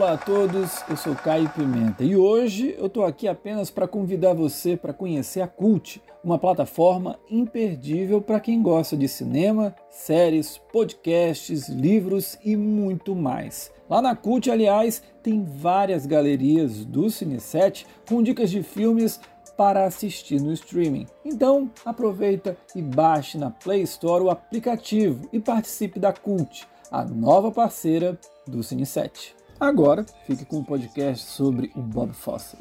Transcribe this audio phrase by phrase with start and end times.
[0.00, 4.32] Olá a todos, eu sou Caio Pimenta e hoje eu estou aqui apenas para convidar
[4.32, 11.68] você para conhecer a Cult, uma plataforma imperdível para quem gosta de cinema, séries, podcasts,
[11.68, 13.70] livros e muito mais.
[13.90, 19.20] Lá na Cult, aliás, tem várias galerias do Cine7 com dicas de filmes
[19.54, 21.06] para assistir no streaming.
[21.22, 27.50] Então, aproveita e baixe na Play Store o aplicativo e participe da Cult, a nova
[27.50, 29.38] parceira do Cine7.
[29.60, 32.56] Agora, fique com o podcast sobre o Bob Fosse.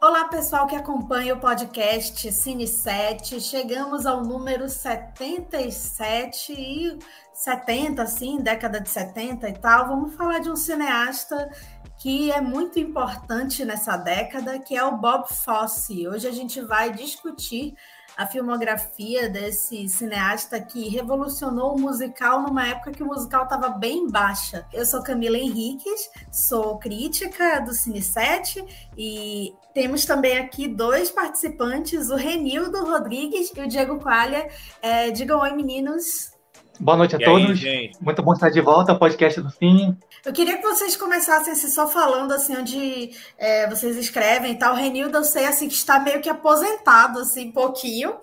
[0.00, 3.40] Olá, pessoal que acompanha o podcast Cine 7.
[3.40, 6.96] Chegamos ao número 77 e
[7.32, 9.88] 70, assim, década de 70 e tal.
[9.88, 11.50] Vamos falar de um cineasta
[11.96, 16.06] que é muito importante nessa década, que é o Bob Fosse.
[16.06, 17.74] Hoje a gente vai discutir
[18.18, 24.10] a filmografia desse cineasta que revolucionou o musical numa época que o musical estava bem
[24.10, 24.66] baixa.
[24.72, 32.10] Eu sou Camila Henriques, sou crítica do Cine 7 e temos também aqui dois participantes,
[32.10, 34.48] o Renildo Rodrigues e o Diego Qualha.
[34.82, 36.36] É, digam oi, meninos.
[36.80, 37.64] Boa noite a e todos.
[37.64, 39.96] Aí, Muito bom estar de volta ao podcast do Cine.
[40.24, 44.74] Eu queria que vocês começassem assim, só falando assim onde é, vocês escrevem e tal.
[44.74, 48.14] O Renildo, eu sei assim que está meio que aposentado, assim, pouquinho.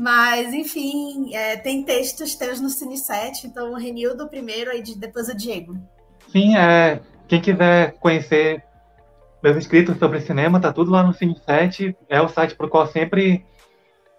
[0.00, 5.28] Mas, enfim, é, tem textos teus no Cine 7, então o Renildo primeiro, aí depois
[5.28, 5.76] o Diego.
[6.30, 8.62] Sim, é, quem quiser conhecer
[9.42, 11.96] meus escritos sobre cinema, tá tudo lá no Cine 7.
[12.08, 13.44] É o site para o qual sempre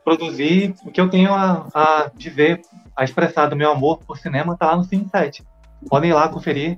[0.03, 2.61] produzi o que eu tenho a, a dizer,
[2.99, 5.47] a expressar do meu amor por cinema, tá lá no Cine 7.
[5.89, 6.75] Podem ir lá conferir.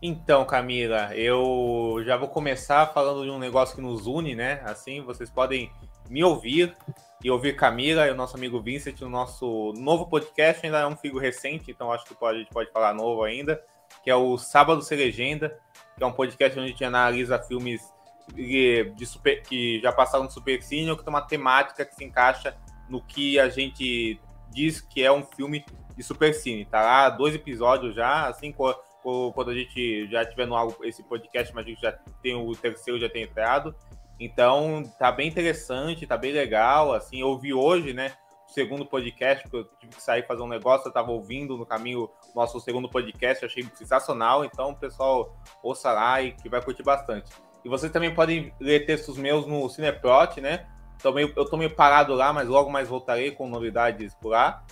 [0.00, 4.62] Então, Camila, eu já vou começar falando de um negócio que nos une, né?
[4.64, 5.72] Assim, vocês podem
[6.08, 6.76] me ouvir
[7.22, 10.64] e ouvir Camila e o nosso amigo Vincent no nosso novo podcast.
[10.64, 13.60] Ainda é um figo recente, então acho que pode, a gente pode falar novo ainda,
[14.04, 15.58] que é o Sábado Sem Legenda,
[15.96, 17.92] que é um podcast onde a gente analisa filmes
[18.32, 22.56] de super, que já passaram no Supercine ou que tem uma temática que se encaixa
[22.88, 24.20] no que a gente
[24.54, 25.64] diz que é um filme
[25.96, 26.64] de Supercine.
[26.64, 31.66] Tá lá dois episódios já, assim, quando a gente já tiver no esse podcast, mas
[31.66, 31.92] a gente já
[32.22, 33.74] tem o terceiro, já tem entrado.
[34.18, 38.12] Então, tá bem interessante, tá bem legal, assim, eu ouvi hoje, né,
[38.48, 41.66] o segundo podcast, porque eu tive que sair fazer um negócio, eu tava ouvindo no
[41.66, 47.28] caminho nosso segundo podcast, achei sensacional, então, pessoal, ouça lá e que vai curtir bastante.
[47.64, 50.64] E vocês também podem ler textos meus no Cineprot, né,
[51.12, 54.64] meio, eu tô meio parado lá, mas logo mais voltarei com novidades por lá.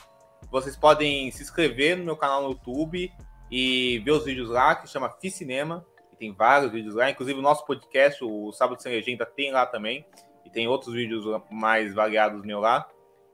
[0.50, 3.12] Vocês podem se inscrever no meu canal no YouTube,
[3.52, 7.42] e ver os vídeos lá, que chama Ficinema, e tem vários vídeos lá, inclusive o
[7.42, 10.06] nosso podcast, o Sábado Sem Legenda, tem lá também,
[10.42, 12.88] e tem outros vídeos mais variados meu lá.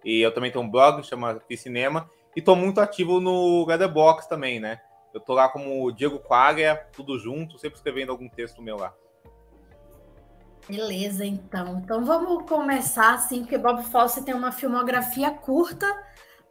[0.04, 4.28] E eu também tenho um blog, que chama Ficinema, e tô muito ativo no Letterboxd
[4.28, 4.80] também, né?
[5.14, 8.92] Eu tô lá como Diego Quaglia, tudo junto, sempre escrevendo algum texto meu lá.
[10.68, 11.80] Beleza, então.
[11.82, 15.86] Então vamos começar assim, porque Bob Fosse tem uma filmografia curta,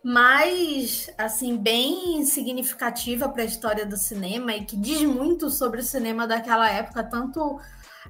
[0.03, 5.83] mas assim bem significativa para a história do cinema e que diz muito sobre o
[5.83, 7.59] cinema daquela época, tanto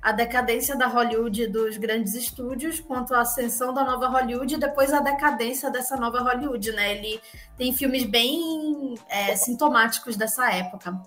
[0.02, 4.94] a decadência da Hollywood dos grandes estúdios, quanto a ascensão da nova Hollywood e depois
[4.94, 6.98] a decadência dessa nova Hollywood, né?
[6.98, 7.20] Ele
[7.58, 10.98] tem filmes bem é, sintomáticos dessa época.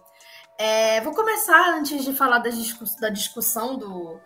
[0.58, 4.20] É, vou começar antes de falar da, discuss da discussão do,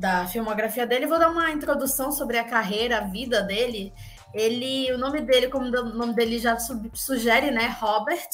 [0.00, 3.92] da filmografia dele, vou dar uma introdução sobre a carreira, a vida dele.
[4.32, 6.56] Ele, o nome dele, como o nome dele já
[6.94, 8.28] sugere, né, Robert,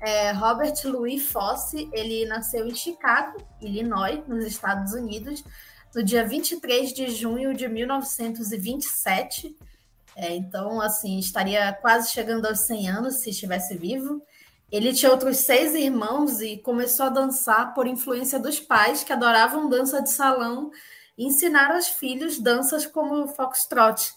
[0.00, 5.44] é, Robert Louis Fosse, ele nasceu em Chicago, Illinois, nos Estados Unidos,
[5.94, 9.56] no dia 23 de junho de 1927.
[10.16, 14.20] É, então, assim, estaria quase chegando aos 100 anos se estivesse vivo.
[14.72, 19.68] Ele tinha outros seis irmãos e começou a dançar por influência dos pais que adoravam
[19.68, 20.72] dança de salão
[21.16, 24.14] e ensinaram aos filhos danças como foxtrot,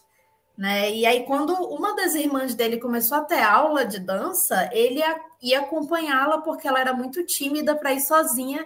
[0.57, 0.91] né?
[0.91, 5.01] E aí, quando uma das irmãs dele começou a ter aula de dança, ele
[5.41, 8.65] ia acompanhá-la porque ela era muito tímida para ir sozinha.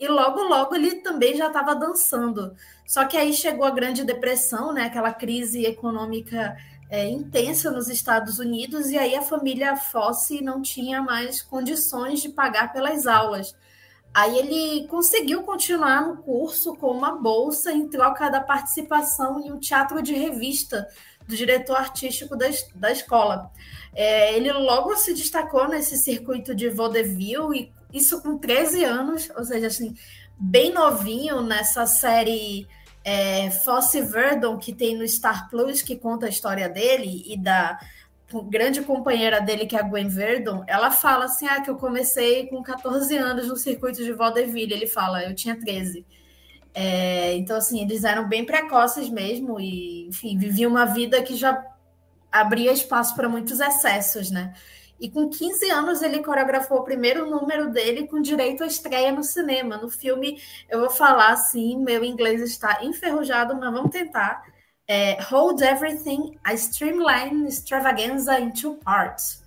[0.00, 2.54] E logo, logo ele também já estava dançando.
[2.86, 4.84] Só que aí chegou a Grande Depressão, né?
[4.84, 6.56] aquela crise econômica
[6.88, 12.28] é, intensa nos Estados Unidos, e aí a família Fosse não tinha mais condições de
[12.28, 13.54] pagar pelas aulas.
[14.16, 19.58] Aí ele conseguiu continuar no curso com uma bolsa em troca da participação em um
[19.58, 20.88] teatro de revista
[21.28, 22.46] do diretor artístico da,
[22.76, 23.52] da escola.
[23.94, 29.44] É, ele logo se destacou nesse circuito de vaudeville, e isso com 13 anos, ou
[29.44, 29.94] seja, assim,
[30.38, 32.66] bem novinho nessa série
[33.04, 37.78] é, Fosse Verdon, que tem no Star Plus, que conta a história dele e da
[38.44, 42.46] grande companheira dele, que é a Gwen Verdon, ela fala assim: ah, que eu comecei
[42.48, 44.72] com 14 anos no circuito de vaudeville.
[44.72, 46.04] Ele fala, eu tinha 13.
[46.74, 51.64] É, então, assim, eles eram bem precoces mesmo e, enfim, viviam uma vida que já
[52.30, 54.52] abria espaço para muitos excessos, né?
[54.98, 59.22] E com 15 anos ele coreografou o primeiro número dele com direito à estreia no
[59.22, 59.76] cinema.
[59.76, 64.42] No filme, eu vou falar assim, meu inglês está enferrujado, mas vamos tentar.
[64.88, 69.44] É, Hold Everything, a Streamline Extravaganza in Two Parts.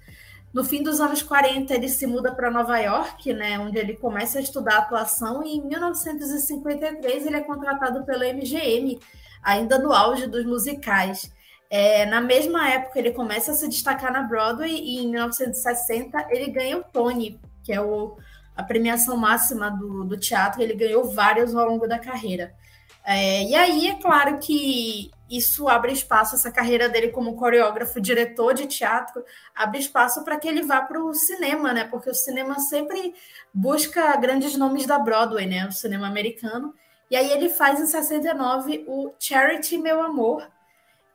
[0.53, 4.39] No fim dos anos 40, ele se muda para Nova York, né, onde ele começa
[4.39, 8.99] a estudar atuação, e em 1953 ele é contratado pela MGM,
[9.43, 11.31] ainda no auge dos musicais.
[11.69, 16.49] É, na mesma época, ele começa a se destacar na Broadway e em 1960 ele
[16.49, 18.17] ganha o Tony, que é o,
[18.57, 20.63] a premiação máxima do, do teatro.
[20.63, 22.55] Ele ganhou vários ao longo da carreira.
[23.05, 28.53] É, e aí, é claro que isso abre espaço, essa carreira dele como coreógrafo, diretor
[28.53, 29.23] de teatro,
[29.55, 31.85] abre espaço para que ele vá para o cinema, né?
[31.85, 33.13] Porque o cinema sempre
[33.53, 35.67] busca grandes nomes da Broadway, né?
[35.67, 36.73] O cinema americano.
[37.09, 40.47] E aí ele faz em 69 o Charity Meu Amor,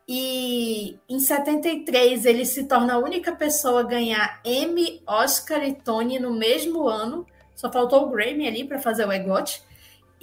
[0.06, 6.18] e em 73 ele se torna a única pessoa a ganhar Emmy, Oscar e Tony
[6.18, 7.26] no mesmo ano.
[7.54, 9.62] Só faltou o Grammy ali para fazer o EGOT.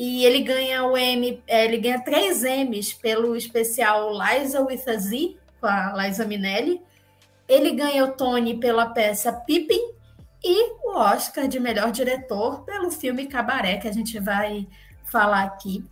[0.04, 4.98] E ele ganha o Emmy, é, ele ganha três Emmys pelo especial Liza with a
[4.98, 6.82] Z, com a Liza Minelli.
[7.48, 9.94] Ele ganha o Tony pela peça Pippin
[10.44, 14.68] e o Oscar de melhor diretor pelo filme Cabaré, que a gente vai
[15.06, 15.86] falar aqui.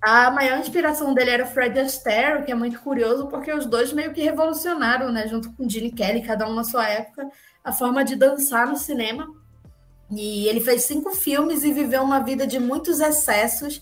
[0.00, 3.92] A maior inspiração dele era o Fred Astaire, que é muito curioso, porque os dois
[3.92, 7.28] meio que revolucionaram, né, junto com Gene Kelly, cada um na sua época,
[7.62, 9.28] a forma de dançar no cinema.
[10.10, 13.80] E ele fez cinco filmes e viveu uma vida de muitos excessos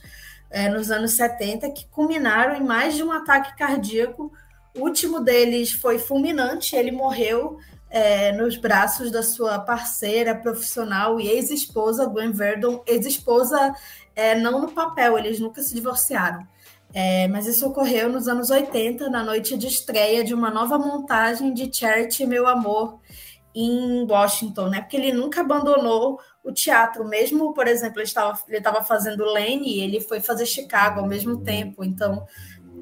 [0.50, 4.32] é, nos anos 70, que culminaram em mais de um ataque cardíaco.
[4.76, 7.58] O último deles foi fulminante, ele morreu
[7.90, 13.74] é, nos braços da sua parceira profissional e ex-esposa, Gwen Verdon, ex-esposa
[14.14, 16.46] é, não no papel, eles nunca se divorciaram.
[16.92, 21.52] É, mas isso ocorreu nos anos 80, na noite de estreia de uma nova montagem
[21.52, 22.98] de Charity Meu Amor
[23.60, 24.80] em Washington, né?
[24.80, 29.78] Porque ele nunca abandonou o teatro, mesmo, por exemplo, ele estava, ele estava fazendo Lane
[29.78, 31.82] e ele foi fazer Chicago ao mesmo tempo.
[31.82, 32.24] Então,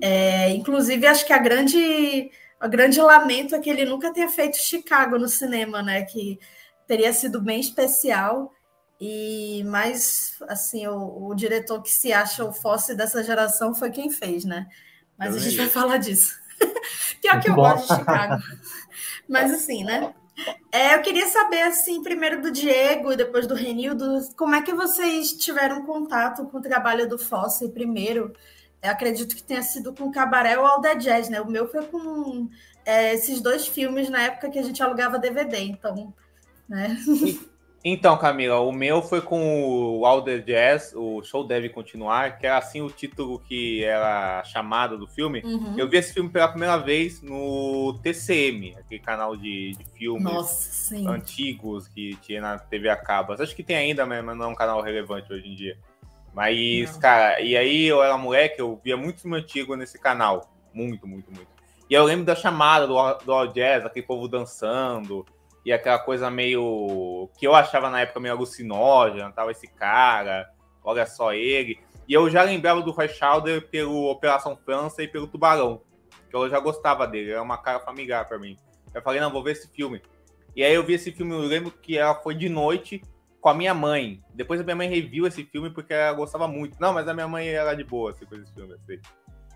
[0.03, 2.31] é, inclusive, acho que a grande,
[2.61, 6.03] a grande lamento é que ele nunca tenha feito Chicago no cinema, né?
[6.03, 6.39] Que
[6.87, 8.53] teria sido bem especial.
[9.01, 14.11] E mais assim, o, o, diretor que se acha o fóssil dessa geração foi quem
[14.11, 14.67] fez, né?
[15.19, 16.35] Mas a gente vai falar disso.
[17.23, 18.43] Pior que eu gosto de Chicago.
[19.27, 20.15] Mas assim, né?
[20.71, 24.75] É, eu queria saber, assim, primeiro do Diego e depois do Renildo, como é que
[24.75, 28.33] vocês tiveram contato com o trabalho do Fosse primeiro?
[28.83, 31.41] Eu acredito que tenha sido com o Cabaré ou The Jazz, né?
[31.41, 32.49] O meu foi com
[32.85, 36.13] é, esses dois filmes na época que a gente alugava DVD, então,
[36.69, 36.97] né?
[37.89, 42.59] Então, Camila, o meu foi com o the Jazz, o Show Deve Continuar, que era
[42.59, 45.41] assim o título que era a chamada do filme.
[45.45, 45.79] Uhum.
[45.79, 50.97] Eu vi esse filme pela primeira vez no TCM, aquele canal de, de filmes Nossa,
[51.09, 53.35] antigos que tinha na TV a cabo.
[53.35, 55.79] Acho que tem ainda, mas não é um canal relevante hoje em dia.
[56.35, 57.01] Mas, não.
[57.01, 60.51] cara, e aí eu era moleque, eu via muito filme antigo nesse canal.
[60.75, 61.47] Muito, muito, muito.
[61.89, 62.95] E eu lembro da chamada do,
[63.25, 65.25] do All Jazz, aquele povo dançando
[65.67, 70.49] e aquela coisa meio que eu achava na época meio alucinógena, tava esse cara,
[70.85, 71.77] olha só ele.
[72.07, 75.83] E eu já lembrava do Roy Schauder pelo Operação França e pelo Tubarão,
[76.31, 78.57] que eu já gostava dele, era uma cara familiar para mim.
[78.95, 80.01] Eu falei, não, vou ver esse filme.
[80.55, 83.03] E aí eu vi esse filme, eu lembro que ela foi de noite
[83.41, 84.23] com a minha mãe.
[84.33, 86.81] Depois a minha mãe reviu esse filme porque ela gostava muito.
[86.81, 89.01] Não, mas a minha mãe era de boa assim, com esse filme, assim.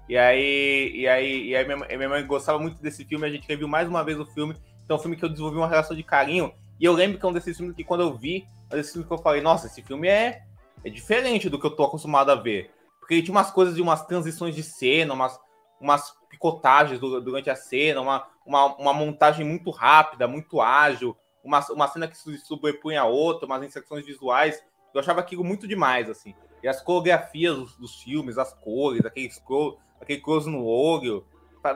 [0.09, 3.47] E aí, e aí, e aí minha, minha mãe gostava muito desse filme, a gente
[3.47, 4.57] reviu mais uma vez o filme
[4.91, 6.53] então, é um filme que eu desenvolvi uma relação de carinho.
[6.81, 8.93] E eu lembro que é um desses filmes que, quando eu vi, é um desses
[8.93, 10.43] filmes que eu falei, nossa, esse filme é,
[10.85, 12.73] é diferente do que eu tô acostumado a ver.
[12.99, 15.39] Porque ele tinha umas coisas de umas transições de cena, umas,
[15.81, 21.87] umas picotagens durante a cena, uma, uma, uma montagem muito rápida, muito ágil, uma, uma
[21.87, 24.61] cena que se sobrepunha a outra, umas inserções visuais.
[24.93, 26.35] Eu achava aquilo muito demais, assim.
[26.65, 31.25] E as coreografias dos, dos filmes, as cores, aquele scroll, aquele close no olho,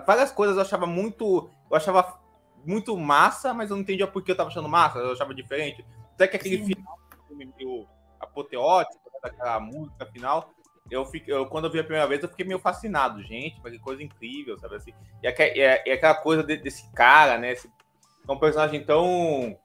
[0.05, 1.49] várias coisas eu achava muito.
[1.71, 2.24] Eu achava
[2.67, 5.85] muito massa, mas eu não entendia por que eu tava achando massa, eu achava diferente.
[6.15, 6.75] Até que aquele Sim.
[6.75, 6.99] final
[7.31, 7.87] meio
[8.21, 10.51] apoteótico, né, daquela música final,
[10.91, 13.73] eu, fico, eu, quando eu vi a primeira vez, eu fiquei meio fascinado, gente, mas
[13.73, 14.93] que coisa incrível, sabe assim?
[15.23, 17.53] E, é, é, é aquela coisa de, desse cara, né?
[17.53, 17.71] Esse,
[18.27, 19.59] é um personagem tão.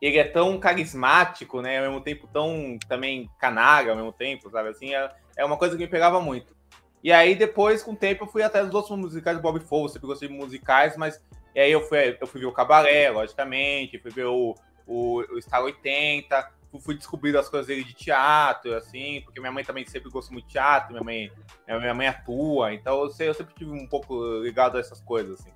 [0.00, 1.78] Ele é tão carismático, né?
[1.78, 4.94] Ao mesmo tempo tão também canalha, ao mesmo tempo, sabe assim?
[4.94, 6.54] É, é uma coisa que me pegava muito.
[7.02, 9.94] E aí, depois, com o tempo, eu fui até os outros musicais do Bob Fosse,
[9.94, 11.22] sempre gostei de musicais, mas
[11.56, 14.54] E aí eu fui, eu fui ver o Cabaré, logicamente, fui ver o,
[14.86, 19.64] o, o Star 80, fui descobrir as coisas dele de teatro, assim, porque minha mãe
[19.64, 21.32] também sempre gostou muito de teatro, minha mãe,
[21.66, 25.50] minha mãe atua, então eu, eu sempre tive um pouco ligado a essas coisas, assim.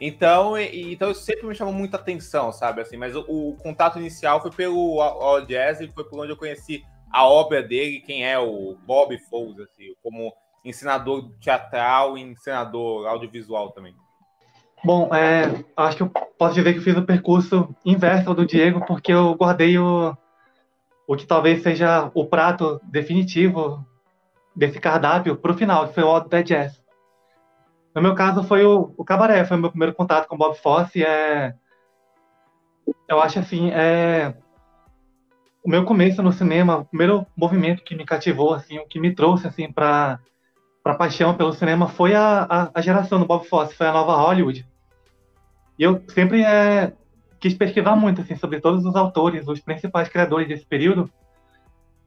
[0.00, 2.80] Então, e, então isso sempre me chamou muita atenção, sabe?
[2.80, 6.36] Assim, mas o, o contato inicial foi pelo All Jazz e foi por onde eu
[6.38, 13.06] conheci a obra dele, quem é o Bob Fosse, assim, como ensinador teatral e ensinador
[13.06, 13.94] audiovisual também.
[14.86, 18.86] Bom, é, acho que eu posso dizer que eu fiz o percurso inverso do Diego,
[18.86, 20.16] porque eu guardei o,
[21.08, 23.84] o que talvez seja o prato definitivo
[24.54, 26.80] desse cardápio para o final, que foi o All the Jazz.
[27.96, 31.02] No meu caso, foi o, o Cabaré, foi o meu primeiro contato com Bob Fosse.
[31.02, 31.52] É,
[33.08, 34.36] eu acho assim, é,
[35.64, 39.12] o meu começo no cinema, o primeiro movimento que me cativou, assim, o que me
[39.12, 40.20] trouxe assim para
[40.80, 44.14] para paixão pelo cinema foi a, a, a, geração do Bob Fosse, foi a nova
[44.14, 44.64] Hollywood.
[45.78, 46.92] E eu sempre é,
[47.38, 51.10] quis pesquisar muito assim sobre todos os autores, os principais criadores desse período.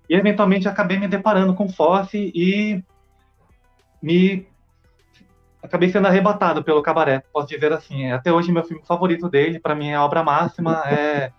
[0.10, 2.84] E eventualmente acabei me deparando com Fosse e
[4.02, 4.48] me
[5.62, 8.12] acabei sendo arrebatado pelo Cabaré, posso dizer assim.
[8.12, 10.84] Até hoje, meu filme favorito dele, para mim é a obra máxima.
[10.88, 11.32] É...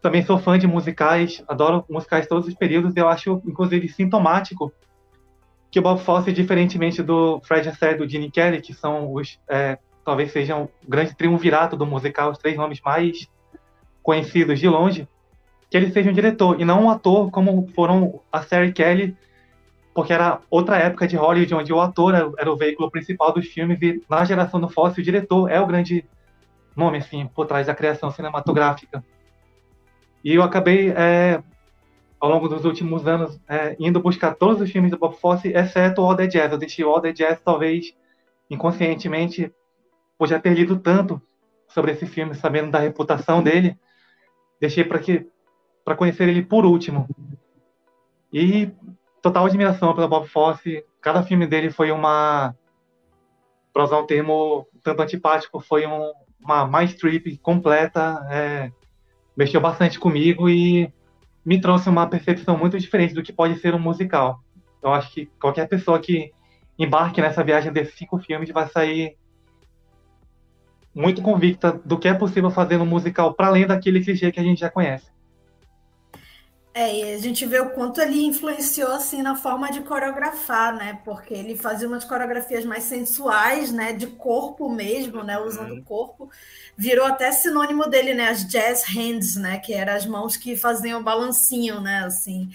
[0.00, 2.96] Também sou fã de musicais, adoro musicais todos os períodos.
[2.96, 4.72] Eu acho, inclusive, sintomático
[5.70, 9.40] que o Bob Fosse, diferentemente do Fred Astaire e do Gene Kelly, que são os,
[9.48, 13.28] é, talvez sejam o grande triunvirato do musical, os três nomes mais
[14.02, 15.08] conhecidos de longe,
[15.70, 19.16] que ele seja um diretor e não um ator como foram a Sarah Kelly
[19.94, 23.80] porque era outra época de Hollywood, onde o ator era o veículo principal dos filmes,
[23.82, 26.04] e na geração do Fosse, o diretor é o grande
[26.74, 29.04] nome, assim, por trás da criação cinematográfica.
[30.24, 31.42] E eu acabei, é,
[32.18, 36.00] ao longo dos últimos anos, é, indo buscar todos os filmes do Bob Fosse, exceto
[36.00, 36.52] All The Jazz.
[36.52, 37.94] Eu deixei All The Jazz, talvez,
[38.48, 39.52] inconscientemente,
[40.26, 41.20] já ter lido tanto
[41.68, 43.78] sobre esse filme, sabendo da reputação dele,
[44.60, 45.26] deixei para que
[45.84, 47.08] para conhecer ele por último.
[48.32, 48.70] E
[49.20, 50.84] total admiração pelo Bob Fosse.
[51.00, 52.54] Cada filme dele foi uma,
[53.72, 58.24] para usar um termo tanto antipático, foi um, uma mais trip completa.
[58.30, 58.70] É,
[59.36, 60.92] mexeu bastante comigo e
[61.44, 64.40] me trouxe uma percepção muito diferente do que pode ser um musical.
[64.82, 66.32] Eu acho que qualquer pessoa que
[66.78, 69.16] embarque nessa viagem desses cinco filmes vai sair
[70.94, 74.42] muito convicta do que é possível fazer no musical para além daquele clichê que a
[74.42, 75.12] gente já conhece.
[76.74, 80.98] É, e a gente vê o quanto ele influenciou assim na forma de coreografar, né?
[81.04, 83.92] Porque ele fazia umas coreografias mais sensuais, né?
[83.92, 85.38] De corpo mesmo, né?
[85.38, 85.82] Usando o uhum.
[85.82, 86.30] corpo.
[86.74, 88.30] Virou até sinônimo dele, né?
[88.30, 89.58] As jazz hands, né?
[89.58, 92.04] Que eram as mãos que faziam o balancinho, né?
[92.06, 92.48] Assim.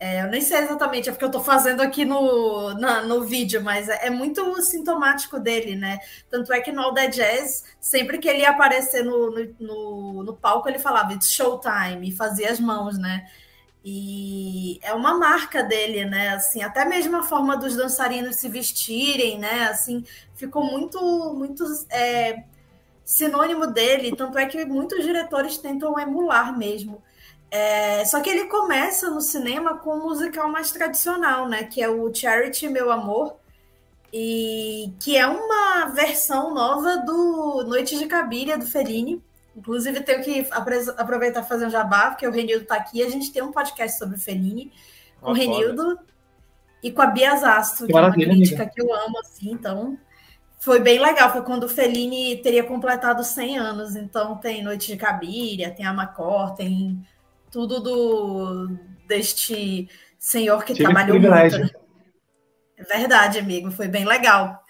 [0.00, 3.60] É, eu nem sei exatamente, é porque eu estou fazendo aqui no, na, no vídeo,
[3.62, 5.98] mas é, é, muito sintomático dele, né?
[6.30, 10.22] Tanto é que no All That Jazz, sempre que ele ia aparecer no, no, no,
[10.22, 13.28] no palco, ele falava It's showtime e fazia as mãos, né?
[13.84, 16.30] E é uma marca dele, né?
[16.30, 19.64] Assim, até mesmo a forma dos dançarinos se vestirem, né?
[19.64, 21.00] Assim, ficou muito,
[21.34, 22.44] muito é,
[23.04, 24.14] sinônimo dele.
[24.14, 27.02] Tanto é que muitos diretores tentam emular mesmo.
[27.50, 31.64] É, só que ele começa no cinema com um musical mais tradicional, né?
[31.64, 33.36] Que é o Charity, Meu Amor,
[34.12, 39.22] e que é uma versão nova do Noite de Cabiria do Fellini.
[39.56, 40.46] Inclusive, tenho que
[40.96, 43.02] aproveitar e fazer um jabá, porque o Renildo está aqui.
[43.02, 44.70] A gente tem um podcast sobre o Fellini
[45.20, 45.98] com o Renildo
[46.82, 48.66] e com a Bia Zastro, que, é uma crítica amiga.
[48.66, 49.50] que eu amo, assim.
[49.50, 49.98] Então,
[50.60, 51.32] foi bem legal.
[51.32, 53.96] Foi quando o Fellini teria completado 100 anos.
[53.96, 57.04] Então, tem Noite de Cabiria, tem Amacor, tem
[57.50, 58.68] tudo do
[59.06, 59.88] deste
[60.18, 61.58] senhor que Tive trabalhou muito.
[61.58, 61.70] Né?
[62.76, 63.70] É verdade, amigo.
[63.70, 64.64] Foi bem legal.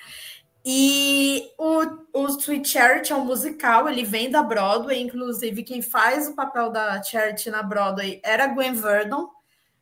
[0.65, 1.81] E o,
[2.13, 6.71] o Sweet Charity é um musical, ele vem da Broadway, inclusive quem faz o papel
[6.71, 9.31] da Charity na Broadway era Gwen Verdon,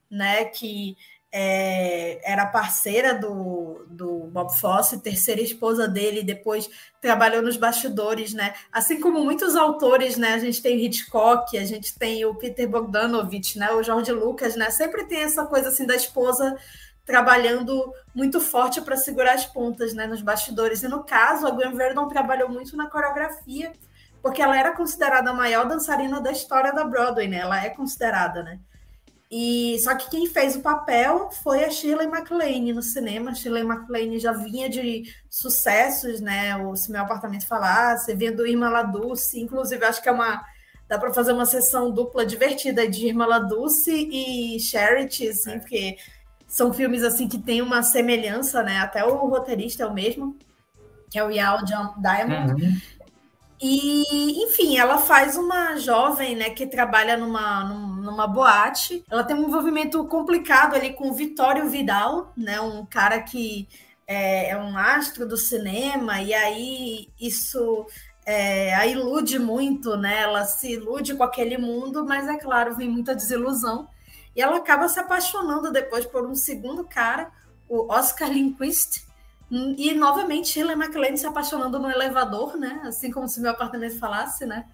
[0.08, 0.96] né, que
[1.38, 6.66] é, era parceira do, do Bob Fosse, terceira esposa dele, depois
[6.99, 8.55] trabalhou nos bastidores, né?
[8.73, 10.33] Assim como muitos autores, né?
[10.33, 13.71] A gente tem Hitchcock, a gente tem o Peter Bogdanovich, né?
[13.73, 14.71] O George Lucas, né?
[14.71, 16.57] Sempre tem essa coisa assim da esposa
[17.05, 20.83] trabalhando muito forte para segurar as pontas né, nos bastidores.
[20.83, 23.75] E no caso, a Gwen Verdon trabalhou muito na coreografia,
[24.23, 27.40] porque ela era considerada a maior dançarina da história da Broadway, né?
[27.40, 28.59] Ela é considerada, né?
[29.30, 33.33] E só que quem fez o papel foi a Shirley MacLaine no cinema.
[33.33, 36.56] A Shirley MacLaine já vinha de sucessos, né?
[36.56, 40.45] O Se Meu Apartamento Falasse, vinha do Irma Laduce, inclusive acho que é uma
[40.88, 45.59] dá para fazer uma sessão dupla divertida de Irma Laduce e Charity, assim, é.
[45.59, 45.97] porque
[46.47, 48.78] são filmes assim que têm uma semelhança, né?
[48.78, 50.37] Até o roteirista é o mesmo,
[51.11, 52.62] que é o Yao John Diamond.
[52.62, 52.76] Uhum.
[53.60, 59.04] E, enfim, ela faz uma jovem, né, que trabalha numa, numa boate.
[59.10, 63.68] Ela tem um envolvimento complicado ali com o Vitório Vidal, né, um cara que
[64.06, 67.86] é, é um astro do cinema, e aí isso
[68.26, 70.22] é, a ilude muito, né?
[70.22, 73.88] Ela se ilude com aquele mundo, mas é claro, vem muita desilusão.
[74.34, 77.30] E ela acaba se apaixonando depois por um segundo cara,
[77.68, 79.06] o Oscar Lindquist,
[79.50, 82.82] e novamente Shirley MacLaine se apaixonando no elevador, né?
[82.84, 84.66] Assim como se meu apartamento falasse, né?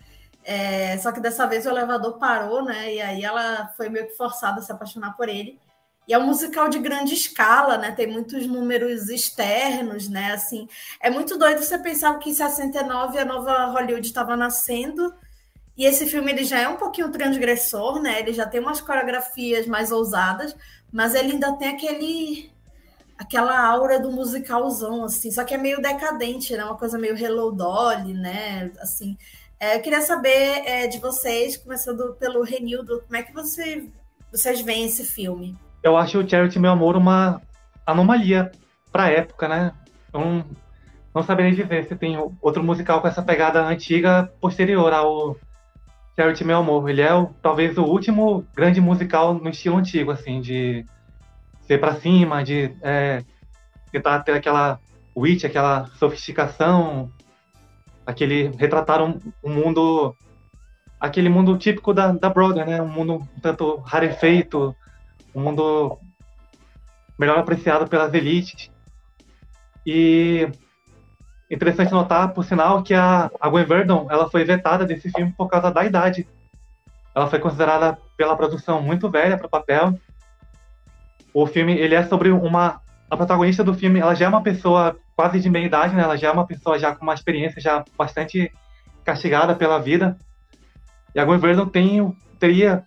[0.44, 2.94] É, só que dessa vez o elevador parou, né?
[2.94, 5.60] E aí ela foi meio que forçada a se apaixonar por ele.
[6.08, 7.92] E é um musical de grande escala, né?
[7.92, 10.32] Tem muitos números externos, né?
[10.32, 10.66] Assim,
[11.00, 15.14] é muito doido você pensar que em 69 a nova Hollywood estava nascendo.
[15.76, 18.20] E esse filme ele já é um pouquinho transgressor, né?
[18.20, 20.56] Ele já tem umas coreografias mais ousadas,
[20.90, 22.51] mas ele ainda tem aquele
[23.22, 26.64] aquela aura do musicalzão, assim, só que é meio decadente, né?
[26.64, 28.70] Uma coisa meio Hello Dolly, né?
[28.80, 29.16] Assim,
[29.60, 33.88] é, eu queria saber é, de vocês, começando pelo Renildo, como é que você,
[34.30, 35.56] vocês veem esse filme?
[35.82, 37.40] Eu acho o Charity Meu Amor uma
[37.86, 38.50] anomalia
[38.90, 39.72] para a época, né?
[40.12, 40.44] Não,
[41.14, 45.36] não saberia dizer se tem outro musical com essa pegada antiga posterior ao
[46.16, 46.88] Charity Meu Amor.
[46.88, 47.10] Ele é
[47.40, 50.84] talvez o último grande musical no estilo antigo, assim, de
[51.72, 53.24] ser para cima, de é,
[53.90, 54.78] tentar ter aquela
[55.16, 57.10] witch, aquela sofisticação,
[58.06, 60.14] aquele retratar um, um, mundo,
[61.00, 62.82] aquele mundo típico da, da Broadway, né?
[62.82, 64.74] Um mundo um tanto rarefeito,
[65.34, 65.98] um mundo
[67.18, 68.70] melhor apreciado pelas elites.
[69.86, 70.48] E
[71.50, 75.48] interessante notar, por sinal, que a, a Gwen Verdon ela foi vetada desse filme por
[75.48, 76.26] causa da idade.
[77.14, 79.98] Ela foi considerada pela produção muito velha para o papel
[81.34, 84.96] o filme ele é sobre uma a protagonista do filme ela já é uma pessoa
[85.14, 86.02] quase de meia idade né?
[86.02, 88.50] Ela já é uma pessoa já com uma experiência já bastante
[89.04, 90.16] castigada pela vida.
[91.14, 92.84] E a Gwen tem teria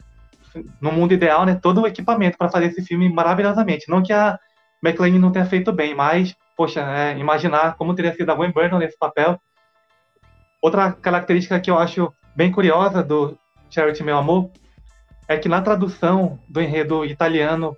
[0.80, 3.90] no mundo ideal né todo o equipamento para fazer esse filme maravilhosamente.
[3.90, 4.40] Não que a
[4.84, 8.80] McLean não tenha feito bem mas poxa é, imaginar como teria sido a Gwen Verdon
[8.80, 9.40] nesse papel.
[10.62, 13.38] Outra característica que eu acho bem curiosa do
[13.70, 14.50] Charity Meu Amor
[15.28, 17.76] é que na tradução do enredo italiano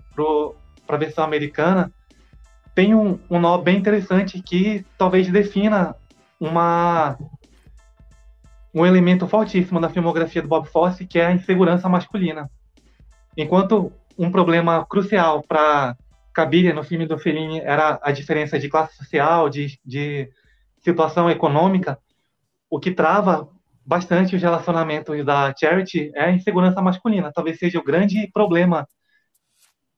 [0.87, 1.91] para a versão americana,
[2.73, 5.95] tem um, um nó bem interessante que talvez defina
[6.39, 7.17] uma
[8.73, 12.49] um elemento fortíssimo da filmografia do Bob Fosse, que é a insegurança masculina.
[13.35, 15.95] Enquanto um problema crucial para
[16.33, 20.29] Cabiria no filme do Fellini era a diferença de classe social, de, de
[20.83, 21.97] situação econômica,
[22.69, 23.49] o que trava
[23.83, 27.31] bastante os relacionamentos da Charity é a insegurança masculina.
[27.33, 28.87] Talvez seja o grande problema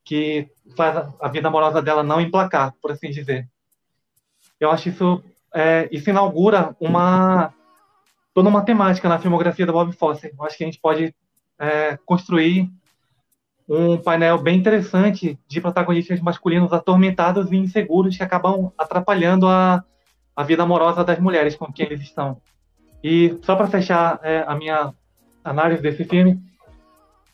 [0.09, 3.47] que faz a vida amorosa dela não emplacar, por assim dizer.
[4.59, 7.53] Eu acho isso é, isso inaugura uma
[8.33, 10.33] toda uma temática na filmografia do Bob Fosse.
[10.35, 11.13] Eu acho que a gente pode
[11.59, 12.71] é, construir
[13.67, 19.83] um painel bem interessante de protagonistas masculinos atormentados e inseguros que acabam atrapalhando a,
[20.35, 22.41] a vida amorosa das mulheres com quem eles estão.
[23.03, 24.91] E só para fechar é, a minha
[25.43, 26.41] análise desse filme,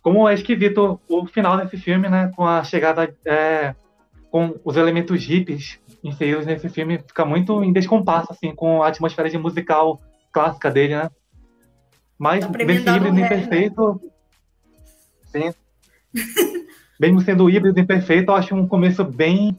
[0.06, 2.32] como é esquisito o final desse filme, né?
[2.36, 3.74] Com a chegada, é,
[4.30, 9.32] com os elementos hippies inseridos nesse filme, fica muito em descompasso, assim, com a atmosfera
[9.32, 10.00] de musical
[10.32, 11.10] clássica dele, né?
[12.20, 13.26] Mas tá desse híbrido né?
[13.26, 14.00] imperfeito,
[15.26, 15.52] sim.
[17.00, 19.58] mesmo sendo híbrido imperfeito, eu acho um começo bem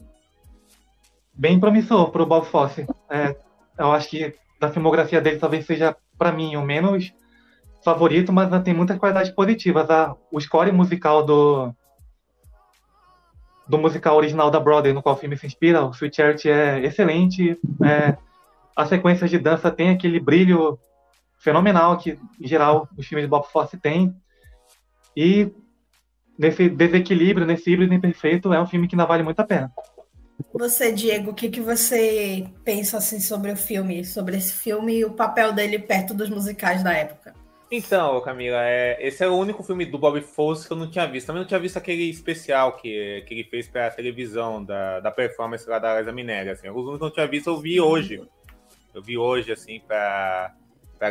[1.35, 2.87] bem promissor para o Bob Fosse.
[3.11, 3.35] É,
[3.77, 7.13] eu acho que da filmografia dele talvez seja, para mim, o menos
[7.87, 9.87] favorito, mas tem muitas qualidades positivas.
[10.33, 11.73] O score musical do
[13.69, 16.85] do musical original da Broadway, no qual o filme se inspira, o Sweet Charity é
[16.85, 17.59] excelente.
[17.85, 18.17] É,
[18.77, 20.79] a sequência de dança tem aquele brilho
[21.39, 24.15] fenomenal que, em geral, os filmes de Bob Fosse têm.
[25.17, 25.51] E
[26.39, 29.73] nesse desequilíbrio, nesse híbrido imperfeito, é um filme que ainda vale muito a pena.
[30.53, 35.05] Você, Diego, o que, que você pensa assim sobre o filme, sobre esse filme e
[35.05, 37.35] o papel dele perto dos musicais da época?
[37.71, 41.07] Então, Camila, é, esse é o único filme do Bob Fosse que eu não tinha
[41.07, 41.27] visto.
[41.27, 45.11] Também não tinha visto aquele especial que, que ele fez para a televisão, da, da
[45.11, 46.53] performance lá da Liza Minéria.
[46.53, 46.69] Assim.
[46.69, 48.23] Os únicos que eu não tinha visto eu vi hoje.
[48.95, 50.55] Eu vi hoje, assim, para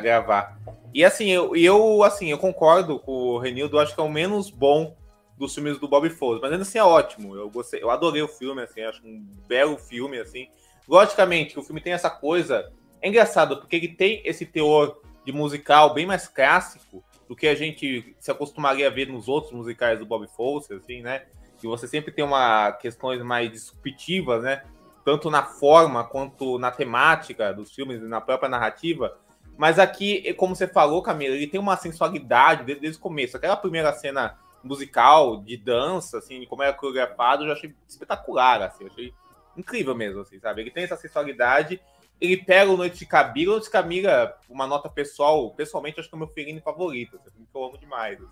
[0.01, 0.57] gravar.
[0.93, 4.49] E assim, eu, eu, assim, eu concordo com o Renildo, acho que é o menos
[4.49, 4.95] bom
[5.37, 7.35] dos filmes do Bob Fosse, mas ainda assim é ótimo.
[7.35, 10.47] Eu gostei, eu adorei o filme, assim, acho um belo filme, assim.
[10.87, 12.71] Logicamente, o filme tem essa coisa.
[13.01, 17.55] É engraçado, porque ele tem esse teor de musical bem mais clássico do que a
[17.55, 21.23] gente se acostumaria a ver nos outros musicais do Bob Fosse, assim, né?
[21.57, 24.63] Que você sempre tem uma questões mais disruptivas, né?
[25.03, 29.17] Tanto na forma quanto na temática dos filmes e na própria narrativa.
[29.57, 33.37] Mas aqui, como você falou, Camila, ele tem uma sensualidade desde, desde o começo.
[33.37, 38.85] Aquela primeira cena musical de dança, assim, como era coreografado, eu já achei espetacular, assim,
[38.85, 39.13] achei
[39.55, 40.61] incrível mesmo, assim, sabe?
[40.61, 41.79] Ele tem essa sensualidade,
[42.19, 46.15] ele pega o Noite de Camila, Noite de Camila, uma nota pessoal, pessoalmente, acho que
[46.15, 48.31] é o meu Feline favorito, assim, que eu amo demais, assim.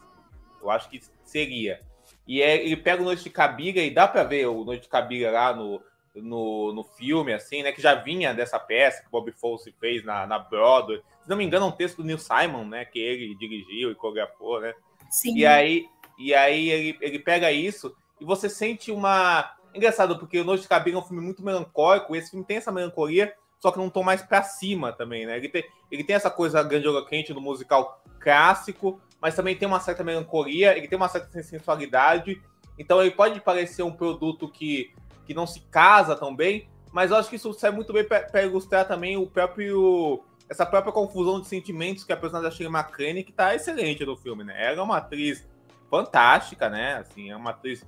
[0.61, 1.81] eu acho que seria.
[2.27, 4.89] E é, ele pega o Noite de Camila e dá para ver o Noite de
[4.89, 5.81] Camila lá no,
[6.15, 7.71] no, no filme, assim, né?
[7.71, 11.01] Que já vinha dessa peça que Bob Fosse fez na, na Broadway.
[11.21, 12.85] Se não me engano, é um texto do Neil Simon, né?
[12.85, 14.73] Que ele dirigiu e coreografou, né?
[15.09, 15.37] Sim.
[15.37, 15.85] E aí,
[16.17, 19.55] e aí ele, ele pega isso e você sente uma.
[19.73, 22.71] Engraçado, porque o Noite de Cabine é um filme muito melancólico, esse filme tem essa
[22.71, 25.37] melancolia, só que não tom mais para cima também, né?
[25.37, 29.79] Ele tem, ele tem essa coisa grandiosa quente no musical clássico, mas também tem uma
[29.79, 32.41] certa melancolia, ele tem uma certa sensualidade,
[32.77, 34.93] então ele pode parecer um produto que
[35.25, 38.43] que não se casa tão bem, mas eu acho que isso serve muito bem para
[38.43, 43.23] ilustrar também o próprio essa própria confusão de sentimentos que a personagem da Shirley MacLaine
[43.23, 44.55] que tá excelente no filme, né?
[44.57, 45.47] Ela é uma atriz
[45.89, 46.95] fantástica, né?
[46.95, 47.81] Assim, é uma atriz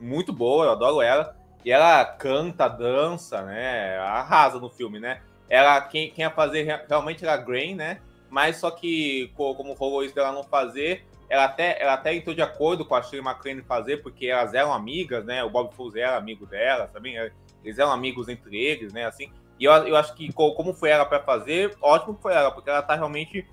[0.00, 1.39] muito boa, eu adoro ela.
[1.64, 3.98] E ela canta, dança, né?
[3.98, 5.20] Arrasa no filme, né?
[5.48, 8.00] Ela, quem, quem ia fazer realmente era a Grain, né?
[8.30, 12.42] Mas só que, como rolou isso dela não fazer, ela até, ela até entrou de
[12.42, 15.42] acordo com a Shirley MacLaine fazer, porque elas eram amigas, né?
[15.44, 17.32] O Bob Fosse era amigo dela também, é,
[17.64, 19.04] eles eram amigos entre eles, né?
[19.04, 22.50] Assim, e eu, eu acho que como foi ela para fazer, ótimo que foi ela,
[22.50, 23.46] porque ela tá realmente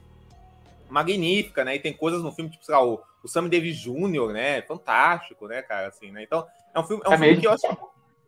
[0.90, 1.76] magnífica, né?
[1.76, 4.62] E tem coisas no filme, tipo, sei lá, o, o Sammy Davis Jr., né?
[4.62, 5.88] Fantástico, né, cara?
[5.88, 6.24] Assim, né?
[6.24, 7.68] Então, é um filme, é um é filme que eu acho.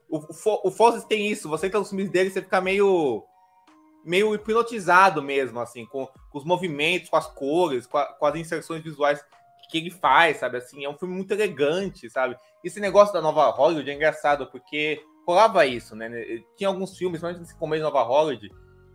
[0.10, 0.18] O,
[0.68, 3.24] o, tem isso, você entra nos filmes dele, você fica meio
[4.04, 8.36] meio hipnotizado mesmo, assim, com, com os movimentos, com as cores, com, a, com, as
[8.36, 9.24] inserções visuais
[9.70, 10.58] que ele faz, sabe?
[10.58, 12.36] Assim, é um filme muito elegante, sabe?
[12.64, 16.10] Esse negócio da nova Hollywood é engraçado, porque rolava isso, né?
[16.58, 18.50] Tinha alguns filmes, principalmente nesse começo da nova Hollywood,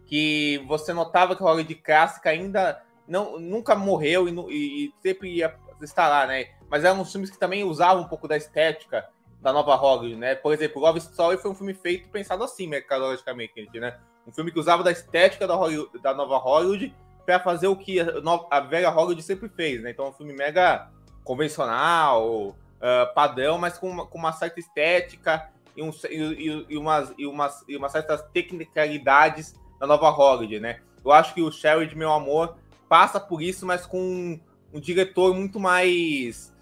[0.06, 5.36] que você notava que a Hollywood clássica ainda não, nunca morreu e, e, e, sempre
[5.36, 6.46] ia estar lá, né?
[6.68, 9.06] Mas eram uns filmes que também usavam um pouco da estética
[9.44, 10.34] da nova Hollywood, né?
[10.34, 13.98] Por exemplo, Love Story foi um filme feito pensado assim, mercadologicamente, né?
[14.26, 16.94] Um filme que usava da estética da, Hollywood, da nova Hollywood
[17.26, 18.06] para fazer o que a,
[18.50, 19.90] a, velha Hollywood sempre fez, né?
[19.90, 20.90] Então, um filme mega
[21.22, 27.12] convencional, uh, padrão, mas com uma, com uma certa estética e, um, e, e, umas,
[27.18, 30.80] e, umas, e umas certas tecnicalidades da nova Hollywood, né?
[31.04, 32.56] Eu acho que o Sherry Meu Amor
[32.88, 34.40] passa por isso, mas com um,
[34.72, 36.53] um diretor muito mais.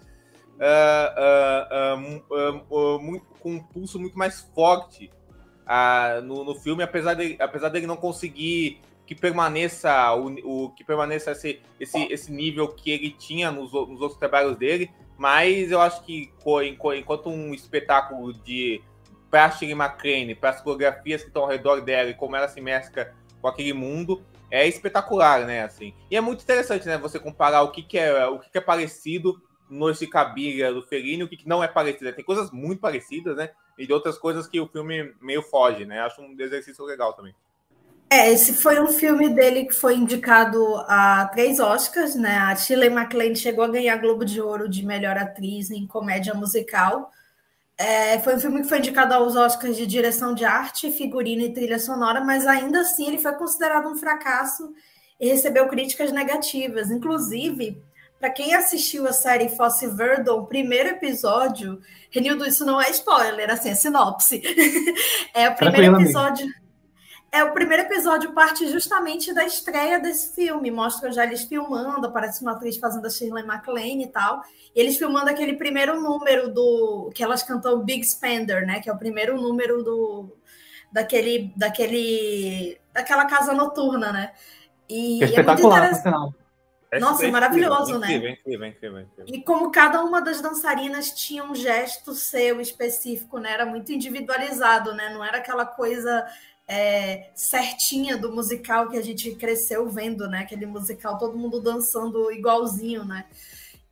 [0.55, 1.97] Uh,
[2.71, 5.11] uh, muito, com um pulso muito mais forte
[6.23, 11.31] no, no filme, apesar, de, apesar dele não conseguir que permaneça o, o que permaneça
[11.31, 16.03] esse, esse, esse nível que ele tinha nos, nos outros trabalhos dele, mas eu acho
[16.03, 16.31] que
[16.65, 18.81] enquanto um espetáculo de
[19.29, 22.61] para Shirley MacLaine, para as coreografias que estão ao redor dela e como ela se
[22.61, 25.63] mescla com aquele mundo, é espetacular, né?
[25.63, 25.91] Assim.
[26.11, 26.99] E é muito interessante, né?
[26.99, 29.41] Você comparar o que, que é o que, que é parecido
[29.73, 32.13] no Cabira do Fellini, o que, não é parecido.
[32.13, 33.49] Tem coisas muito parecidas, né?
[33.77, 35.99] E de outras coisas que o filme meio foge, né?
[36.01, 37.33] Acho um exercício legal também.
[38.09, 42.37] É, esse foi um filme dele que foi indicado a três Oscars, né?
[42.37, 47.09] A Shirley MacLaine chegou a ganhar Globo de Ouro de melhor atriz em comédia musical.
[47.75, 51.53] É, foi um filme que foi indicado aos Oscars de direção de arte, figurino e
[51.53, 54.71] trilha sonora, mas ainda assim ele foi considerado um fracasso
[55.19, 56.91] e recebeu críticas negativas.
[56.91, 57.81] Inclusive,
[58.23, 63.51] para quem assistiu a série Fosse Verdon, o primeiro episódio, Renildo, isso não é spoiler,
[63.51, 64.41] assim, é sinopse.
[65.35, 66.47] é o primeiro episódio.
[67.29, 70.71] É, o primeiro episódio parte justamente da estreia desse filme.
[70.71, 74.41] Mostra já eles filmando, aparece uma atriz fazendo a Shirley MacLaine e tal.
[74.73, 77.11] E eles filmando aquele primeiro número do.
[77.13, 78.79] que elas cantam Big Spender, né?
[78.79, 80.33] Que é o primeiro número do.
[80.93, 81.51] daquele.
[81.57, 82.79] daquele.
[82.93, 84.31] daquela casa noturna, né?
[84.87, 86.42] E é, é muito interessante.
[86.93, 88.07] É Nossa, é maravilhoso, né?
[88.07, 89.35] Incrível, incrível, incrível, incrível.
[89.35, 93.51] E como cada uma das dançarinas tinha um gesto seu específico, né?
[93.51, 95.11] Era muito individualizado, né?
[95.11, 96.23] Não era aquela coisa
[96.67, 100.41] é, certinha do musical que a gente cresceu vendo, né?
[100.41, 103.25] Aquele musical, todo mundo dançando igualzinho, né?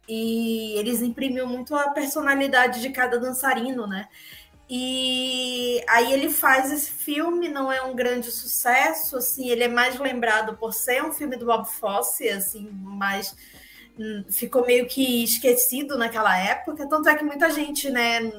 [0.08, 4.08] E eles imprimiam muito a personalidade de cada dançarino, né?
[4.70, 10.00] E aí ele faz esse filme, não é um grande sucesso, assim, ele é mais
[10.00, 13.36] lembrado por ser um filme do Bob Fosse, assim, mas
[14.30, 18.32] ficou meio que esquecido naquela época, tanto é que muita gente, né,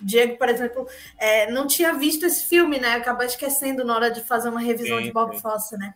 [0.00, 0.86] Diego, por exemplo,
[1.18, 4.98] é, não tinha visto esse filme, né, acabou esquecendo na hora de fazer uma revisão
[4.98, 5.40] sim, de Bob sim.
[5.40, 5.94] Fosse, né.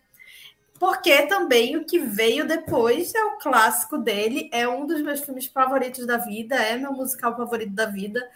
[0.79, 5.47] Porque também o que veio depois é o clássico dele, é um dos meus filmes
[5.47, 8.27] favoritos da vida, é meu musical favorito da vida,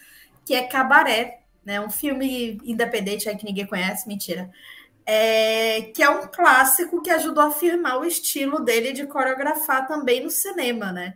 [0.49, 4.51] que é Cabaré, né, um filme independente aí que ninguém conhece, mentira,
[5.05, 10.25] é, que é um clássico que ajudou a afirmar o estilo dele de coreografar também
[10.25, 11.15] no cinema, né?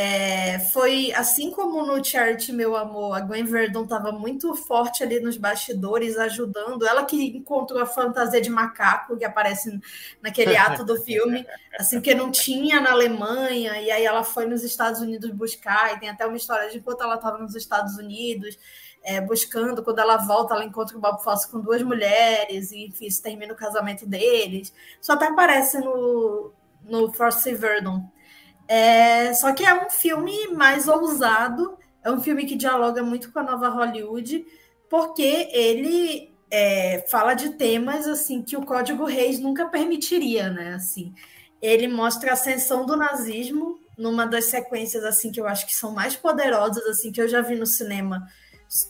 [0.00, 5.18] É, foi assim como no Charity Meu Amor, a Gwen Verdon estava muito forte ali
[5.18, 6.86] nos bastidores, ajudando.
[6.86, 9.76] Ela que encontrou a fantasia de macaco que aparece
[10.22, 11.44] naquele ato do filme,
[11.76, 15.98] assim que não tinha na Alemanha, e aí ela foi nos Estados Unidos buscar, e
[15.98, 18.56] tem até uma história de enquanto ela estava nos Estados Unidos.
[19.02, 23.06] É, buscando, quando ela volta, ela encontra o Bob Fosse com duas mulheres, e enfim,
[23.06, 24.72] isso termina o casamento deles.
[25.00, 26.52] Só até aparece no,
[26.84, 28.08] no Frosty Verdon.
[28.68, 33.38] É, só que é um filme mais ousado, é um filme que dialoga muito com
[33.38, 34.44] a nova Hollywood,
[34.90, 40.74] porque ele é, fala de temas assim que o Código Reis nunca permitiria, né?
[40.74, 41.14] Assim,
[41.60, 45.92] ele mostra a ascensão do nazismo numa das sequências assim que eu acho que são
[45.92, 48.26] mais poderosas assim que eu já vi no cinema,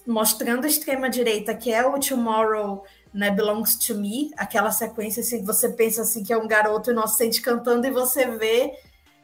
[0.07, 5.39] mostrando a extrema direita, que é o Tomorrow né, Belongs to Me, aquela sequência assim
[5.39, 8.73] que você pensa assim que é um garoto inocente cantando e você vê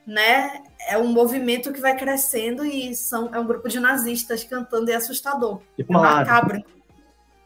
[0.06, 0.62] né?
[0.88, 4.92] É um movimento que vai crescendo e são, é um grupo de nazistas cantando e
[4.92, 5.62] é assustador.
[5.78, 6.64] é macabro.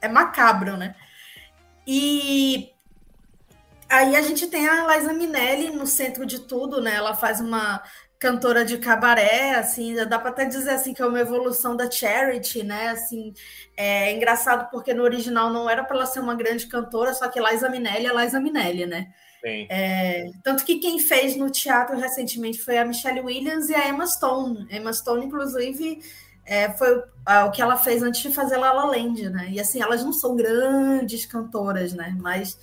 [0.00, 0.94] É macabro, né?
[1.86, 2.70] E
[3.88, 6.94] aí a gente tem a Liza Minelli no centro de tudo, né?
[6.94, 7.82] Ela faz uma
[8.18, 12.64] cantora de cabaré, assim, dá para até dizer assim que é uma evolução da Charity,
[12.64, 12.88] né?
[12.88, 13.32] Assim,
[13.76, 17.40] é engraçado porque no original não era para ela ser uma grande cantora, só que
[17.40, 19.12] Liza Minelli é Liza Minelli, né?
[19.44, 24.06] É, tanto que quem fez no teatro recentemente foi a Michelle Williams e a Emma
[24.06, 24.66] Stone.
[24.70, 26.00] Emma Stone, inclusive,
[26.44, 27.02] é, foi
[27.46, 29.48] o que ela fez antes de fazer La La Land, né?
[29.50, 32.16] E assim, elas não são grandes cantoras, né?
[32.20, 32.58] Mas,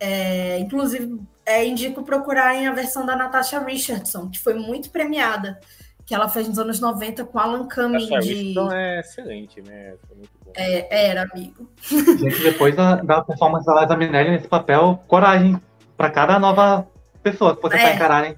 [0.00, 5.60] é, inclusive, é, indico procurarem a versão da Natasha Richardson, que foi muito premiada,
[6.06, 8.08] que ela fez nos anos 90 com Alan Cumming.
[8.08, 8.34] Natasha de...
[8.34, 9.94] Richardson é excelente, né?
[10.06, 10.52] Foi muito bom.
[10.54, 11.68] É, era, amigo.
[11.82, 15.60] Gente, depois da, da performance da Liza Minelli nesse papel, coragem
[15.96, 16.86] para cada nova
[17.22, 17.94] pessoa que você é.
[17.94, 18.36] encarar, hein?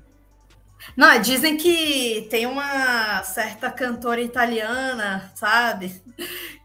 [0.96, 6.00] Não, dizem que tem uma certa cantora italiana, sabe?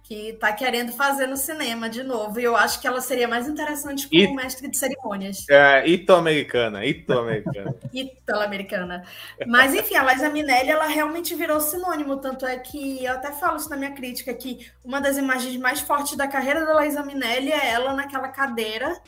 [0.04, 2.40] Que tá querendo fazer no cinema de novo.
[2.40, 4.36] E eu acho que ela seria mais interessante como It...
[4.36, 5.46] mestre de cerimônias.
[5.50, 7.76] É, ito-americana, ito-americana.
[7.94, 9.04] Ito-americana.
[9.48, 12.18] Mas, enfim, a Liza Minelli, ela realmente virou sinônimo.
[12.18, 15.80] Tanto é que, eu até falo isso na minha crítica, que uma das imagens mais
[15.80, 19.02] fortes da carreira da Liza Minelli é ela naquela cadeira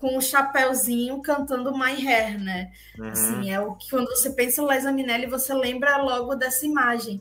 [0.00, 2.70] com o chapéuzinho cantando My Hair, né?
[2.98, 3.08] Uhum.
[3.10, 7.20] Assim, é o que quando você pensa em Liza Minelli, você lembra logo dessa imagem.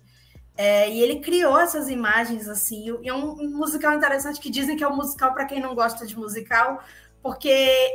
[0.56, 4.76] É, e ele criou essas imagens, assim, e é um, um musical interessante que dizem
[4.76, 6.84] que é um musical para quem não gosta de musical,
[7.22, 7.50] porque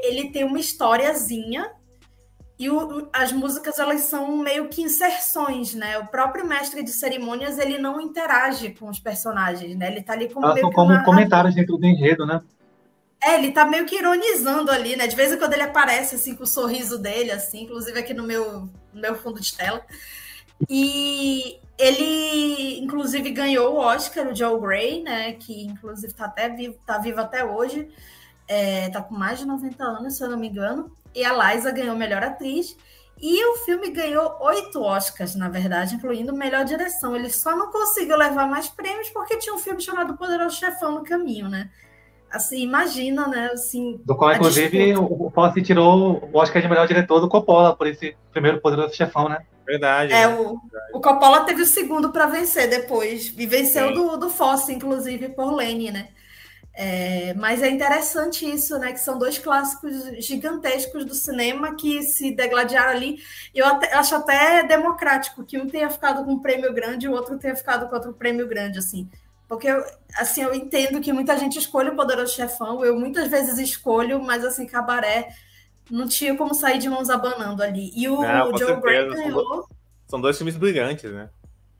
[0.04, 1.70] ele tem uma historiazinha
[2.58, 5.98] e o, as músicas elas são meio que inserções, né?
[5.98, 9.90] O próprio mestre de cerimônias ele não interage com os personagens, né?
[9.90, 12.40] Ele tá ali como elas são como comentários dentro do enredo, né?
[13.24, 15.06] É, ele tá meio que ironizando ali, né?
[15.06, 18.24] De vez em quando ele aparece assim com o sorriso dele, assim, inclusive aqui no
[18.24, 19.84] meu, no meu fundo de tela.
[20.68, 25.32] E ele, inclusive, ganhou o Oscar, o Joe Gray, né?
[25.34, 27.88] Que inclusive tá até vivo, tá vivo até hoje.
[28.48, 30.96] É, tá com mais de 90 anos, se eu não me engano.
[31.14, 32.76] E a Liza ganhou melhor atriz.
[33.20, 37.14] E o filme ganhou oito Oscars, na verdade, incluindo melhor direção.
[37.14, 41.04] Ele só não conseguiu levar mais prêmios porque tinha um filme chamado Poderoso Chefão no
[41.04, 41.70] caminho, né?
[42.32, 44.00] Assim, imagina, né, assim...
[44.04, 48.16] Do qual, inclusive, o Fosse tirou o Oscar de melhor diretor do Coppola, por esse
[48.32, 49.38] primeiro Poderoso Chefão, né?
[49.66, 50.12] Verdade.
[50.12, 50.34] É, né?
[50.34, 50.58] o,
[50.94, 55.52] o Coppola teve o segundo para vencer depois, e venceu do, do Fosse, inclusive, por
[55.52, 56.08] Lane, né?
[56.74, 58.92] É, mas é interessante isso, né?
[58.92, 59.92] Que são dois clássicos
[60.24, 63.18] gigantescos do cinema que se degladiaram ali.
[63.54, 67.12] Eu até, acho até democrático que um tenha ficado com um prêmio grande e o
[67.12, 69.08] outro tenha ficado com outro prêmio grande, assim.
[69.52, 69.68] Porque,
[70.16, 74.46] assim, eu entendo que muita gente escolhe o Poderoso Chefão, eu muitas vezes escolho, mas,
[74.46, 75.28] assim, Cabaré
[75.90, 77.92] não tinha como sair de mãos abanando ali.
[77.94, 79.68] E o, não, o Joe Gray ganhou...
[80.06, 81.28] São dois filmes brilhantes, né?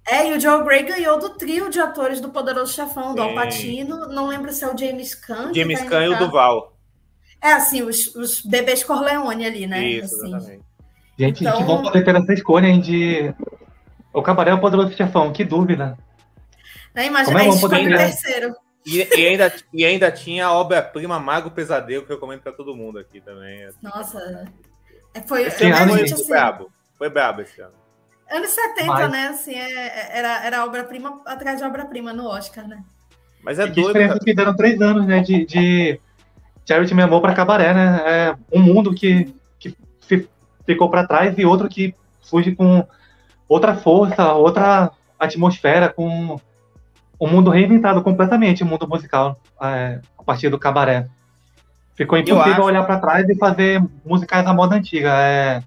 [0.06, 4.06] É, e o Joe Gray ganhou do trio de atores do Poderoso Chefão, do Alpatino,
[4.08, 5.54] não lembro se é o James Caan.
[5.54, 6.76] James tá Caan e o Duval.
[7.40, 9.82] É, assim, os, os bebês Corleone ali, né?
[9.82, 10.26] Isso, assim.
[10.26, 10.64] exatamente.
[11.18, 11.56] Gente, então...
[11.56, 13.34] que bom poder ter essa escolha, hein, de...
[14.12, 15.96] O Cabaré é o Poderoso Chefão, que dúvida.
[16.94, 17.06] Né?
[17.06, 18.54] Imagina, é escolhe o terceiro.
[18.84, 22.74] E, e, ainda, e ainda tinha a obra-prima Mago Pesadelo, que eu recomendo para todo
[22.74, 23.68] mundo aqui também.
[23.80, 24.44] Nossa,
[25.14, 26.72] é, foi, esse ano foi assim, brabo.
[26.98, 27.74] Foi brabo esse ano.
[28.30, 29.10] Anos 70, Mas...
[29.10, 29.26] né?
[29.28, 32.82] Assim, é, é, era, era obra-prima atrás de obra-prima no Oscar, né?
[33.42, 33.88] Mas é e doido.
[33.88, 35.20] diferença que deram três anos, né?
[35.20, 36.00] De, de
[36.66, 38.02] Charity Me Amor para Cabaré, né?
[38.04, 39.76] É um mundo que, que
[40.66, 42.86] ficou para trás e outro que surge com
[43.48, 46.40] outra força, outra atmosfera, com
[47.18, 51.08] o mundo reinventado completamente, o mundo musical, é, a partir do cabaré.
[51.94, 52.62] Ficou impossível acho...
[52.62, 55.62] olhar para trás e fazer musicais da moda antiga, é...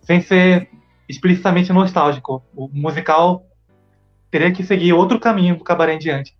[0.00, 0.68] sem ser
[1.08, 2.42] explicitamente nostálgico.
[2.54, 3.44] O musical
[4.30, 6.36] teria que seguir outro caminho do cabaré em diante.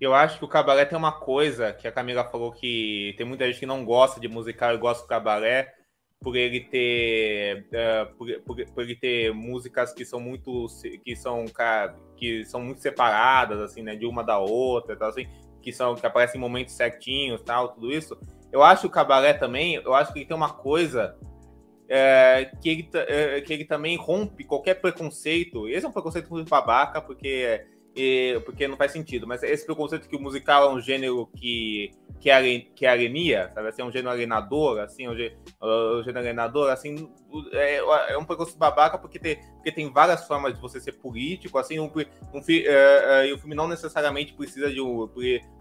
[0.00, 3.46] Eu acho que o cabaré tem uma coisa que a Camila falou que tem muita
[3.46, 5.72] gente que não gosta de musical e gosta do cabaré
[6.20, 10.66] por ele ter uh, por, por, por, ele ter músicas que são muito
[11.04, 11.44] que são
[12.16, 15.26] que são muito separadas assim né de uma da outra tal, assim
[15.60, 18.18] que são que aparecem em momentos certinhos tal tudo isso
[18.50, 21.16] eu acho que o cabaré também eu acho que ele tem uma coisa
[21.88, 25.68] é, que, ele, é, que ele também rompe qualquer preconceito.
[25.68, 30.08] Esse é um preconceito muito babaca, porque, é, porque não faz sentido, mas esse preconceito
[30.08, 33.68] que o musical é um gênero que, que, é, que é alenia, sabe?
[33.68, 37.08] Assim, é um gênero alienador, assim, um gênero, um gênero alienador, assim,
[37.52, 41.56] é, é, um preconceito babaca porque tem, porque tem várias formas de você ser político,
[41.56, 45.08] assim, um, um, é, é, o filme não necessariamente precisa de um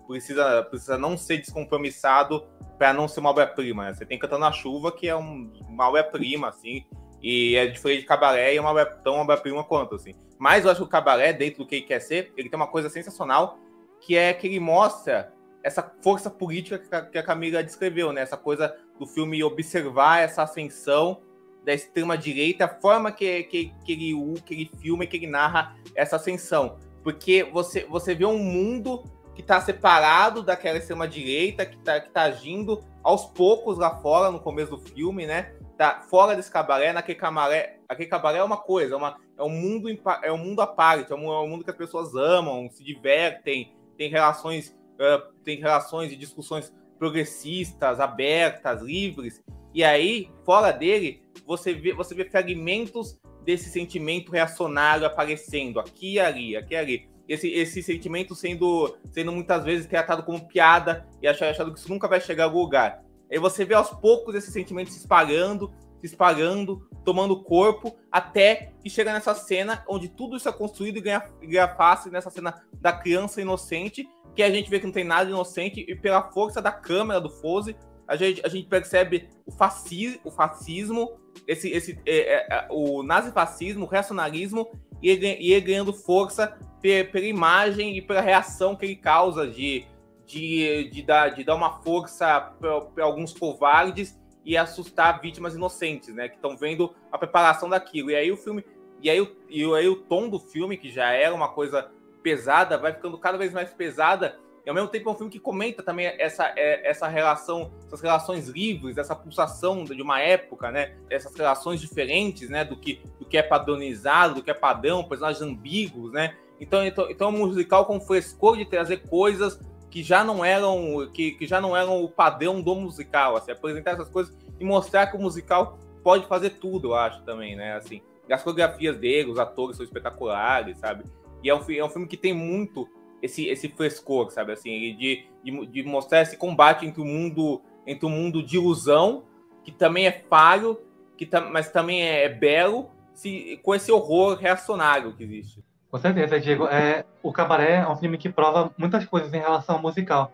[0.07, 2.45] precisa, precisa não ser descompromissado
[2.77, 3.85] para não ser uma obra-prima.
[3.85, 3.93] Né?
[3.93, 6.85] Você tem Cantando na Chuva, que é um, uma obra-prima, assim,
[7.23, 10.13] e é diferente de Cabaré e é uma tão obra-prima quanto, assim.
[10.37, 12.67] Mas eu acho que o Cabaré, dentro do que ele quer ser, ele tem uma
[12.67, 13.57] coisa sensacional,
[14.01, 15.33] que é que ele mostra
[15.63, 18.21] essa força política que a Camila descreveu, né?
[18.21, 21.21] Essa coisa do filme observar essa ascensão
[21.63, 25.77] da extrema-direita, a forma que, que, que, ele, que ele filma e que ele narra
[25.95, 26.77] essa ascensão.
[27.01, 32.23] Porque você, você vê um mundo que está separado daquela extrema-direita, que está que tá
[32.23, 35.53] agindo aos poucos lá fora, no começo do filme, né?
[35.77, 37.79] Tá fora desse cabaré, naquele cabaré.
[37.89, 39.89] Aquele cabaré é uma coisa, é, uma, é, um, mundo,
[40.21, 42.83] é um mundo à parte, é um, é um mundo que as pessoas amam, se
[42.83, 49.43] divertem, tem relações, uh, tem relações e discussões progressistas, abertas, livres.
[49.73, 56.19] E aí, fora dele, você vê, você vê fragmentos desse sentimento reacionário aparecendo aqui e
[56.19, 61.27] ali, aqui e ali esse, esse sentimento sendo, sendo muitas vezes tratado como piada e
[61.27, 63.02] achado, achado que isso nunca vai chegar a lugar.
[63.33, 68.89] Aí você vê aos poucos esse sentimento se espalhando, se espalhando, tomando corpo, até que
[68.91, 72.93] chega nessa cena onde tudo isso é construído e ganha, ganha face nessa cena da
[72.93, 76.71] criança inocente, que a gente vê que não tem nada inocente, e pela força da
[76.71, 77.75] câmera do Fose,
[78.07, 81.17] a gente, a gente percebe o, fasci, o fascismo,
[81.47, 87.25] esse, esse, é, é, é o nazifascismo, o e ele, e ele ganhando força pela
[87.25, 89.87] imagem e pela reação que ele causa de,
[90.25, 96.27] de, de, dar, de dar uma força para alguns covardes e assustar vítimas inocentes, né?
[96.27, 98.11] Que estão vendo a preparação daquilo.
[98.11, 98.63] E aí o filme.
[99.01, 102.93] E aí, e aí o tom do filme, que já era uma coisa pesada, vai
[102.93, 104.39] ficando cada vez mais pesada.
[104.65, 107.99] E ao mesmo tempo é um filme que comenta também essa, é, essa relação, essas
[107.99, 110.95] relações livres, essa pulsação de uma época, né?
[111.09, 112.63] Essas relações diferentes, né?
[112.63, 116.37] Do que, do que é padronizado, do que é padrão, personagens ambíguos, né?
[116.59, 119.59] Então, então, então é um musical com frescor de trazer coisas
[119.93, 123.91] que já não eram que, que já não eram o padrão do musical, assim, apresentar
[123.91, 127.75] essas coisas e mostrar que o musical pode fazer tudo, eu acho também, né?
[127.75, 131.03] Assim, as coreografias dele, os atores são espetaculares, sabe?
[131.43, 132.89] E é um, é um filme que tem muito
[133.21, 134.53] esse, esse frescor, sabe?
[134.53, 139.25] Assim, de, de, de mostrar esse combate entre o mundo entre o mundo de ilusão,
[139.63, 140.81] que também é falho,
[141.15, 145.63] que mas também é, é belo, se, com esse horror reacionário que existe.
[145.93, 146.65] Com certeza, Diego.
[146.65, 150.33] É, o Cabaré é um filme que prova muitas coisas em relação ao musical.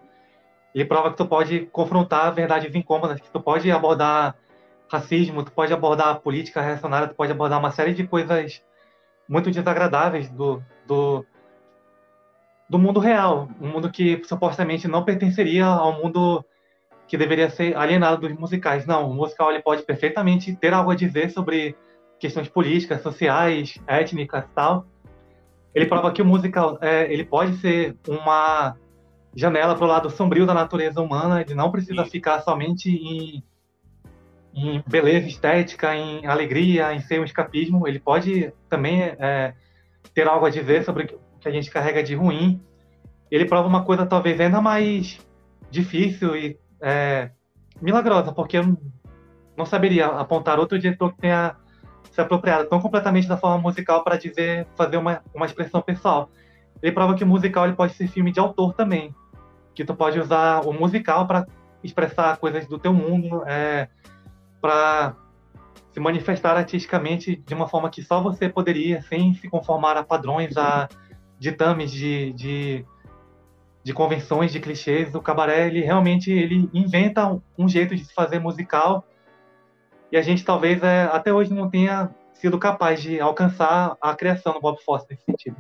[0.74, 4.38] Ele prova que tu pode confrontar verdades incômodas, que tu pode abordar
[4.90, 8.64] racismo, tu pode abordar política reacionária, tu pode abordar uma série de coisas
[9.28, 11.26] muito desagradáveis do, do,
[12.70, 13.50] do mundo real.
[13.60, 16.42] Um mundo que supostamente não pertenceria ao mundo
[17.06, 18.86] que deveria ser alienado dos musicais.
[18.86, 21.76] Não, o musical ele pode perfeitamente ter algo a dizer sobre
[22.18, 24.86] questões políticas, sociais, étnicas e tal
[25.74, 28.76] ele prova que o musical é, ele pode ser uma
[29.36, 32.10] janela para o lado sombrio da natureza humana, ele não precisa Sim.
[32.10, 33.44] ficar somente em,
[34.54, 39.54] em, beleza estética, em alegria, em ser um escapismo, ele pode também é,
[40.14, 42.60] ter algo a dizer sobre o que a gente carrega de ruim.
[43.30, 45.20] Ele prova uma coisa talvez ainda mais
[45.70, 47.30] difícil e é,
[47.80, 48.78] milagrosa, porque eu
[49.56, 51.56] não saberia apontar outro diretor que tenha
[52.12, 56.30] se apropriar tão completamente da forma musical para dizer, fazer uma, uma expressão pessoal.
[56.82, 59.14] Ele prova que o musical ele pode ser filme de autor também,
[59.74, 61.46] que tu pode usar o musical para
[61.84, 63.88] expressar coisas do teu mundo, é,
[64.62, 65.16] para
[65.92, 70.58] se manifestar artisticamente de uma forma que só você poderia, sem se conformar a padrões,
[70.58, 70.88] a
[71.40, 72.86] ditames de, de,
[73.84, 75.16] de convenções, de clichês.
[75.16, 79.06] O cabaré ele realmente ele inventa um jeito de se fazer musical
[80.12, 84.54] e a gente talvez é, até hoje não tenha sido capaz de alcançar a criação
[84.54, 85.58] do Bob Fosse nesse sentido.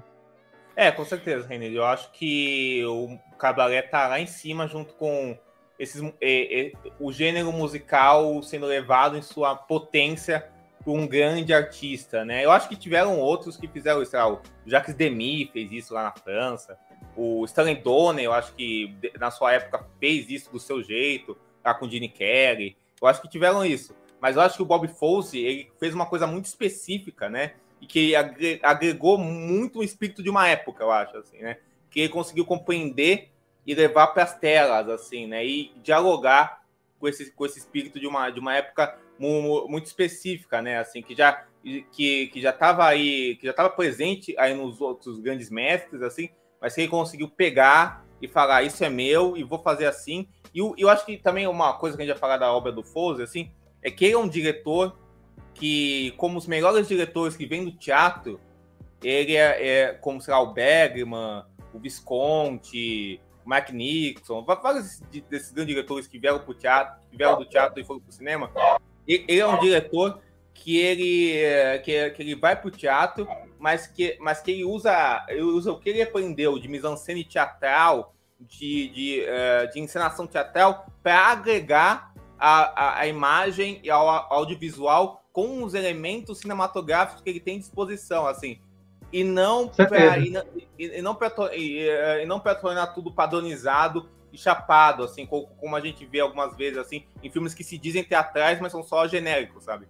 [0.75, 1.67] É, com certeza, René.
[1.67, 5.37] Eu acho que o Cabaré tá lá em cima junto com,
[5.77, 10.47] esses, é, é, o gênero musical sendo levado em sua potência
[10.83, 12.43] por um grande artista, né?
[12.43, 14.15] Eu acho que tiveram outros que fizeram isso.
[14.17, 16.77] O Jacques Demy fez isso lá na França.
[17.15, 21.73] O Stanley Donen, eu acho que na sua época fez isso do seu jeito, lá
[21.73, 22.77] com o Gene Kelly.
[23.01, 23.93] Eu acho que tiveram isso.
[24.21, 27.53] Mas eu acho que o Bob Fosse, ele fez uma coisa muito específica, né?
[27.81, 28.13] E que
[28.61, 31.57] agregou muito o espírito de uma época, eu acho, assim, né?
[31.89, 33.29] Que ele conseguiu compreender
[33.65, 35.45] e levar para as telas, assim, né?
[35.45, 36.63] E dialogar
[36.99, 40.77] com esse, com esse espírito de uma, de uma época muito específica, né?
[40.77, 41.45] Assim, que já
[41.91, 46.29] que, que já estava aí, que já estava presente aí nos outros grandes mestres, assim,
[46.59, 50.27] mas que ele conseguiu pegar e falar isso é meu e vou fazer assim.
[50.53, 52.71] E eu, eu acho que também uma coisa que a gente vai falar da obra
[52.71, 53.51] do Fosse, assim,
[53.81, 54.97] é que ele é um diretor
[55.53, 58.39] que, como os melhores diretores que vêm do teatro,
[59.03, 64.99] ele é, é como, sei lá, o Bergman, o Visconti, o Mike Nixon, vários
[65.29, 68.51] desses grandes diretores que vieram pro teatro, que vieram do teatro e foram pro cinema.
[69.07, 70.21] Ele, ele é um diretor
[70.53, 73.27] que ele, que, que ele vai pro teatro,
[73.57, 78.13] mas que, mas que ele usa, ele usa o que ele aprendeu de mise-en-scène teatral,
[78.39, 84.33] de, de, uh, de encenação teatral, para agregar a, a, a, imagem e ao, ao
[84.33, 88.59] audiovisual com os elementos cinematográficos que ele tem à disposição, assim.
[89.11, 90.43] E não para e, e, não
[90.77, 90.99] e,
[92.21, 96.55] e não para tornar tudo padronizado e chapado, assim, como, como a gente vê algumas
[96.55, 99.87] vezes assim em filmes que se dizem teatrais, mas são só genéricos, sabe?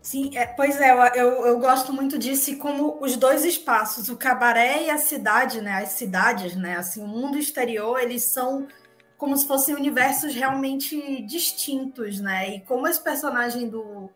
[0.00, 4.16] Sim, é, pois é, eu, eu gosto muito disso e como os dois espaços, o
[4.18, 8.68] cabaré e a cidade, né, as cidades, né, assim, o mundo exterior, eles são
[9.24, 14.10] como se fossem universos realmente distintos, né, e como esse personagem do,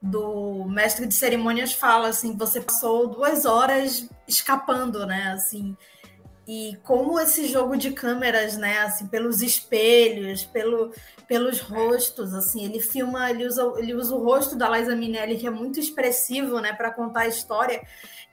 [0.00, 5.76] do mestre de cerimônias fala, assim, você passou duas horas escapando, né, assim,
[6.46, 10.94] e como esse jogo de câmeras, né, assim, pelos espelhos, pelo,
[11.28, 15.46] pelos rostos, assim, ele filma, ele usa, ele usa o rosto da Liza Minelli, que
[15.46, 17.82] é muito expressivo, né, para contar a história.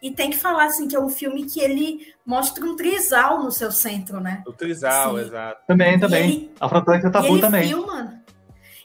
[0.05, 3.51] E tem que falar, assim, que é um filme que ele mostra um trisal no
[3.51, 4.43] seu centro, né?
[4.45, 5.61] O trisal, assim, exato.
[5.65, 6.23] Também, também.
[6.23, 7.67] Ele, a Fronteira Tabu também.
[7.69, 8.23] Filma,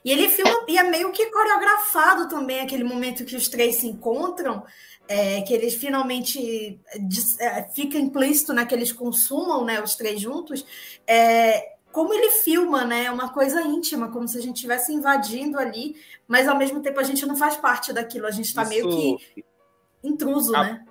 [0.02, 3.86] e ele filma, e é meio que coreografado também, aquele momento que os três se
[3.86, 4.64] encontram,
[5.06, 6.80] é, que eles finalmente
[7.38, 10.64] é, fica implícito né, que eles consumam né, os três juntos,
[11.06, 13.04] é, como ele filma, né?
[13.04, 15.96] É uma coisa íntima, como se a gente estivesse invadindo ali,
[16.26, 19.44] mas ao mesmo tempo a gente não faz parte daquilo, a gente está meio que
[20.02, 20.84] intruso, a, né?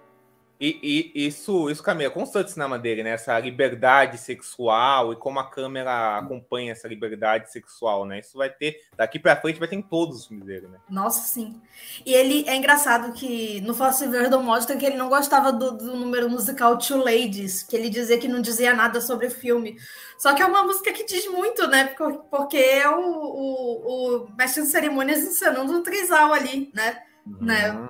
[0.60, 3.12] E, e, isso, isso Camila, é constante cinema dele, né?
[3.12, 8.20] Essa liberdade sexual e como a câmera acompanha essa liberdade sexual, né?
[8.20, 10.78] Isso vai ter, daqui para frente vai ter em todos os filmes dele, né?
[10.90, 11.62] Nossa, sim.
[12.06, 15.96] E ele é engraçado que no Fácil Verdon mostra que ele não gostava do, do,
[15.96, 19.78] número musical Two Ladies, que ele dizia que não dizia nada sobre o filme.
[20.18, 21.96] Só que é uma música que diz muito, né?
[22.30, 27.02] Porque é o, o, o mestre de cerimônias ensinando um trisal ali, né?
[27.26, 27.46] Uhum.
[27.46, 27.90] né?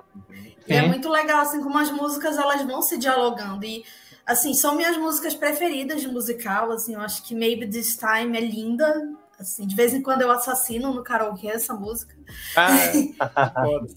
[0.74, 3.64] E é muito legal, assim, como as músicas elas vão se dialogando.
[3.64, 3.84] E,
[4.26, 8.40] assim, são minhas músicas preferidas de musical, assim, eu acho que Maybe This Time é
[8.40, 9.10] linda.
[9.38, 12.14] Assim, de vez em quando eu assassino no karaokê essa música.
[12.54, 12.92] Ah, é.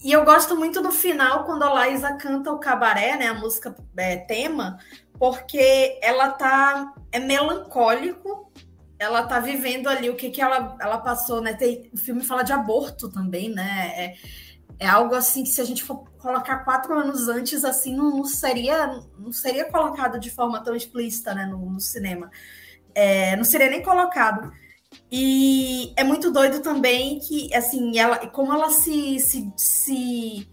[0.02, 3.26] e eu gosto muito do final, quando a Liza canta o cabaré, né?
[3.26, 4.78] A música é, tema,
[5.18, 6.94] porque ela tá.
[7.12, 8.50] É melancólico,
[8.98, 11.52] ela tá vivendo ali o que, que ela, ela passou, né?
[11.52, 13.92] Tem, o filme fala de aborto também, né?
[13.96, 14.14] É,
[14.78, 18.24] é algo assim que se a gente for colocar quatro anos antes, assim, não, não
[18.24, 18.86] seria
[19.18, 22.30] não seria colocado de forma tão explícita né, no, no cinema.
[22.94, 24.52] É, não seria nem colocado.
[25.10, 30.48] E é muito doido também que, assim, ela, como ela se, se, se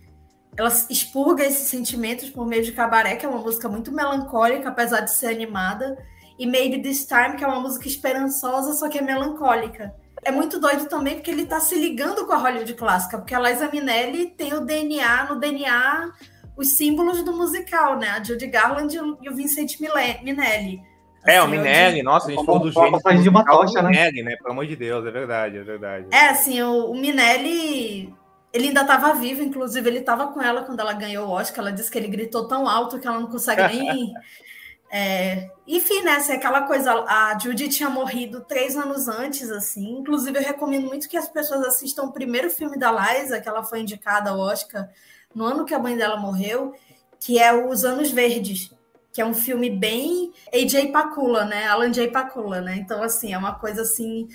[0.58, 5.02] ela expurga esses sentimentos por meio de Cabaré, que é uma música muito melancólica, apesar
[5.02, 5.96] de ser animada,
[6.40, 9.94] e Maybe This Time, que é uma música esperançosa, só que é melancólica
[10.24, 13.40] é muito doido também porque ele está se ligando com a Hollywood clássica, porque a
[13.40, 16.12] Liza Minnelli tem o DNA, no DNA,
[16.56, 18.10] os símbolos do musical, né?
[18.10, 20.82] A Judy Garland e o Vincent Minnelli.
[21.26, 23.24] É, assim, o Minelli, nossa, a gente falou do gênio.
[23.24, 23.90] de uma tocha, né?
[23.90, 24.36] Minelli, né?
[24.38, 26.08] Pelo amor de Deus, é verdade, é verdade.
[26.12, 28.14] É, assim, o, o Minelli,
[28.52, 31.60] ele ainda estava vivo, inclusive ele estava com ela quando ela ganhou o Oscar.
[31.60, 34.14] Ela disse que ele gritou tão alto que ela não consegue nem
[34.94, 40.38] É, enfim, né, assim, aquela coisa, a Judy tinha morrido três anos antes, assim, inclusive
[40.38, 43.80] eu recomendo muito que as pessoas assistam o primeiro filme da Liza, que ela foi
[43.80, 44.90] indicada ao Oscar
[45.34, 46.74] no ano que a mãe dela morreu,
[47.22, 48.70] que é Os Anos Verdes,
[49.14, 52.10] que é um filme bem AJ Pakula, né, Alan J.
[52.10, 54.28] Pakula, né, então, assim, é uma coisa, assim,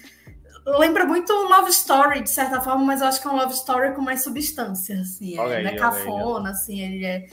[0.65, 3.53] lembra muito um Love Story, de certa forma, mas eu acho que é um Love
[3.53, 7.27] Story com mais substância, assim, é, aí, é cafona, assim, ele é...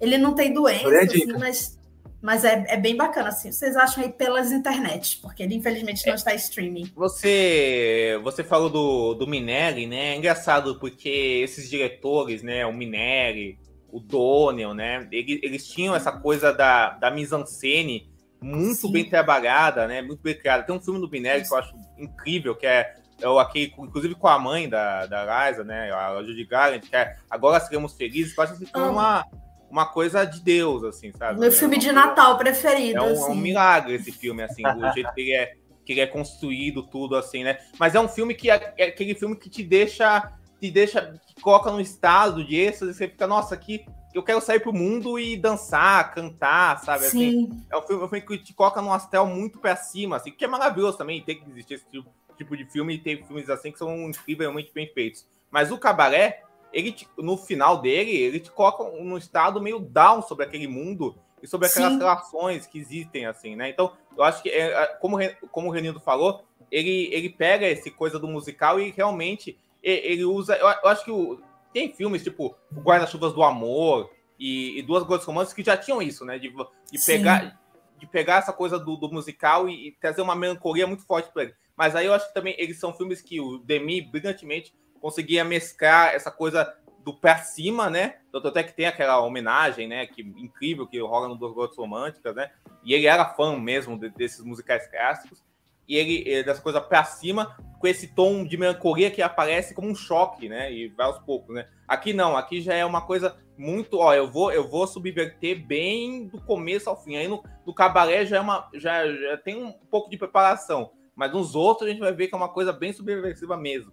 [0.00, 1.78] Ele não tem doença, assim, mas
[2.22, 3.50] Mas é, é bem bacana, assim.
[3.50, 6.90] Vocês acham aí pelas internet, porque ele infelizmente não é, está streaming.
[6.94, 10.12] Você você falou do, do Minelli, né?
[10.12, 11.08] É engraçado porque
[11.42, 12.66] esses diretores, né?
[12.66, 13.58] O Minelli,
[13.90, 15.08] o Donnell, né?
[15.10, 18.10] Eles, eles tinham essa coisa da, da mise-en-scène
[18.40, 18.92] muito Sim.
[18.92, 20.02] bem trabalhada, né?
[20.02, 20.62] Muito bem criada.
[20.62, 24.14] Tem um filme do Minelli que eu acho incrível, que é, é o aquele, inclusive
[24.14, 25.90] com a mãe da, da Liza, né?
[25.92, 28.36] A Judy Garland, que é Agora Seremos Felizes.
[28.36, 29.24] Eu acho que filme é
[29.70, 31.38] uma coisa de Deus, assim, sabe?
[31.38, 32.98] Meu filme de Natal preferido.
[32.98, 33.22] É um, assim.
[33.22, 35.54] é um milagre esse filme, assim, do jeito que ele é,
[35.84, 37.58] que ele é construído, tudo, assim, né?
[37.78, 41.40] Mas é um filme que é, é aquele filme que te deixa, te deixa, te
[41.40, 45.36] coloca num estado de êxtase, você fica, nossa, aqui eu quero sair pro mundo e
[45.36, 47.06] dançar, cantar, sabe?
[47.06, 47.48] Assim, Sim.
[47.50, 50.16] Assim, é um filme, é um filme que te coloca num astel muito pra cima,
[50.16, 53.22] assim, que é maravilhoso também, tem que existir esse tipo, tipo de filme e tem
[53.24, 55.26] filmes assim que são incrivelmente bem feitos.
[55.50, 56.42] Mas o Cabaré,
[56.72, 61.16] ele te, no final dele, ele te coloca num estado meio down sobre aquele mundo
[61.42, 61.98] e sobre aquelas Sim.
[61.98, 63.70] relações que existem, assim, né?
[63.70, 65.18] Então, eu acho que, é, como,
[65.50, 70.56] como o Renildo falou, ele, ele pega esse coisa do musical e realmente ele usa.
[70.56, 71.40] Eu, eu acho que o,
[71.72, 76.00] tem filmes tipo O Guarda-Chuvas do Amor e, e Duas Gotas Romances que já tinham
[76.02, 76.38] isso, né?
[76.38, 77.58] De, de pegar.
[77.98, 81.42] De pegar essa coisa do, do musical e, e, trazer uma melancolia muito forte para
[81.42, 81.54] ele.
[81.76, 86.14] Mas aí eu acho que também eles são filmes que o Demi brilhantemente conseguia mesclar
[86.14, 88.16] essa coisa do pé cima, né?
[88.30, 90.06] Tanto até que tem aquela homenagem, né?
[90.06, 92.50] Que incrível que rola no Duas Gotas Românticas, né?
[92.84, 95.42] E ele era fã mesmo de, desses musicais clássicos.
[95.88, 99.88] E ele, ele das coisas para cima, com esse tom de melancolia que aparece como
[99.88, 100.72] um choque, né?
[100.72, 101.66] E vai aos poucos, né?
[101.88, 106.26] Aqui não, aqui já é uma coisa muito, ó, eu vou, eu vou subverter bem
[106.26, 107.16] do começo ao fim.
[107.16, 111.32] Aí no, no cabaré já é uma, já, já tem um pouco de preparação, mas
[111.32, 113.92] nos outros a gente vai ver que é uma coisa bem subversiva mesmo.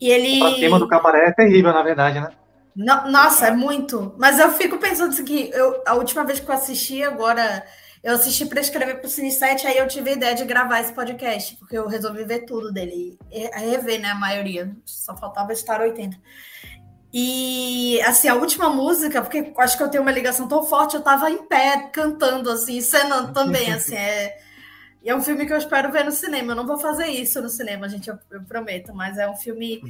[0.00, 0.42] E ele.
[0.42, 2.28] O tema do cabaré é terrível, na verdade, né?
[2.74, 4.14] No, nossa, é muito.
[4.18, 7.64] Mas eu fico pensando assim que eu, a última vez que eu assisti, agora
[8.04, 10.80] eu assisti para escrever para o Cine 7, aí eu tive a ideia de gravar
[10.80, 13.18] esse podcast, porque eu resolvi ver tudo dele.
[13.32, 14.10] E, rever, né?
[14.10, 14.76] A maioria.
[14.84, 16.16] Só faltava estar 80.
[17.12, 21.02] E assim, a última música, porque acho que eu tenho uma ligação tão forte, eu
[21.02, 24.36] tava em pé cantando, assim, cenando também, assim, é
[25.06, 26.50] e é um filme que eu espero ver no cinema.
[26.50, 29.80] Eu não vou fazer isso no cinema, gente, eu, eu prometo, mas é um filme.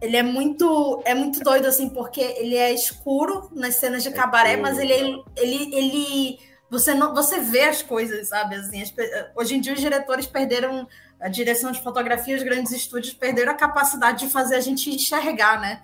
[0.00, 4.12] Ele é muito, é muito doido, assim, porque ele é escuro nas cenas de é
[4.12, 4.98] cabaré, mas ele, é,
[5.36, 6.38] ele, ele,
[6.70, 8.54] você não, você vê as coisas, sabe?
[8.54, 8.94] Assim, as,
[9.34, 10.86] hoje em dia os diretores perderam
[11.20, 15.60] a direção de fotografia, os grandes estúdios perderam a capacidade de fazer a gente enxergar,
[15.60, 15.82] né?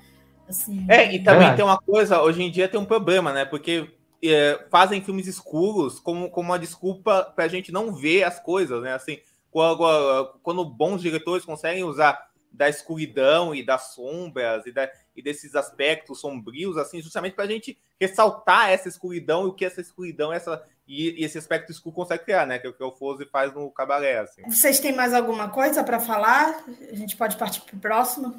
[0.49, 1.55] Assim, é, e também é.
[1.55, 3.45] tem uma coisa, hoje em dia tem um problema, né?
[3.45, 3.89] Porque
[4.23, 8.83] é, fazem filmes escuros como, como uma desculpa para a gente não ver as coisas,
[8.83, 8.93] né?
[8.93, 9.19] Assim,
[9.51, 15.55] quando, quando bons diretores conseguem usar da escuridão e das sombras e, da, e desses
[15.55, 20.33] aspectos sombrios, assim, justamente para a gente ressaltar essa escuridão e o que essa escuridão
[20.33, 22.59] essa, e, e esse aspecto escuro consegue criar, né?
[22.59, 24.19] Que é o que o Fose faz no cabaré.
[24.19, 24.43] Assim.
[24.49, 26.65] Vocês têm mais alguma coisa para falar?
[26.91, 28.35] A gente pode partir para o próximo.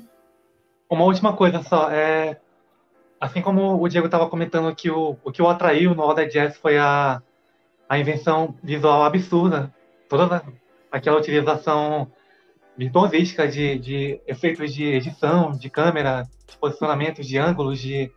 [0.90, 1.92] Uma última coisa só.
[1.92, 2.42] É,
[3.20, 6.58] assim como o Diego estava comentando que o, o que o atraiu no Order Jazz
[6.58, 7.22] foi a,
[7.88, 9.74] a invenção visual absurda,
[10.08, 10.44] toda
[10.92, 12.12] aquela utilização
[12.78, 18.10] virtuosística de, de efeitos de edição, de câmera, de posicionamentos, de ângulos, de,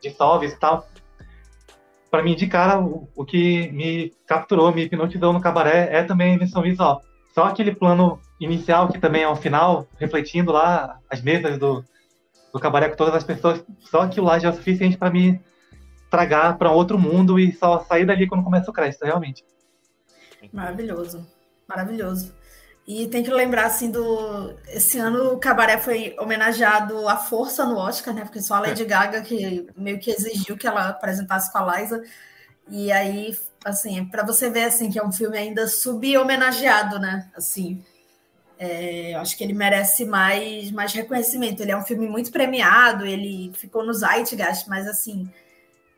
[0.00, 0.86] de solves e tal.
[2.10, 6.32] Para mim, de cara, o, o que me capturou, me hipnotizou no cabaré é também
[6.32, 7.00] a invenção visual.
[7.34, 11.82] Só aquele plano inicial, que também é o final, refletindo lá as mesas do,
[12.52, 15.40] do cabaré com todas as pessoas, só aquilo lá já é o suficiente para me
[16.10, 19.44] tragar para outro mundo e só sair dali quando começa o crédito, realmente.
[20.52, 21.26] Maravilhoso,
[21.66, 22.34] maravilhoso.
[22.86, 24.54] E tem que lembrar, assim, do.
[24.66, 28.22] Esse ano o Cabaré foi homenageado à força no Oscar, né?
[28.22, 32.02] Porque só a Lady Gaga que meio que exigiu que ela apresentasse com a Liza.
[32.68, 37.30] E aí, assim, para você ver, assim, que é um filme ainda sub-homenageado, né?
[37.36, 37.84] Assim,
[38.62, 41.60] é, acho que ele merece mais, mais reconhecimento.
[41.60, 45.28] Ele é um filme muito premiado, ele ficou no Zeitgeist, mas assim,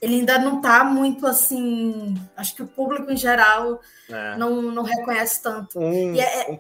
[0.01, 2.15] ele ainda não está muito assim.
[2.35, 4.39] Acho que o público em geral é.
[4.39, 5.79] não, não reconhece tanto.
[5.79, 6.59] Um, é, um...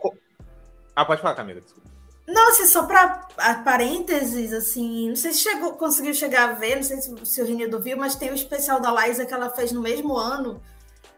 [0.94, 1.88] Ah, pode falar, Camila, desculpa.
[2.26, 3.26] Não, assim, só para
[3.64, 7.46] parênteses, assim, não sei se chegou, conseguiu chegar a ver, não sei se, se o
[7.46, 10.62] Renildo viu, mas tem o especial da Liza que ela fez no mesmo ano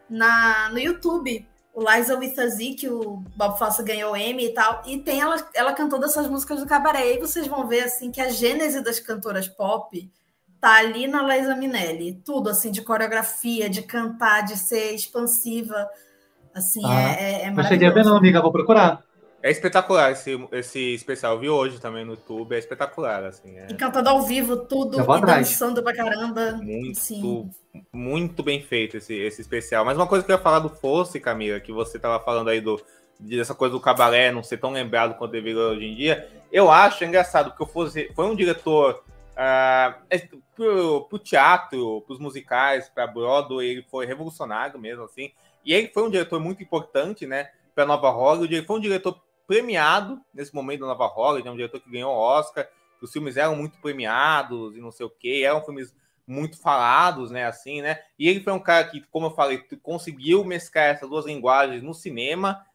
[0.09, 1.45] na, no YouTube
[1.77, 5.21] o Liza with a Z, que o Bob Fosse ganhou Emmy e tal, e tem
[5.21, 7.13] ela, ela cantou dessas músicas do cabaré.
[7.13, 10.11] E vocês vão ver assim que a gênese das cantoras pop
[10.59, 12.19] tá ali na Liza Minelli.
[12.25, 15.87] Tudo assim, de coreografia, de cantar, de ser expansiva.
[16.51, 19.03] Assim, ah, é, é, é Não cheguei a ver, não, amiga, vou procurar.
[19.47, 21.35] É espetacular esse, esse especial.
[21.35, 22.53] Eu vi hoje também no YouTube.
[22.53, 23.57] É espetacular, assim.
[23.57, 23.67] É...
[23.69, 26.59] E cantando ao vivo tudo, e dançando pra caramba.
[26.61, 27.49] Muito, Sim.
[27.93, 29.85] muito bem feito esse, esse especial.
[29.85, 32.59] Mas uma coisa que eu ia falar do Fosse, Camila, que você tava falando aí
[32.59, 32.77] do,
[33.17, 36.27] dessa coisa do cabaré não ser tão lembrado quanto deveria hoje em dia.
[36.51, 42.89] Eu acho engraçado, porque o Fosse foi um diretor uh, pro, pro teatro, pros musicais,
[42.89, 45.31] pra Broadway, ele foi revolucionário mesmo, assim.
[45.63, 48.53] E ele foi um diretor muito importante, né, pra Nova Hollywood.
[48.53, 52.13] Ele foi um diretor premiado nesse momento da Nova Hollywood, é um diretor que ganhou
[52.13, 52.67] Oscar.
[53.01, 55.95] Os filmes eram muito premiados e não sei o que, eram filmes
[56.27, 58.01] muito falados, né, assim, né?
[58.19, 61.93] E ele foi um cara que, como eu falei, conseguiu mesclar essas duas linguagens no
[61.93, 62.65] cinema,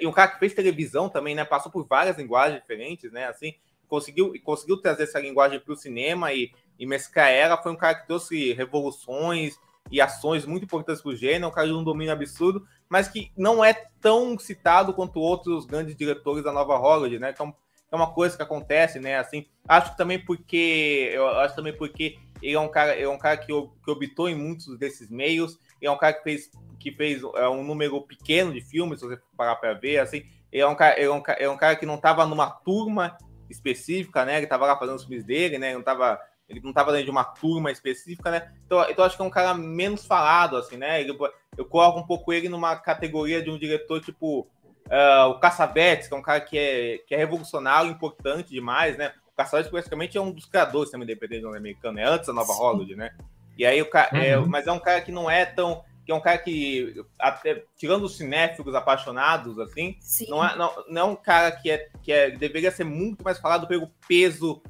[0.00, 3.54] e um cara que fez televisão também, né, passou por várias linguagens diferentes, né, assim,
[3.88, 7.96] conseguiu conseguiu trazer essa linguagem para o cinema e, e mesclar ela, foi um cara
[7.96, 9.58] que trouxe revoluções
[9.90, 13.32] e ações muito importantes para o gênero, um cara de um domínio absurdo, mas que
[13.36, 17.30] não é tão citado quanto outros grandes diretores da nova Hollywood, né?
[17.30, 17.54] Então,
[17.90, 19.18] é uma coisa que acontece, né?
[19.18, 23.36] Assim, acho também porque eu acho também porque ele é um cara, é um cara
[23.36, 27.46] que, que optou em muitos desses meios, é um cara que fez que fez é,
[27.46, 30.98] um número pequeno de filmes, se você parar para ver, assim, ele é um cara,
[30.98, 33.18] ele é um, é um cara que não estava numa turma
[33.50, 34.36] específica, né?
[34.36, 35.66] Ele estava lá fazendo os filmes dele, né?
[35.66, 36.18] Ele não estava
[36.50, 38.52] ele não estava dentro de uma turma específica, né?
[38.66, 41.00] Então, então acho que é um cara menos falado, assim, né?
[41.00, 41.16] Ele,
[41.56, 46.14] eu coloco um pouco ele numa categoria de um diretor tipo uh, o Cassavetes, que
[46.14, 49.12] é um cara que é, que é revolucionário, importante demais, né?
[49.32, 52.96] O Cassavetes praticamente é um dos criadores também independente americano, é antes da Nova Hollywood,
[52.96, 53.14] né?
[53.56, 54.44] E aí o cara, é, uhum.
[54.44, 57.62] é, mas é um cara que não é tão que é um cara que, até,
[57.76, 59.96] tirando os cinéfilos apaixonados, assim,
[60.28, 63.38] não é, não, não é um cara que, é, que é, deveria ser muito mais
[63.38, 64.60] falado pelo peso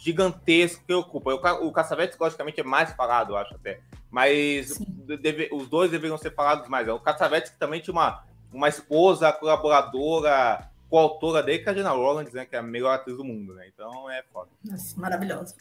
[0.00, 1.34] gigantesco que ocupa.
[1.34, 3.80] O, o Cassavetes, logicamente, é mais falado, eu acho até.
[4.10, 4.78] Mas
[5.20, 6.88] deve, os dois deveriam ser falados mais.
[6.88, 11.90] O Cassavetes que também tinha uma, uma esposa colaboradora, coautora dele, que é a Jenna
[11.90, 12.46] Rollins, né?
[12.46, 13.68] Que é a melhor atriz do mundo, né?
[13.72, 14.50] Então é foda.
[14.64, 15.54] Nossa, maravilhoso.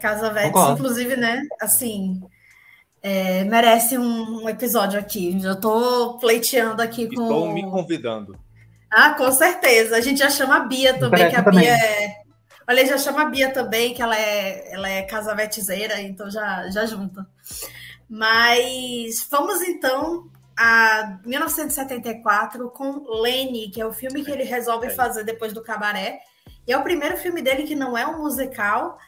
[0.00, 1.42] Cassavetes, inclusive, né?
[1.60, 2.20] Assim,
[3.02, 5.38] é, merece um, um, episódio aqui.
[5.40, 7.22] Já estou pleiteando aqui com.
[7.22, 8.38] Estou me convidando.
[8.90, 9.96] Ah, com certeza.
[9.96, 12.27] A gente já chama a Bia também, que a Bia é
[12.68, 16.84] Olha, já chama a Bia também, que ela é, ela é casavetezeira, então já, já
[16.84, 17.26] junta.
[18.08, 25.24] Mas vamos então a 1974 com Lenny, que é o filme que ele resolve fazer
[25.24, 26.20] depois do Cabaré.
[26.66, 28.98] E é o primeiro filme dele que não é um musical,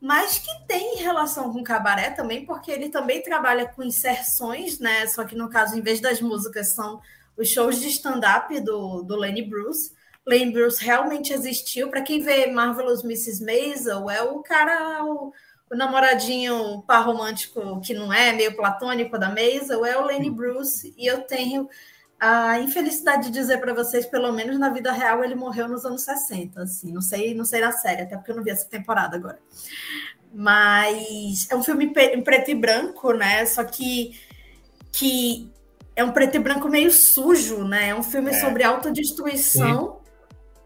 [0.00, 5.06] mas que tem relação com cabaré também, porque ele também trabalha com inserções, né?
[5.08, 7.02] Só que no caso, em vez das músicas, são
[7.36, 9.92] os shows de stand-up do, do Lenny Bruce.
[10.30, 11.88] Lane Bruce realmente existiu.
[11.88, 13.44] Para quem vê Marvelous Mrs.
[13.44, 15.32] Maisel, é o cara, o,
[15.68, 20.94] o namoradinho par romântico que não é, meio platônico da Maisel, é o Lane Bruce.
[20.96, 21.68] E eu tenho
[22.20, 26.02] a infelicidade de dizer para vocês, pelo menos na vida real, ele morreu nos anos
[26.02, 26.62] 60.
[26.62, 29.40] Assim, não sei, não sei na série, até porque eu não vi essa temporada agora.
[30.32, 33.44] Mas é um filme em preto e branco, né?
[33.46, 34.20] Só que
[34.92, 35.50] que
[35.96, 37.88] é um preto e branco meio sujo, né?
[37.88, 38.40] É um filme é.
[38.40, 39.94] sobre autodestruição.
[39.94, 39.99] Sim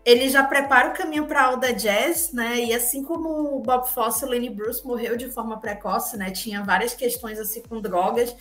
[0.04, 2.60] ele já prepara o caminho para a Alda Jazz, né?
[2.60, 6.30] E assim como o Bob Fosse, o Lenny Bruce morreu de forma precoce, né?
[6.30, 8.36] Tinha várias questões assim com drogas.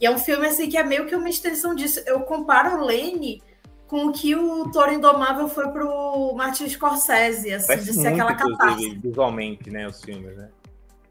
[0.00, 2.00] E é um filme assim que é meio que uma extensão disso.
[2.06, 3.42] Eu comparo o Lenny
[3.86, 8.34] com o que o Toro Indomável foi pro Martin Scorsese, assim, Parece de ser aquela
[8.34, 8.94] catarse.
[8.96, 10.48] Visualmente, né, os filmes, né?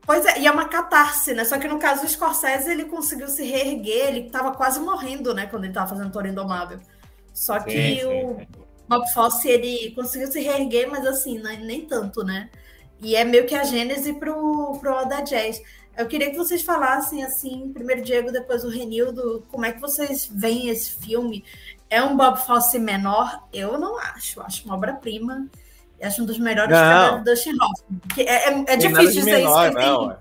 [0.06, 1.46] Pois é, e é uma catarse, né?
[1.46, 5.46] Só que no caso do Scorsese, ele conseguiu se reerguer, ele estava quase morrendo, né,
[5.46, 6.80] quando ele estava fazendo Toro Indomável.
[7.32, 8.63] Só que sim, sim, o, sim.
[8.88, 12.50] Bob Fosse, ele conseguiu se reerguer, mas assim, nem, nem tanto, né?
[13.02, 15.62] E é meio que a gênese pro, pro Oda Jazz.
[15.96, 20.30] Eu queria que vocês falassem, assim, primeiro Diego, depois o Renildo, como é que vocês
[20.34, 21.44] veem esse filme?
[21.90, 23.44] É um Bob Fosse menor?
[23.54, 24.42] Eu não acho.
[24.42, 25.48] Acho uma obra-prima.
[26.02, 28.02] Acho um dos melhores trabalhos do Dustin Hoffman.
[28.18, 29.78] É, é, é difícil dizer menor, isso.
[29.78, 30.18] Não, né?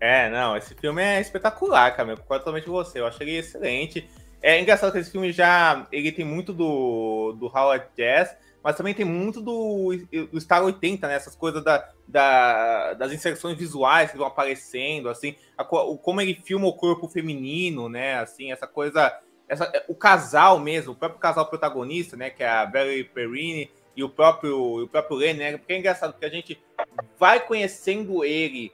[0.00, 2.12] É, não, esse filme é espetacular, cara.
[2.12, 3.00] Eu concordo totalmente com você.
[3.00, 4.08] Eu achei ele excelente.
[4.46, 5.88] É engraçado que esse filme já.
[5.90, 9.90] Ele tem muito do, do Howard Jazz, mas também tem muito do,
[10.30, 11.14] do Star 80, né?
[11.14, 16.40] Essas coisas da, da, das inserções visuais que vão aparecendo, assim, a, o, como ele
[16.44, 18.20] filma o corpo feminino, né?
[18.20, 19.18] Assim, essa coisa.
[19.48, 22.30] Essa, o casal mesmo, o próprio casal protagonista, né?
[22.30, 25.58] Que é a Valerie Perrine e o próprio, o próprio Lenny, né?
[25.58, 26.62] Porque é engraçado, porque a gente
[27.18, 28.72] vai conhecendo ele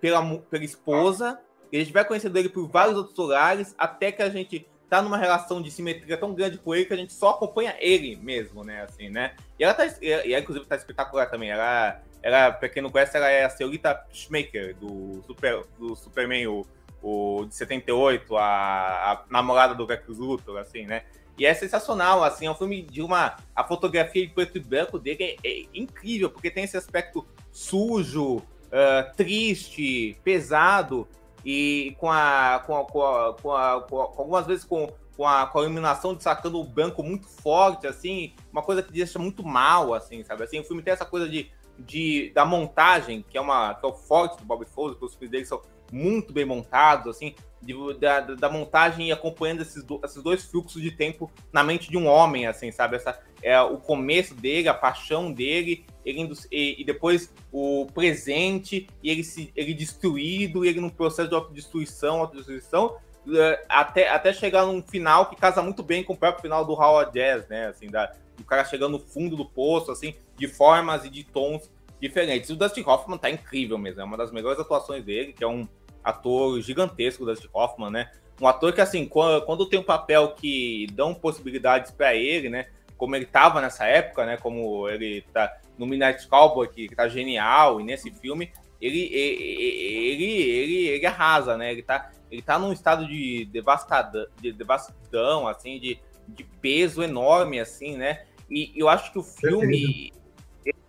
[0.00, 1.40] pela, pela esposa,
[1.72, 5.18] a gente vai conhecendo ele por vários outros lugares, até que a gente tá numa
[5.18, 8.82] relação de simetria tão grande com ele que a gente só acompanha ele mesmo, né?
[8.82, 9.34] Assim, né?
[9.58, 9.86] E ela tá.
[10.00, 11.50] E ela, inclusive, tá espetacular também.
[11.50, 16.46] Ela, ela, pra quem não conhece, ela é a senhorita Schmaker, do, Super, do Superman,
[16.46, 16.66] o,
[17.02, 21.02] o de 78, a, a namorada do Lex Luthor, assim, né?
[21.38, 23.36] E é sensacional, assim, é um filme de uma.
[23.54, 28.36] A fotografia em preto e branco dele é, é incrível, porque tem esse aspecto sujo,
[28.36, 31.06] uh, triste, pesado,
[31.44, 32.62] e com a.
[32.66, 36.14] com, a, com, a, com, a, com, algumas vezes com, com, a, com a iluminação
[36.14, 40.44] destacando o branco muito forte, assim, uma coisa que deixa muito mal, assim, sabe?
[40.44, 43.88] Assim, o filme tem essa coisa de, de da montagem, que é uma que é
[43.88, 45.62] o forte do Bob Fosse, que os filmes dele são
[45.92, 50.80] muito bem montados, assim, de, da, da, montagem e acompanhando esses, do, esses dois fluxos
[50.80, 52.96] de tempo na mente de um homem, assim, sabe?
[52.96, 59.10] Essa, é o começo dele, a paixão dele, ele e, e, depois o presente, e
[59.10, 62.96] ele, se, ele destruído, e ele num processo de autodestruição, autodestruição,
[63.30, 66.72] é, até, até chegar num final que casa muito bem com o próprio final do
[66.72, 67.66] Howard Jazz, né?
[67.66, 71.70] Assim, da, do cara chegando no fundo do poço, assim, de formas e de tons
[72.00, 72.48] diferentes.
[72.50, 75.68] O Dustin Hoffman tá incrível mesmo, é uma das melhores atuações dele, que é um
[76.08, 78.10] ator gigantesco, Dustin Hoffman, né?
[78.40, 82.68] Um ator que, assim, quando, quando tem um papel que dão possibilidades para ele, né?
[82.96, 84.36] Como ele tava nessa época, né?
[84.36, 88.50] Como ele tá no Midnight Cowboy, que, que tá genial, e nesse filme,
[88.80, 91.72] ele, ele, ele, ele, ele arrasa, né?
[91.72, 95.98] Ele tá, ele tá num estado de devastadão, de devastadão assim, de,
[96.28, 98.24] de peso enorme, assim, né?
[98.50, 100.12] E eu acho que o filme,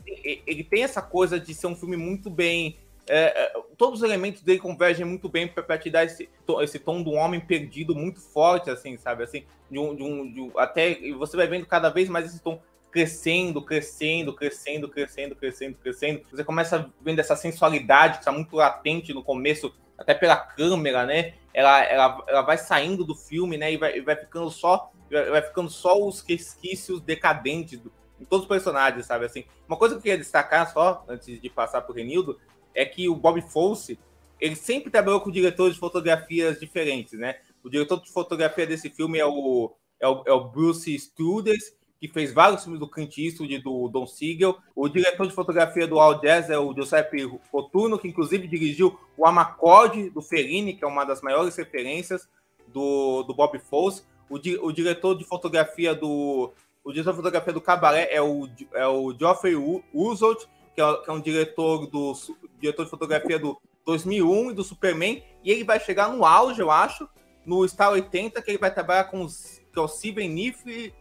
[0.06, 2.78] ele, ele tem essa coisa de ser um filme muito bem
[3.10, 6.30] é, é, todos os elementos dele convergem muito bem para te dar esse,
[6.62, 9.24] esse tom do homem perdido muito forte, assim, sabe?
[9.24, 12.42] Assim, de um, de um, de um, até você vai vendo cada vez mais esse
[12.42, 16.22] tom crescendo, crescendo, crescendo, crescendo, crescendo, crescendo.
[16.32, 21.34] Você começa vendo essa sensualidade que está muito latente no começo, até pela câmera, né?
[21.54, 23.74] Ela, ela, ela vai saindo do filme, né?
[23.74, 28.44] E vai, e vai ficando só vai ficando só os resquícios decadentes do, em todos
[28.44, 29.26] os personagens, sabe?
[29.26, 32.40] Assim, uma coisa que eu queria destacar só, antes de passar para o Renildo,
[32.80, 34.00] é que o Bob Fosse,
[34.40, 37.36] ele sempre trabalhou com diretores de fotografias diferentes, né?
[37.62, 42.08] O diretor de fotografia desse filme é o, é o, é o Bruce Studers, que
[42.08, 44.58] fez vários filmes do Clint Eastwood e do Don Siegel.
[44.74, 49.26] O diretor de fotografia do All Jazz é o Giuseppe Rotuno, que inclusive dirigiu o
[49.26, 52.30] Amacorde do Fellini, que é uma das maiores referências
[52.70, 54.04] do, do Bob Fosse.
[54.30, 58.48] O, di, o diretor de fotografia do o diretor de fotografia do Cabaré é o,
[58.74, 59.56] é o Geoffrey
[59.94, 60.46] Usolt,
[60.80, 62.14] que é, que é um diretor do
[62.58, 66.72] diretor de fotografia do 2001 e do Superman, e ele vai chegar no auge, eu
[66.72, 67.10] acho,
[67.46, 70.30] no Star 80, que ele vai trabalhar com os, que é o Steven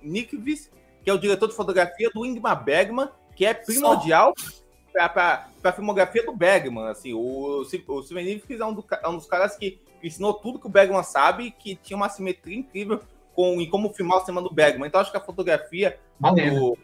[0.02, 0.70] Nickvis,
[1.02, 4.34] que é o diretor de fotografia do Ingmar Bergman, que é primordial
[4.92, 6.88] para a filmografia do Bergman.
[6.88, 10.66] Assim, o, o Steven Nickvis é um, é um dos caras que ensinou tudo que
[10.66, 13.00] o Bergman sabe, que tinha uma simetria incrível
[13.32, 14.88] com, em como filmar o cinema do Bergman.
[14.88, 16.76] Então, acho que a fotografia do,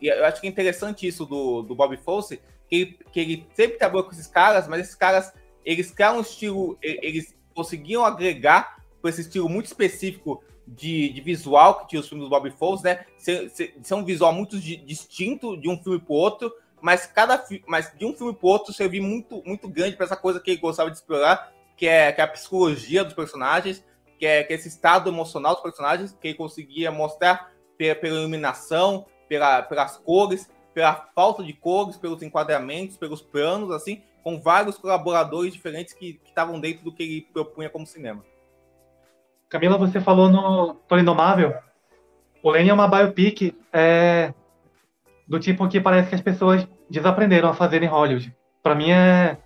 [0.00, 3.46] e eu acho que é interessante isso do, do Bob Fosse, que ele, que ele
[3.54, 5.32] sempre trabalhou com esses caras, mas esses caras,
[5.64, 11.80] eles criaram um estilo, eles conseguiam agregar com esse estilo muito específico de, de, visual
[11.80, 13.04] que tinha os filmes do Bob Fosse, né?
[13.18, 18.04] Ser um visual muito di, distinto de um filme para outro, mas cada mas de
[18.04, 20.96] um filme para outro servir muito muito grande para essa coisa que ele gostava de
[20.96, 23.84] explorar, que é, que é a psicologia dos personagens,
[24.18, 29.06] que é, que é esse estado emocional dos personagens que ele conseguia mostrar pela iluminação,
[29.30, 35.52] pela, pelas cores, pela falta de cores, pelos enquadramentos, pelos planos, assim, com vários colaboradores
[35.52, 38.24] diferentes que estavam dentro do que ele propunha como cinema.
[39.48, 41.54] Camila, você falou no Toro Indomável.
[42.42, 44.34] O Lenny é uma biopic é,
[45.28, 48.34] do tipo que parece que as pessoas desaprenderam a fazer em Hollywood.
[48.60, 49.38] Para mim é.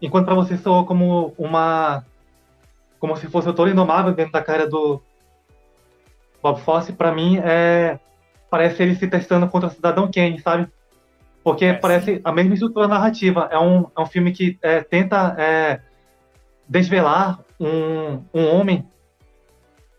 [0.00, 2.04] Enquanto para você soou como uma.
[2.98, 5.02] Como se fosse o Toro Indomável dentro da cara do
[6.42, 7.98] Bob Fosse, para mim é
[8.56, 10.66] parece ele se testando contra o Cidadão Kane, sabe?
[11.44, 12.20] Porque é, parece sim.
[12.24, 13.50] a mesma estrutura narrativa.
[13.52, 15.80] É um, é um filme que é, tenta é,
[16.66, 18.88] desvelar um, um homem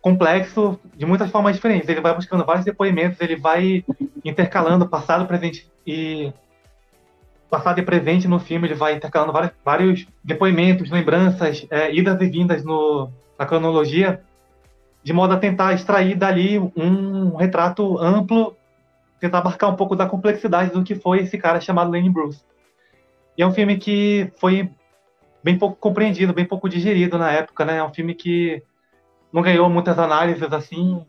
[0.02, 1.88] complexo de muitas formas diferentes.
[1.88, 3.86] Ele vai buscando vários depoimentos, ele vai
[4.26, 6.34] intercalando passado, presente e
[7.52, 8.68] passado e presente no filme.
[8.68, 14.24] Ele vai intercalando vários, vários depoimentos, lembranças, é, idas e vindas no, na cronologia
[15.08, 18.58] de modo a tentar extrair dali um retrato amplo,
[19.22, 22.44] tentar abarcar um pouco da complexidade do que foi esse cara chamado Lenny Bruce.
[23.38, 24.70] E é um filme que foi
[25.42, 27.78] bem pouco compreendido, bem pouco digerido na época, né?
[27.78, 28.62] É um filme que
[29.32, 31.02] não ganhou muitas análises assim,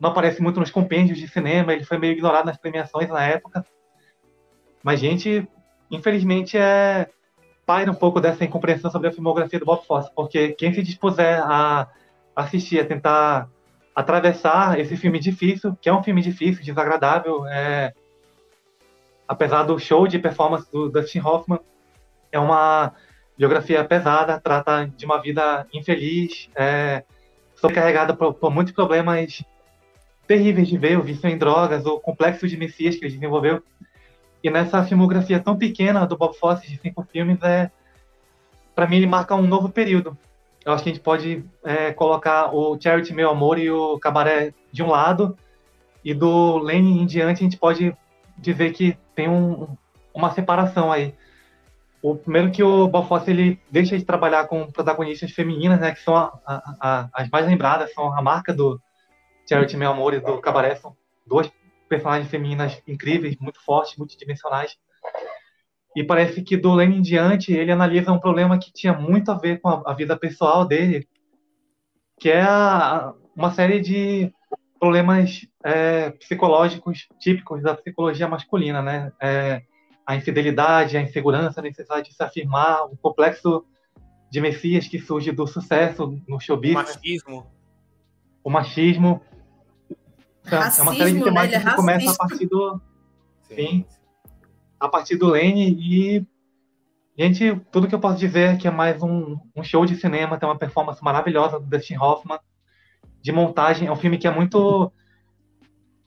[0.00, 3.66] não aparece muito nos compêndios de cinema, ele foi meio ignorado nas premiações na época.
[4.82, 5.46] Mas, gente,
[5.90, 7.06] infelizmente, é
[7.66, 11.38] paira um pouco dessa incompreensão sobre a filmografia do Bob Fosse, porque quem se dispuser
[11.44, 11.86] a
[12.34, 13.48] assistir, a tentar
[13.94, 17.92] atravessar esse filme difícil, que é um filme difícil, desagradável, é...
[19.28, 21.60] apesar do show de performance do Dustin Hoffman,
[22.30, 22.92] é uma
[23.36, 27.04] biografia pesada, trata de uma vida infeliz, é...
[27.54, 29.44] sobrecarregada por, por muitos problemas
[30.26, 33.62] terríveis de ver, o vício em drogas, o complexo de Messias que ele desenvolveu.
[34.42, 37.70] E nessa filmografia tão pequena do Bob Fosse de cinco filmes, é,
[38.74, 40.16] para mim ele marca um novo período.
[40.64, 44.54] Eu acho que a gente pode é, colocar o Charity Meu Amor e o Cabaré
[44.70, 45.36] de um lado,
[46.04, 47.96] e do Lane em diante a gente pode
[48.38, 49.76] dizer que tem um,
[50.14, 51.14] uma separação aí.
[52.00, 56.00] O primeiro que o Bob Fosse ele deixa de trabalhar com protagonistas femininas, né, que
[56.00, 58.80] são a, a, a, as mais lembradas, são a marca do
[59.48, 60.96] Charity Meu Amor e do Cabaré, são
[61.26, 61.50] duas
[61.88, 64.76] personagens femininas incríveis, muito fortes, multidimensionais.
[65.94, 69.34] E parece que do Lane em diante ele analisa um problema que tinha muito a
[69.34, 71.06] ver com a, a vida pessoal dele,
[72.18, 74.32] que é a, uma série de
[74.80, 79.12] problemas é, psicológicos típicos da psicologia masculina, né?
[79.20, 79.62] É,
[80.04, 83.64] a infidelidade, a insegurança, a necessidade de se afirmar, o complexo
[84.30, 86.72] de Messias que surge do sucesso no showbiz.
[86.72, 87.46] O machismo.
[88.42, 89.22] O machismo.
[90.44, 91.24] Racismo, é uma série de né?
[91.24, 91.70] temáticas né?
[91.70, 92.80] que começa a partir do.
[93.42, 93.54] Sim.
[93.54, 93.86] sim.
[94.82, 96.26] A partir do Lane e.
[97.16, 100.36] Gente, tudo que eu posso dizer é que é mais um, um show de cinema,
[100.36, 102.40] tem uma performance maravilhosa do Dustin Hoffman,
[103.20, 103.86] de montagem.
[103.86, 104.90] É um filme que é muito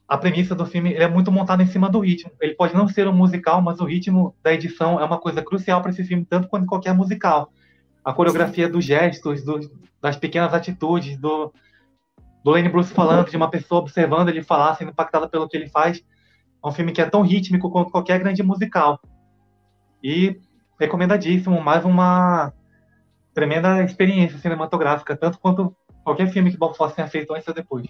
[0.05, 2.31] a premissa do filme é muito montada em cima do ritmo.
[2.41, 5.81] Ele pode não ser um musical, mas o ritmo da edição é uma coisa crucial
[5.81, 7.53] para esse filme, tanto quanto qualquer musical.
[8.03, 9.57] A coreografia dos gestos, do,
[10.01, 11.53] das pequenas atitudes, do,
[12.43, 15.69] do Lenny Bruce falando, de uma pessoa observando ele falar, sendo impactada pelo que ele
[15.69, 16.03] faz.
[16.65, 18.99] É um filme que é tão rítmico quanto qualquer grande musical.
[20.03, 20.41] E
[20.79, 22.51] recomendadíssimo, mais uma
[23.35, 27.85] tremenda experiência cinematográfica, tanto quanto qualquer filme que Bob Fosse tenha feito antes ou depois.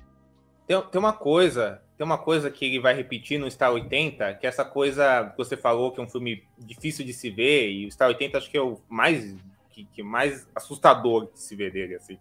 [0.67, 4.45] Tem, tem uma coisa, tem uma coisa que ele vai repetir no Star 80, que
[4.45, 7.85] é essa coisa que você falou que é um filme difícil de se ver, e
[7.85, 9.37] o Star 80 acho que é o mais
[9.69, 12.17] que, que mais assustador de se ver dele, assim.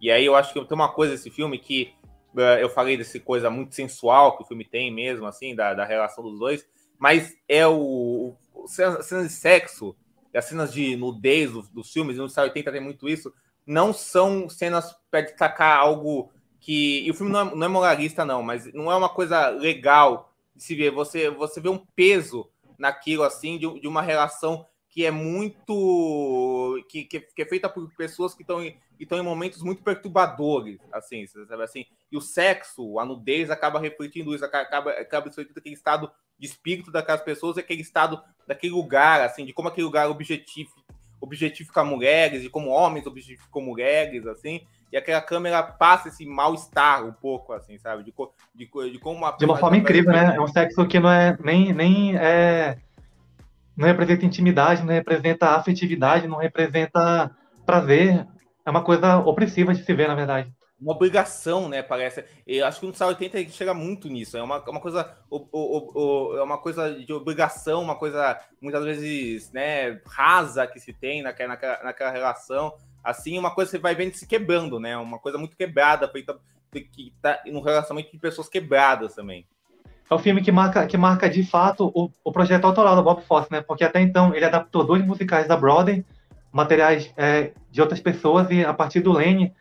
[0.00, 1.92] E aí eu acho que tem uma coisa desse filme que
[2.40, 6.22] eu falei desse coisa muito sensual que o filme tem mesmo, assim, da, da relação
[6.22, 6.66] dos dois,
[6.98, 9.96] mas é o, o cenas, de sexo,
[10.34, 13.32] as cenas de nudez dos, dos filmes, no Star 80 tem muito isso,
[13.66, 16.30] não são cenas para destacar algo
[16.60, 17.06] que.
[17.06, 20.32] E o filme não é, não é moralista, não, mas não é uma coisa legal
[20.56, 20.90] de se ver.
[20.90, 26.82] Você, você vê um peso naquilo, assim, de, de uma relação que é muito.
[26.88, 31.26] que, que, que é feita por pessoas que estão em, em momentos muito perturbadores, assim,
[31.26, 31.86] sabe assim?
[32.10, 36.90] E o sexo, a nudez acaba refletindo isso, acaba, acaba refletindo aquele estado de espírito
[36.90, 40.80] daquelas pessoas, aquele estado daquele lugar, assim, de como aquele lugar objetifica,
[41.20, 47.12] objetifica mulheres, de como homens objetificam mulheres, assim e aquela câmera passa esse mal-estar um
[47.12, 48.02] pouco, assim, sabe?
[48.02, 48.14] De,
[48.54, 49.32] de, de como uma.
[49.32, 50.34] De uma forma incrível, né?
[50.34, 51.72] É um sexo que não é nem.
[51.72, 52.78] nem é,
[53.78, 57.30] não representa intimidade, não representa afetividade, não representa
[57.64, 58.26] prazer.
[58.66, 60.52] É uma coisa opressiva de se ver, na verdade.
[60.80, 61.80] Uma obrigação, né?
[61.80, 62.24] Parece.
[62.44, 64.36] Eu acho que no Sal 80 chega muito nisso.
[64.36, 65.16] É uma, uma coisa.
[65.30, 70.80] O, o, o, é uma coisa de obrigação, uma coisa muitas vezes né, rasa que
[70.80, 74.78] se tem naquela, naquela, naquela relação assim, uma coisa que você vai vendo se quebrando,
[74.80, 74.96] né?
[74.96, 76.38] Uma coisa muito quebrada, feita
[76.72, 79.46] que tá no relacionamento de pessoas quebradas também.
[80.10, 83.22] É um filme que marca, que marca de fato o, o projeto autoral do Bob
[83.22, 83.60] Fosse, né?
[83.60, 86.04] Porque até então ele adaptou dois musicais da Broadway,
[86.50, 89.52] materiais é, de outras pessoas, e a partir do Lane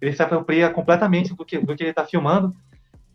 [0.00, 2.54] ele se apropria completamente do que, do que ele está filmando.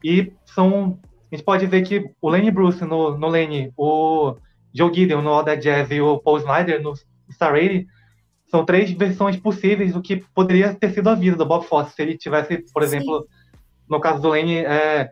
[0.04, 1.00] E são.
[1.32, 4.36] A gente pode ver que o Lenny Bruce no, no Lane, o
[4.74, 6.94] Joe Gideon no All That Jazz e o Paul Snyder no
[7.32, 7.86] Star 80
[8.50, 12.02] são três versões possíveis do que poderia ter sido a vida do Bob Fosse se
[12.02, 13.28] ele tivesse, por exemplo, Sim.
[13.88, 15.12] no caso do Lane, é,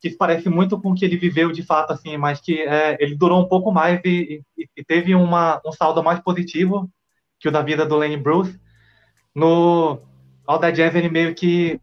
[0.00, 3.14] que parece muito com o que ele viveu de fato, assim, mas que é, ele
[3.14, 6.90] durou um pouco mais e, e, e, teve uma, um saldo mais positivo
[7.40, 8.58] que o da vida do Lane Bruce.
[9.34, 10.00] No
[10.46, 11.80] All That Jazz, ele meio que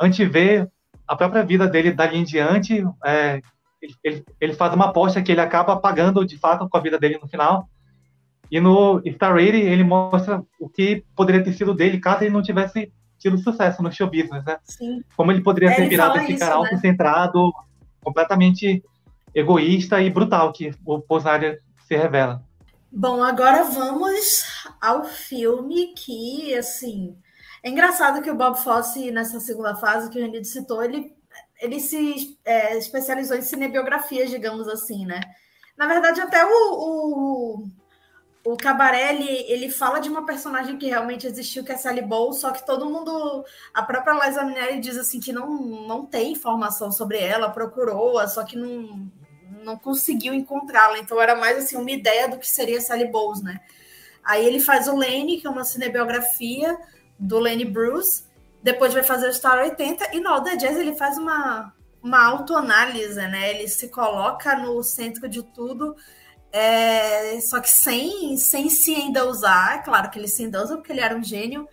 [0.00, 0.68] antevê
[1.06, 2.84] a própria vida dele dali em diante.
[3.04, 3.40] É,
[4.02, 7.18] ele, ele faz uma aposta que ele acaba pagando de fato com a vida dele
[7.20, 7.68] no final
[8.50, 12.42] e no Star Rating ele mostra o que poderia ter sido dele caso ele não
[12.42, 14.58] tivesse tido sucesso no show business, né?
[14.64, 15.02] Sim.
[15.16, 16.56] Como ele poderia ter virado esse cara né?
[16.56, 17.52] autocentrado,
[18.02, 18.82] completamente
[19.34, 22.42] egoísta e brutal, que o Posnaria se revela.
[22.90, 24.44] Bom, agora vamos
[24.80, 27.16] ao filme que, assim...
[27.62, 31.12] É engraçado que o Bob Fosse, nessa segunda fase que o Renito citou, ele,
[31.60, 35.20] ele se é, especializou em cinebiografias, digamos assim, né?
[35.76, 37.68] Na verdade, até o, o
[38.46, 42.32] o Cabaré, ele, ele fala de uma personagem que realmente existiu, que é Sally Bowl,
[42.32, 43.44] só que todo mundo,
[43.74, 45.50] a própria Liza Minnelli diz assim que não,
[45.86, 49.10] não tem informação sobre ela, procurou-a, só que não,
[49.64, 53.60] não conseguiu encontrá-la, então era mais assim uma ideia do que seria Sally Bowles, né?
[54.22, 56.78] Aí ele faz o Lane, que é uma cinebiografia
[57.18, 58.22] do Lane Bruce,
[58.62, 62.24] depois vai fazer o Star 80, e no All The Jazz ele faz uma, uma
[62.24, 63.50] autoanálise, né?
[63.50, 65.96] Ele se coloca no centro de tudo,
[66.58, 68.94] é, só que sem, sem se.
[68.94, 71.68] É claro que ele se endeusa porque ele era um gênio,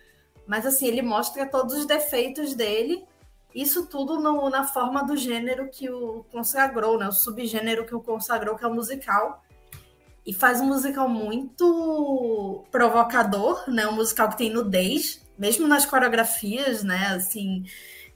[0.46, 3.02] mas assim, ele mostra todos os defeitos dele.
[3.54, 7.08] Isso tudo no, na forma do gênero que o consagrou, né?
[7.08, 9.42] O subgênero que o consagrou, que é o musical.
[10.26, 13.86] E faz um musical muito provocador, né?
[13.86, 17.06] Um musical que tem nudez, mesmo nas coreografias, né?
[17.14, 17.64] Assim,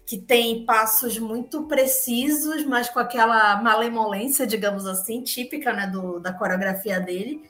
[0.08, 6.32] que tem passos muito precisos, mas com aquela malemolência, digamos assim, típica né, do, da
[6.32, 7.46] coreografia dele.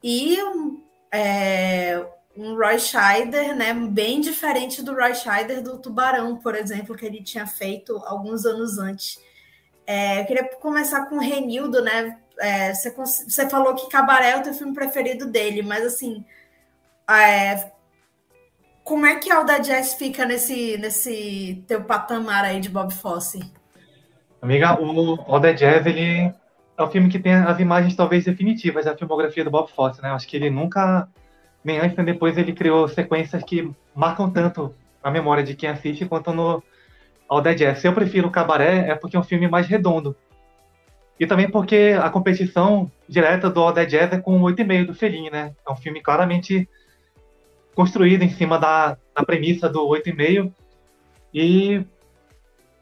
[0.00, 0.80] E um,
[1.12, 7.04] é, um Roy Scheider, né, bem diferente do Roy Scheider do Tubarão, por exemplo, que
[7.04, 9.20] ele tinha feito alguns anos antes.
[9.84, 12.20] É, eu queria começar com o Renildo, né?
[12.38, 16.24] É, você, você falou que Cabaré é o teu filme preferido dele, mas assim,
[17.10, 17.72] é,
[18.84, 23.40] como é que a Alda Jazz fica nesse, nesse teu patamar aí de Bob Fosse?
[24.42, 26.32] Amiga, o Alda Jazz, ele
[26.76, 30.10] é o filme que tem as imagens talvez definitivas da filmografia do Bob Fosse, né?
[30.10, 31.08] Acho que ele nunca,
[31.62, 36.06] nem antes nem depois, ele criou sequências que marcam tanto a memória de quem assiste
[36.06, 36.62] quanto no
[37.28, 37.78] Alda Jazz.
[37.78, 40.16] Se eu prefiro o Cabaré, é porque é um filme mais redondo.
[41.20, 45.30] E também porque a competição direta do All Jazz é com o 8,5 do Fellini,
[45.30, 45.54] né?
[45.68, 46.66] É um filme claramente
[47.74, 50.52] construído em cima da, da premissa do 8,5.
[51.32, 51.84] E,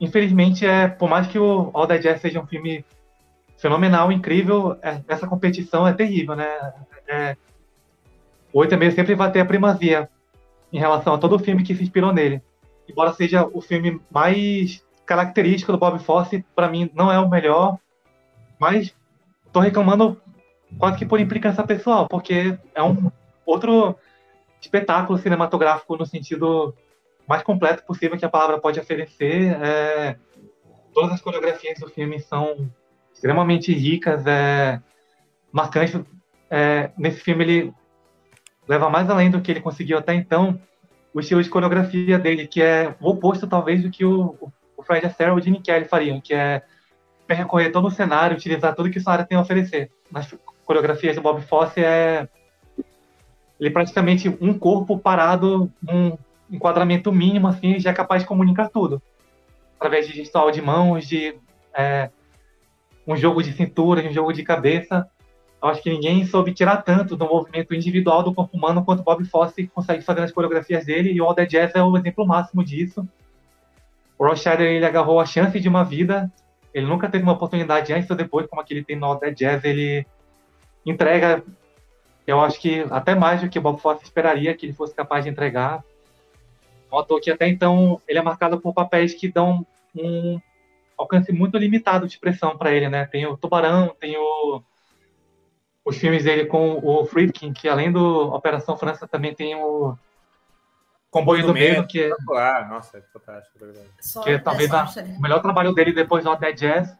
[0.00, 2.84] infelizmente, é, por mais que o All That Jazz seja um filme
[3.58, 6.46] fenomenal, incrível, é, essa competição é terrível, né?
[7.06, 7.36] É,
[8.52, 10.08] o 8,5 sempre vai ter a primazia
[10.72, 12.42] em relação a todo o filme que se inspirou nele.
[12.88, 17.78] Embora seja o filme mais característico do Bob Fosse, para mim não é o melhor,
[18.58, 18.94] mas
[19.52, 20.20] tô reclamando
[20.78, 23.10] quase que por implicância pessoal, porque é um
[23.44, 23.96] outro
[24.60, 26.74] espetáculo cinematográfico no sentido
[27.26, 29.56] mais completo possível que a palavra pode oferecer.
[29.62, 30.16] É,
[30.94, 32.70] todas as coreografias do filme são
[33.12, 34.80] extremamente ricas, é,
[35.52, 36.00] marcantes.
[36.50, 37.74] É, nesse filme ele
[38.66, 40.60] leva mais além do que ele conseguiu até então
[41.12, 44.36] o estilo de coreografia dele, que é o oposto talvez do que o,
[44.76, 46.62] o Fred Astaire ou o Gene Kelly fariam, que é
[47.26, 49.90] percorrer todo o cenário, utilizar tudo que o cenário tem a oferecer.
[50.10, 50.34] Nas
[50.64, 52.28] coreografias do Bob Fosse é
[53.58, 56.16] ele é praticamente um corpo parado, um
[56.50, 59.02] enquadramento mínimo, assim, já é capaz de comunicar tudo.
[59.76, 61.34] Através de gestual de mãos, de
[61.74, 62.10] é,
[63.06, 65.08] um jogo de cintura, de um jogo de cabeça.
[65.60, 69.24] Eu acho que ninguém soube tirar tanto do movimento individual do corpo humano quanto Bob
[69.24, 73.06] Fosse consegue fazer nas coreografias dele, e o All Jazz é o exemplo máximo disso.
[74.16, 76.30] O Roy Scheider, ele agarrou a chance de uma vida,
[76.72, 80.06] ele nunca teve uma oportunidade antes ou depois, como aquele tem no All Jazz, ele
[80.86, 81.42] entrega
[82.28, 85.24] eu acho que até mais do que o Bob Fosse esperaria que ele fosse capaz
[85.24, 85.82] de entregar.
[86.92, 89.66] Um ator que até então ele é marcado por papéis que dão
[89.96, 90.38] um
[90.96, 93.06] alcance muito limitado de expressão para ele, né?
[93.06, 94.62] Tem o Tubarão, tem o,
[95.82, 99.96] os filmes dele com o Friedkin, que além do Operação França também tem o
[101.10, 104.84] Comboio do, do Medo, que é, ah, nossa, é fantástico, é que é talvez a,
[105.16, 106.94] o melhor trabalho dele depois do Dead Jazz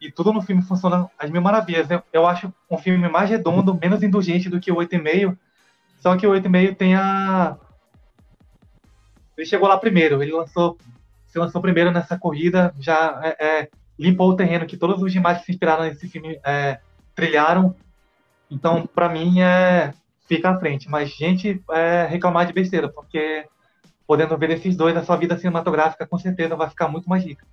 [0.00, 1.90] e tudo no filme funciona às mil maravilhas.
[1.90, 5.36] Eu, eu acho um filme mais redondo, menos indulgente do que o 8,5.
[6.00, 7.56] Só que o 8,5 tem a.
[9.36, 10.76] Ele chegou lá primeiro, ele lançou,
[11.26, 13.68] se lançou primeiro nessa corrida, já é, é,
[13.98, 16.80] limpou o terreno que todos os demais que se inspiraram nesse filme é,
[17.14, 17.74] trilharam.
[18.50, 19.92] Então, para mim, é,
[20.26, 20.88] fica à frente.
[20.88, 23.46] Mas, gente, é reclamar de besteira, porque
[24.06, 27.44] podendo ver esses dois, a sua vida cinematográfica com certeza vai ficar muito mais rica.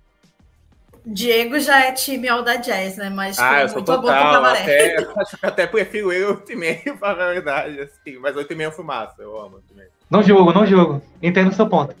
[1.08, 3.08] Diego já é time All da Jazz, né?
[3.08, 7.80] Mas ah, eu sou total, até, acho que até prefiro ele 8,5 para a verdade,
[7.80, 8.18] assim.
[8.18, 9.86] Mas 8,5 é fumaça, eu amo 8,5.
[10.10, 11.00] Não jogo, não jogo.
[11.22, 11.94] Entendo o seu ponto.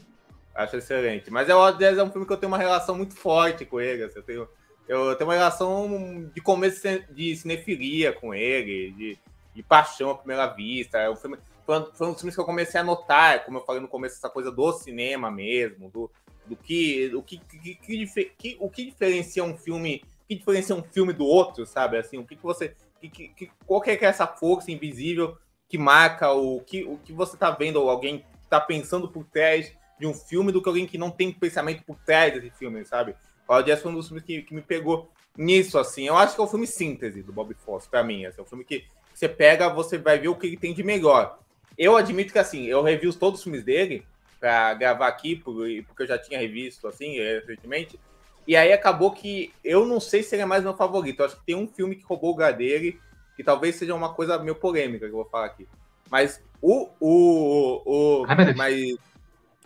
[0.52, 1.30] Acho excelente.
[1.30, 3.64] Mas é o All Jazz é um filme que eu tenho uma relação muito forte
[3.64, 4.02] com ele.
[4.02, 4.48] Assim, eu, tenho,
[4.88, 9.18] eu tenho uma relação de começo de cinefilia com ele, de,
[9.54, 10.98] de paixão à primeira vista.
[10.98, 13.58] É um filme, foi, um, foi um dos filmes que eu comecei a notar, como
[13.58, 16.10] eu falei no começo, essa coisa do cinema mesmo, do,
[16.46, 20.82] do que o que, que, que, que, o que diferencia um filme que diferencia um
[20.82, 21.98] filme do outro sabe?
[21.98, 25.36] Assim o que, que você que, que, qual que é essa força invisível
[25.68, 29.72] que marca o que o que você tá vendo ou alguém tá pensando por trás
[29.98, 33.14] de um filme do que alguém que não tem pensamento por trás desse filme sabe?
[33.48, 36.04] O Jazz foi um dos filmes que, que me pegou nisso assim.
[36.06, 38.46] Eu acho que é o filme síntese do Bob Fosse para mim assim, é um
[38.46, 38.84] filme que
[39.14, 41.38] você pega você vai ver o que ele tem de melhor.
[41.76, 44.04] Eu admito que assim eu revi todos os filmes dele
[44.38, 47.98] para gravar aqui, porque eu já tinha revisto assim recentemente.
[48.46, 51.20] E aí acabou que eu não sei se ele é mais meu favorito.
[51.20, 53.00] Eu acho que tem um filme que roubou o lugar dele,
[53.34, 55.66] que talvez seja uma coisa meio polêmica que eu vou falar aqui.
[56.10, 56.88] Mas o.
[57.00, 58.26] o, o
[58.56, 58.96] mas,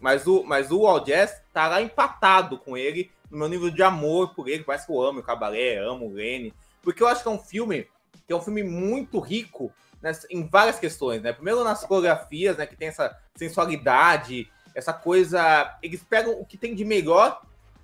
[0.01, 3.83] mas o, mas o All Jazz tá lá empatado com ele no meu nível de
[3.83, 4.65] amor por ele.
[4.65, 6.55] Parece que eu amo o Cabaré, amo o Lene.
[6.83, 7.87] Porque eu acho que é um filme
[8.27, 11.33] que é um filme muito rico né, em várias questões, né?
[11.33, 12.67] Primeiro nas coreografias, né?
[12.67, 15.79] Que tem essa sensualidade, essa coisa.
[15.83, 17.43] Eles pegam o que tem de melhor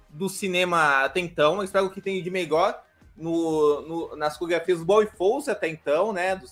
[0.09, 2.83] do cinema até então, eles pegam o que tem de melhor
[3.17, 6.37] no, no nas coreografias do Boy Fosse até então, né?
[6.37, 6.47] Do,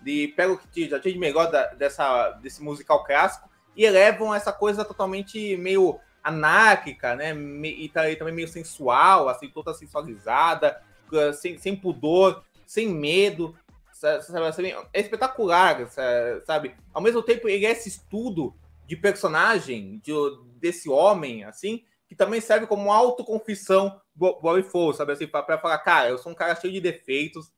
[0.00, 4.34] de, pegam o que já tinha de melhor da, dessa, desse musical clássico e elevam
[4.34, 7.34] essa coisa totalmente meio anárquica, né?
[7.92, 10.80] Tá, e também meio sensual, assim, toda sensualizada,
[11.34, 13.54] sem, sem pudor, sem medo.
[13.92, 14.58] Sabe,
[14.92, 15.88] é espetacular,
[16.44, 16.74] sabe?
[16.92, 18.54] Ao mesmo tempo, ele é esse estudo
[18.86, 20.12] de personagem de,
[20.58, 25.12] desse homem, assim, que também serve como autoconfissão do Bobby Fowl, sabe?
[25.12, 27.52] Assim, para falar, cara, eu sou um cara cheio de defeitos,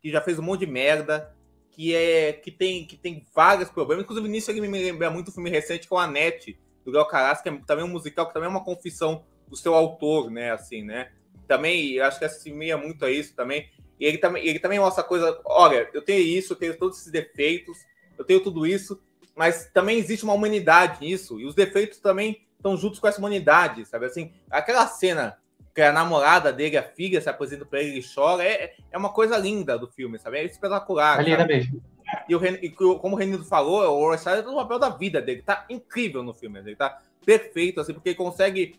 [0.00, 1.34] que já fez um monte de merda,
[1.70, 4.04] que é que tem que tem vários problemas.
[4.04, 7.40] Inclusive, nisso ele me lembra muito um filme recente com a Anete, do Léo Caras,
[7.40, 10.50] que é também um musical, que também é uma confissão do seu autor, né?
[10.50, 11.12] Assim, né?
[11.46, 13.70] Também, acho que assemelha muito a isso também.
[14.00, 15.40] E ele também, ele também mostra coisa.
[15.44, 17.78] Olha, eu tenho isso, eu tenho todos esses defeitos,
[18.18, 19.00] eu tenho tudo isso,
[19.34, 23.84] mas também existe uma humanidade nisso, e os defeitos também estão juntos com essa humanidade,
[23.86, 24.06] sabe?
[24.06, 25.36] Assim, aquela cena
[25.74, 29.08] que a namorada dele, a filha, se apresenta para ele e chora, é, é uma
[29.08, 30.38] coisa linda do filme, sabe?
[30.38, 31.20] É espetacular.
[31.20, 31.82] É linda mesmo.
[32.28, 35.42] E, o, e como o Renildo falou, o Orçado é o papel da vida dele,
[35.42, 38.78] tá incrível no filme, ele tá perfeito, assim, porque ele consegue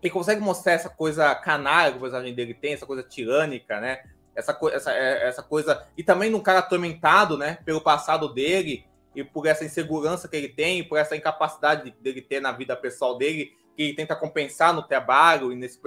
[0.00, 3.98] ele consegue mostrar essa coisa canária que o personagem dele tem, essa coisa tirânica, né?
[4.38, 5.84] essa, essa, é, essa coisa.
[5.96, 7.58] E também num cara atormentado, né?
[7.64, 8.84] Pelo passado dele
[9.18, 13.18] e por essa insegurança que ele tem, por essa incapacidade dele ter na vida pessoal
[13.18, 15.80] dele, que ele tenta compensar no trabalho e nesse,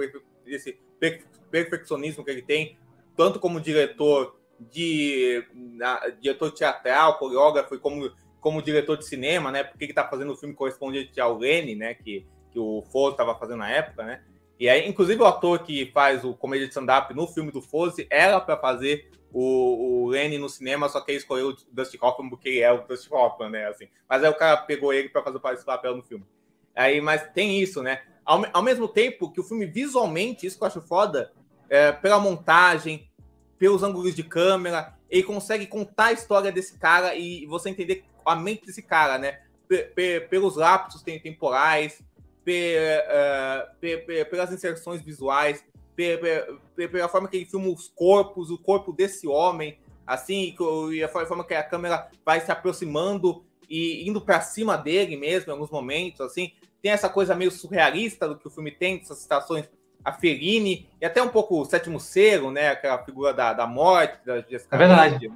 [1.50, 2.76] perfeccionismo que ele tem,
[3.16, 9.64] tanto como diretor de na, diretor teatral, coreógrafo e como, como diretor de cinema, né?
[9.64, 11.94] Porque ele está fazendo o filme correspondente ao Lenny, né?
[11.94, 14.22] Que, que o Ford estava fazendo na época, né?
[14.58, 18.06] E aí, inclusive, o ator que faz o comédia de stand-up no filme do Fosse
[18.10, 22.28] era para fazer o, o Lenny no cinema, só que ele escolheu o Dusty Hoffman
[22.28, 23.66] porque ele é o Dusty Hoffman, né?
[23.66, 23.88] Assim.
[24.08, 26.24] Mas aí o cara pegou ele para fazer esse papel no filme.
[26.74, 28.02] Aí, mas tem isso, né?
[28.24, 31.32] Ao, ao mesmo tempo que o filme visualmente, isso que eu acho foda,
[31.68, 33.10] é, pela montagem,
[33.58, 38.36] pelos ângulos de câmera, ele consegue contar a história desse cara e você entender a
[38.36, 39.40] mente desse cara, né?
[39.68, 42.02] P pelos lapsos temporais,
[44.28, 45.64] pelas inserções visuais,
[45.94, 50.54] pela forma que ele filma os corpos, o corpo desse homem, assim,
[50.92, 55.50] e a forma que a câmera vai se aproximando e indo para cima dele mesmo
[55.50, 56.52] em alguns momentos, assim.
[56.80, 59.68] Tem essa coisa meio surrealista do que o filme tem, essas citações
[60.04, 62.70] a Fellini, e até um pouco o Sétimo Cero, né?
[62.70, 65.28] Aquela figura da, da morte, da Jessica é verdade.
[65.28, 65.34] né?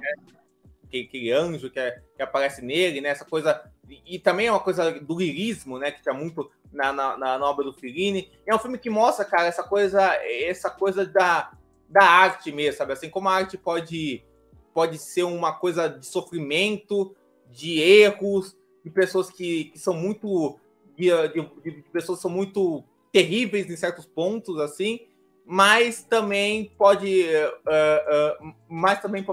[0.87, 3.09] Aquele anjo que, é, que aparece nele, né?
[3.09, 3.69] Essa coisa...
[4.05, 5.91] E, também é uma coisa do lirismo, né?
[5.91, 8.31] Que tinha muito na, na, na, obra do Fellini.
[8.45, 11.51] É um filme que mostra, cara, essa coisa, essa coisa da,
[11.87, 12.93] da arte mesmo, sabe?
[12.93, 14.25] Assim, como a arte pode,
[14.73, 17.15] pode ser uma coisa de sofrimento,
[17.49, 20.59] de erros, de pessoas que, que são muito.
[20.97, 25.07] De, de, de pessoas que são muito terríveis em certos pontos, assim,
[25.45, 27.23] mas também pode.
[27.23, 29.23] Uh, uh, mas, também,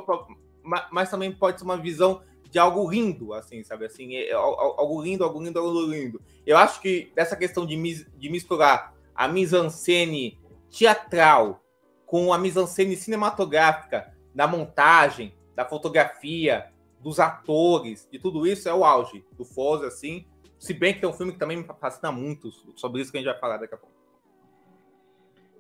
[0.91, 3.85] mas também pode ser uma visão de algo lindo, assim, sabe?
[3.85, 6.23] Assim, é, algo lindo, algo lindo, algo lindo.
[6.47, 10.39] Eu acho que essa questão de, mis, de misturar a mise-en-scène
[10.71, 11.63] teatral
[12.07, 18.85] com a mise-en-scène cinematográfica, da montagem, da fotografia, dos atores, de tudo isso é o
[18.85, 20.27] auge do Foz, assim.
[20.59, 23.21] Se bem que tem um filme que também me fascina muito, sobre isso que a
[23.21, 23.95] gente vai falar daqui a pouco.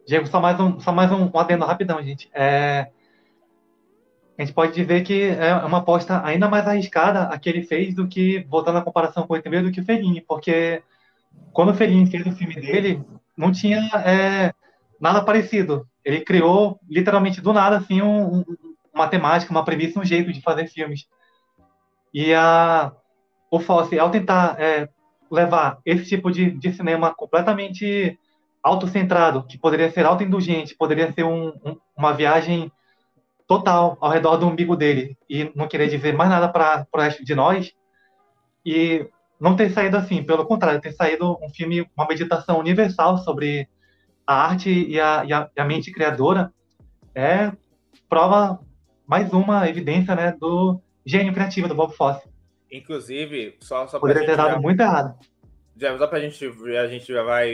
[0.06, 2.30] Diego, só mais um, só mais um adendo rapidão, gente.
[2.32, 2.90] É,
[4.36, 7.94] a gente pode dizer que é uma aposta ainda mais arriscada a que ele fez
[7.94, 10.82] do que, voltando à comparação com o primeiro, do que o Fellini, porque
[11.52, 13.02] quando o Fellini fez o filme dele,
[13.36, 14.52] não tinha é,
[15.00, 15.86] nada parecido.
[16.04, 18.44] Ele criou, literalmente do nada, assim, um, um,
[18.92, 21.06] uma temática, uma premissa, um jeito de fazer filmes.
[22.12, 22.92] E a,
[23.50, 24.88] o Fosse, ao tentar é,
[25.30, 28.18] levar esse tipo de, de cinema completamente
[28.62, 31.52] autocentrado, que poderia ser autoindulgente, poderia ser um,
[31.96, 32.72] uma viagem
[33.46, 37.24] total ao redor do umbigo dele e não querer dizer mais nada para o resto
[37.24, 37.72] de nós
[38.64, 39.06] e
[39.38, 43.68] não ter saído assim, pelo contrário, ter saído um filme, uma meditação universal sobre
[44.26, 46.52] a arte e a, e a, e a mente criadora
[47.14, 47.52] é
[48.08, 48.60] prova
[49.06, 52.26] mais uma evidência né, do gênio criativo do Bob Fosse.
[52.72, 54.60] Inclusive, só, só poderia ter dado já...
[54.60, 55.18] muito errado.
[55.76, 56.46] Já, só para a gente,
[56.78, 57.50] a gente já vai,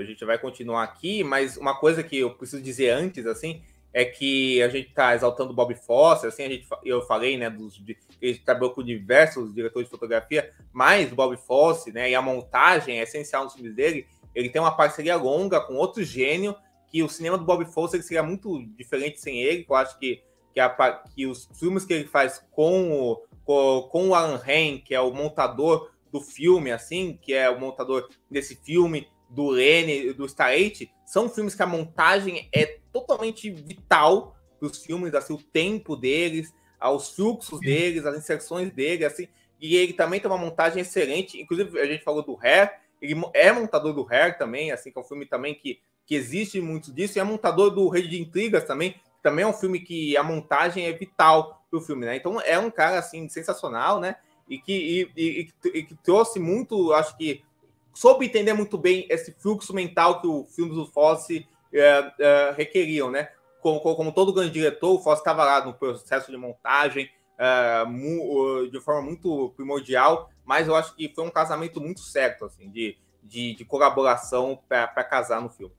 [0.00, 3.62] a gente vai continuar aqui, mas uma coisa que eu preciso dizer antes, assim,
[3.92, 7.74] é que a gente está exaltando Bob Foster, assim, a gente, eu falei, né, dos,
[7.74, 12.22] de, ele trabalhou com diversos diretores de fotografia, mas o Bob Fosse, né, e a
[12.22, 16.56] montagem é essencial nos filmes dele, ele tem uma parceria longa com outro gênio,
[16.88, 20.22] que o cinema do Bob Fosse seria muito diferente sem ele, eu acho que,
[20.54, 20.70] que, a,
[21.14, 25.00] que os filmes que ele faz com o, com, com o Alan Hain, que é
[25.00, 30.92] o montador do filme, assim, que é o montador desse filme, do Lene, do Stargate,
[31.06, 36.52] são filmes que a montagem é totalmente vital para os filmes, assim, o tempo deles,
[36.78, 39.28] aos fluxos deles, as inserções dele, assim,
[39.60, 43.50] e ele também tem uma montagem excelente, inclusive a gente falou do Hair, ele é
[43.52, 47.18] montador do Hair também, assim, que é um filme também que, que existe muito disso,
[47.18, 50.86] e é montador do Rede de Intrigas também, também é um filme que a montagem
[50.86, 52.16] é vital para o filme, né?
[52.16, 54.16] Então é um cara, assim, sensacional, né?
[54.48, 55.48] E que, e, e,
[55.78, 57.42] e que trouxe muito, acho que
[57.94, 63.10] soube entender muito bem esse fluxo mental que o filme do Fosse é, é, requeriam,
[63.10, 63.28] né?
[63.60, 67.08] Como, como, todo grande diretor, o Fosse estava lá no processo de montagem
[67.38, 72.44] é, mu, de forma muito primordial, mas eu acho que foi um casamento muito certo,
[72.44, 75.74] assim, de, de, de colaboração para casar no filme.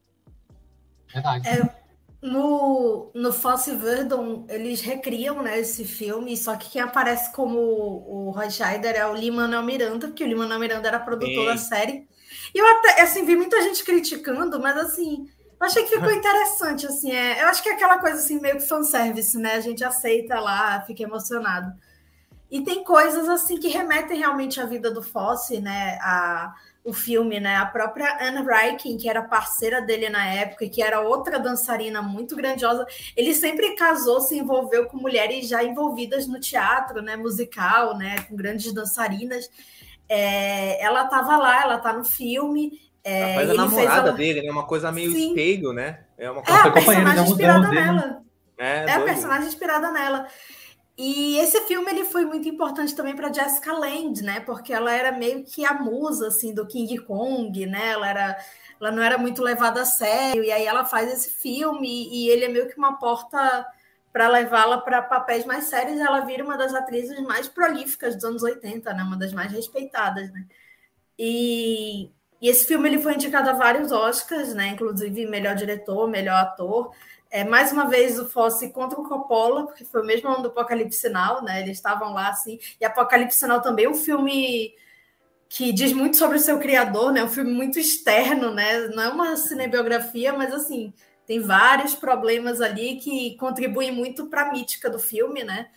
[1.12, 1.46] Verdade.
[1.46, 1.84] É,
[2.24, 8.30] no, no Fosse Verdon, eles recriam né, esse filme, só que quem aparece como o
[8.30, 11.44] Roy Scheider é o Lin-Manuel Miranda, porque o Lin-Manuel Miranda era produtor Sim.
[11.44, 12.08] da série.
[12.54, 15.28] E eu até, assim, vi muita gente criticando, mas assim,
[15.60, 18.56] eu achei que ficou interessante, assim, é, eu acho que é aquela coisa assim, meio
[18.56, 19.54] que fanservice, né?
[19.54, 21.72] A gente aceita lá, fica emocionado.
[22.50, 25.98] E tem coisas assim que remetem realmente à vida do Fosse, né?
[26.00, 26.54] A,
[26.84, 27.56] o filme, né?
[27.56, 32.36] A própria Anne Reichen, que era parceira dele na época, que era outra dançarina muito
[32.36, 32.86] grandiosa,
[33.16, 37.16] ele sempre casou, se envolveu com mulheres já envolvidas no teatro, né?
[37.16, 38.20] Musical, né?
[38.28, 39.50] Com grandes dançarinas.
[40.08, 42.83] É, ela estava lá, ela está no filme.
[43.04, 44.50] É, ela faz a namorada fez dele, né?
[44.50, 45.28] Uma coisa meio Sim.
[45.28, 46.00] espelho, né?
[46.16, 48.22] É uma coisa é, a personagem inspirada nela.
[48.56, 50.26] É, é a personagem inspirada nela.
[50.96, 54.40] E esse filme ele foi muito importante também para Jessica Lange, né?
[54.40, 57.90] Porque ela era meio que a musa assim do King Kong, né?
[57.90, 58.36] Ela era
[58.80, 62.44] ela não era muito levada a sério e aí ela faz esse filme e ele
[62.44, 63.66] é meio que uma porta
[64.12, 68.42] para levá-la para papéis mais sérios, ela vira uma das atrizes mais prolíficas dos anos
[68.44, 69.02] 80, né?
[69.02, 70.46] Uma das mais respeitadas, né?
[71.18, 72.10] E,
[72.40, 74.68] e esse filme ele foi indicado a vários Oscars, né?
[74.68, 76.92] Inclusive melhor diretor, melhor ator.
[77.30, 80.48] É, mais uma vez o Fosse contra o Coppola, porque foi o mesmo ano do
[80.48, 81.62] Apocalipse Sinal, né?
[81.62, 82.58] Eles estavam lá assim.
[82.80, 84.74] E Apocalipse Sinal também é um filme
[85.48, 87.24] que diz muito sobre o seu criador, né?
[87.24, 88.88] Um filme muito externo, né?
[88.88, 90.92] Não é uma cinebiografia, mas assim,
[91.26, 95.68] tem vários problemas ali que contribuem muito para a mítica do filme, né?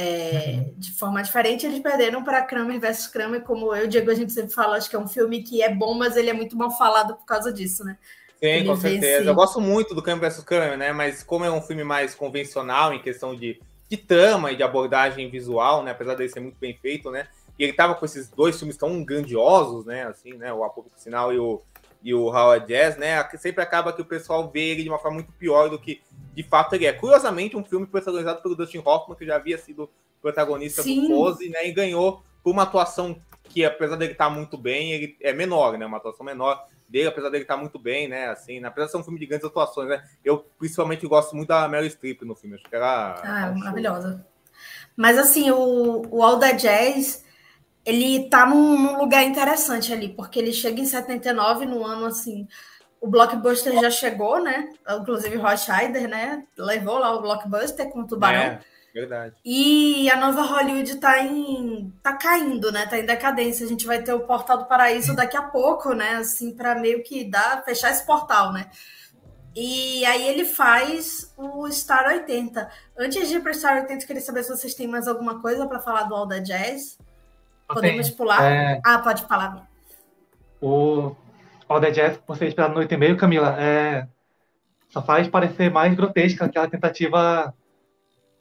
[0.00, 0.74] É, uhum.
[0.76, 4.14] de forma diferente, eles perderam para Kramer versus Kramer, como eu e o Diego a
[4.14, 6.56] gente sempre fala, acho que é um filme que é bom, mas ele é muito
[6.56, 7.98] mal falado por causa disso, né?
[8.40, 9.28] Sim, com certeza.
[9.28, 10.92] Eu gosto muito do Câmbio vs Câmbio, né?
[10.92, 13.60] Mas como é um filme mais convencional em questão de,
[13.90, 15.90] de trama e de abordagem visual, né?
[15.90, 17.26] Apesar dele ser muito bem feito, né?
[17.58, 20.04] E ele tava com esses dois filmes tão grandiosos, né?
[20.04, 20.52] Assim, né?
[20.52, 21.60] O Apocalipse Sinal e o,
[22.02, 23.22] e o Howard Jazz, né?
[23.38, 26.00] Sempre acaba que o pessoal vê ele de uma forma muito pior do que
[26.34, 26.92] de fato ele é.
[26.92, 29.90] Curiosamente, um filme protagonizado pelo Dustin Hoffman, que já havia sido
[30.22, 31.02] protagonista Sim.
[31.02, 31.66] do Pose, né?
[31.66, 35.86] E ganhou por uma atuação que, apesar dele estar muito bem, ele é menor, né?
[35.86, 38.28] Uma atuação menor dele, apesar dele estar muito bem, né?
[38.28, 40.02] Assim, apesar de ser um filme de grandes atuações, né?
[40.24, 43.14] Eu principalmente gosto muito da Meryl Streep no filme, acho que era.
[43.22, 44.24] Ah, maravilhosa.
[44.96, 47.24] Mas assim, o, o All the Jazz,
[47.88, 52.46] ele tá num, num, lugar interessante ali, porque ele chega em 79, no ano assim.
[53.00, 54.68] O blockbuster já chegou, né?
[55.00, 56.44] Inclusive o Rothschilder, né?
[56.56, 58.40] Levou lá o blockbuster com o Tubarão.
[58.40, 58.60] É.
[58.92, 59.36] Verdade.
[59.44, 62.86] E a nova Hollywood tá em tá caindo, né?
[62.86, 63.64] Tá em decadência.
[63.64, 66.16] A gente vai ter o Portal do Paraíso daqui a pouco, né?
[66.16, 68.68] Assim, para meio que dar fechar esse portal, né?
[69.54, 72.68] E aí ele faz o Star 80.
[72.98, 75.40] Antes de ir para o Star 80, eu queria saber se vocês têm mais alguma
[75.40, 76.98] coisa para falar do All the Jazz.
[77.68, 78.42] Podemos pular?
[78.42, 78.80] É...
[78.84, 79.68] Ah, pode falar.
[80.60, 81.14] O
[81.68, 84.06] All the Jazz, você esperar no 8 e meio, Camila, é...
[84.88, 87.54] só faz parecer mais grotesca aquela tentativa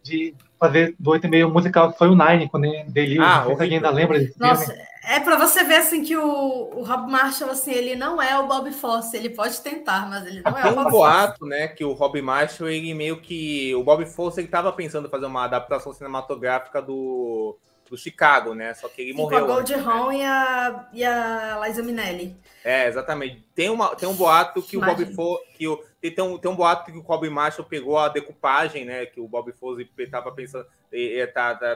[0.01, 3.51] de fazer do 8 e meio musical, que foi o Nine, quando ele ah, não
[3.51, 4.81] alguém ainda lembra desse Nossa, filme.
[5.03, 8.47] é para você ver assim que o, o Rob Marshall assim, ele não é o
[8.47, 11.49] Bob Fosse, ele pode tentar, mas ele não é o Bob um boato, Fosse.
[11.49, 15.11] né, que o Rob Marshall, ele meio que o Bob Fosse ele tava pensando em
[15.11, 17.57] fazer uma adaptação cinematográfica do
[17.89, 18.73] do Chicago, né?
[18.73, 19.45] Só que ele Sim, morreu.
[19.45, 20.17] Com a Gold Hawn né?
[20.17, 22.35] e, a, e a Liza Minnelli.
[22.63, 23.43] É, exatamente.
[23.53, 25.03] Tem, uma, tem um boato que Imagina.
[25.03, 25.51] o Bob Fosse.
[25.53, 29.05] Que o, tem, um, tem um boato que o Bob Marshall pegou a decupagem, né?
[29.05, 30.65] Que o Bob Fosse estava pensando,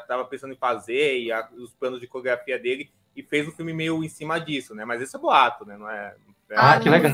[0.08, 3.54] tava pensando em fazer, e a, os planos de coreografia dele, e fez o um
[3.54, 4.86] filme meio em cima disso, né?
[4.86, 5.78] Mas esse é boato, né?
[5.78, 6.16] Não é.
[6.50, 7.14] é ah, que legal.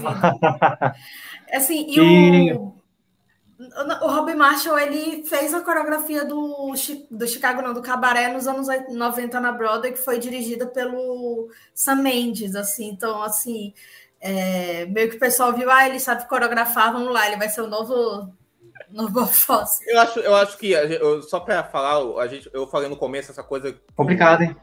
[1.51, 2.53] assim, e, e...
[2.53, 2.76] o
[3.59, 6.73] o Rob Marshall, ele fez a coreografia do,
[7.09, 12.03] do Chicago, não, do Cabaré nos anos 90 na Broadway, que foi dirigida pelo Sam
[12.03, 12.89] Mendes, assim.
[12.89, 13.73] Então, assim,
[14.19, 17.61] É, meio que o pessoal viu, ah, ele sabe coreografar, vamos lá, ele vai ser
[17.61, 18.31] o novo
[18.89, 19.83] no Bob Fosse.
[19.89, 20.73] Eu acho, eu acho que,
[21.23, 23.75] só para falar, a gente, eu falei no começo essa coisa.
[23.95, 24.55] Complicado, hein?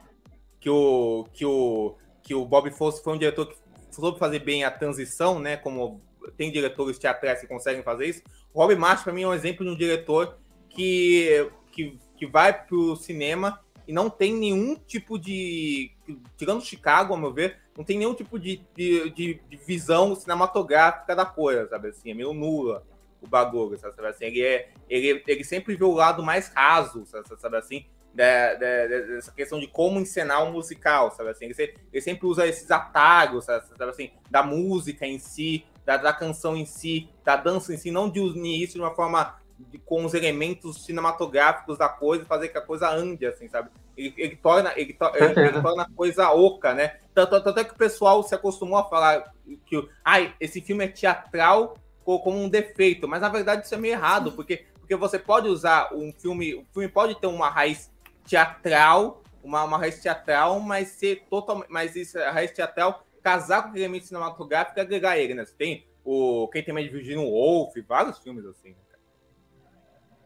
[0.61, 3.57] Que o, que o, que o Bob Fosse foi um diretor que
[3.91, 5.57] soube fazer bem a transição, né?
[5.57, 6.01] Como
[6.37, 8.23] tem diretores teatrais que conseguem fazer isso.
[8.53, 10.39] O Rob Marsh, para mim, é um exemplo de um diretor
[10.69, 15.93] que, que, que vai pro cinema e não tem nenhum tipo de.
[16.37, 21.27] Tirando Chicago, ao meu ver, não tem nenhum tipo de, de, de, visão cinematográfica da
[21.27, 22.11] coisa, sabe assim?
[22.11, 22.85] É meio nula
[23.21, 24.27] o bagulho, sabe, assim?
[24.27, 27.87] Ele, é, ele, ele sempre vê o lado mais raso, sabe, assim?
[28.15, 31.47] Da, da, dessa questão de como encenar um musical, sabe assim?
[31.47, 34.11] Ele, ele sempre usa esses atalhos, sabe assim?
[34.31, 38.21] Da música em si, da, da canção em si, da dança em si, não de
[38.21, 42.63] unir isso de uma forma de, com os elementos cinematográficos da coisa, fazer que a
[42.63, 43.71] coisa ande, assim, sabe?
[43.97, 46.99] Ele, ele torna, ele, to, ele, ele, torna a coisa oca, né?
[47.15, 49.33] Tanto, tanto é que o pessoal se acostumou a falar
[49.67, 53.95] que ai, esse filme é teatral como um defeito, mas na verdade isso é meio
[53.95, 57.91] errado, porque, porque você pode usar um filme, o filme pode ter uma raiz
[58.27, 63.71] teatral, uma, uma raiz teatral, mas ser totalmente, mas isso, a raiz teatral casar com
[63.71, 65.47] o elemento cinematográfico e agregar ele, né?
[65.47, 68.77] Você tem o Quem Tem Medo de Virginia Woolf, vários filmes assim.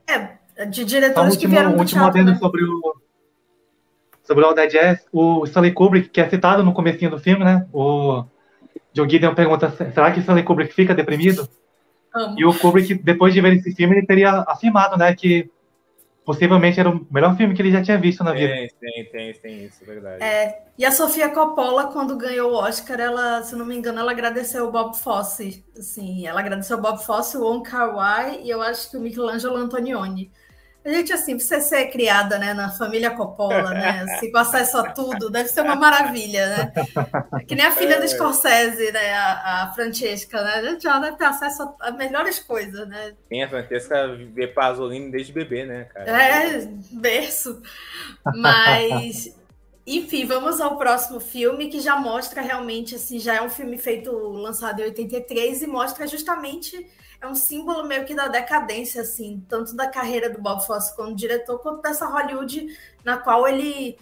[0.08, 2.34] Né, é, de diretores último, que vieram do último teatro, né?
[2.34, 2.96] sobre o
[4.24, 7.44] sobre o All That Jazz, o Stanley Kubrick, que é citado no comecinho do filme,
[7.44, 7.66] né?
[7.72, 8.24] O
[8.92, 11.48] John Gideon pergunta, será que Stanley Kubrick fica deprimido?
[12.14, 12.34] Amo.
[12.38, 15.50] E o Kubrick, depois de ver esse filme, ele teria afirmado, né, que
[16.28, 18.52] possivelmente era o melhor filme que ele já tinha visto na vida.
[18.52, 20.22] Tem, tem, tem, tem isso, é verdade.
[20.22, 24.10] É, e a Sofia Coppola, quando ganhou o Oscar, ela, se não me engano, ela
[24.10, 25.64] agradeceu o Bob Fosse.
[25.74, 29.56] Assim, ela agradeceu o Bob Fosse, o Wong Kar-wai e eu acho que o Michelangelo
[29.56, 30.30] Antonioni.
[30.84, 34.06] A gente, assim, você ser criada né, na família Coppola, né?
[34.08, 36.72] Assim, com acesso a tudo, deve ser uma maravilha, né?
[37.46, 38.00] Que nem a filha é.
[38.00, 39.12] do Scorsese, né?
[39.12, 40.54] A, a Francesca, né?
[40.54, 43.14] A gente já deve ter acesso a, melhores coisas, né?
[43.28, 46.22] Tem a Francesca vê Pasolini desde bebê, né, cara?
[46.22, 47.60] É, berço.
[48.36, 49.36] Mas,
[49.86, 54.10] enfim, vamos ao próximo filme, que já mostra realmente, assim, já é um filme feito,
[54.12, 56.86] lançado em 83, e mostra justamente
[57.20, 61.14] é um símbolo meio que da decadência, assim, tanto da carreira do Bob Fosse como
[61.14, 62.66] diretor, quanto dessa Hollywood
[63.04, 63.98] na qual ele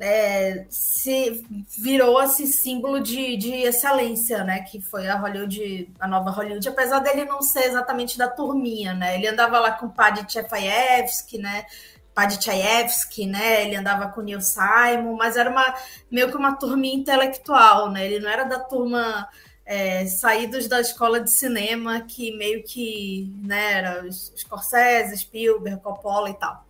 [0.00, 1.44] é, se
[1.78, 4.62] virou assim, símbolo de, de excelência, né?
[4.62, 9.14] Que foi a Hollywood, a nova Hollywood, apesar dele não ser exatamente da turminha, né?
[9.14, 11.66] Ele andava lá com o Padre Tchaikovsky, né?
[12.14, 13.64] Padre Tchaikovsky, né?
[13.64, 15.74] Ele andava com Neil Simon, mas era uma
[16.10, 18.06] meio que uma turminha intelectual, né?
[18.06, 19.28] Ele não era da turma
[19.66, 26.34] é, saídos da escola de cinema, que meio que né, era Scorsese, Spielberg, Coppola e
[26.34, 26.66] tal,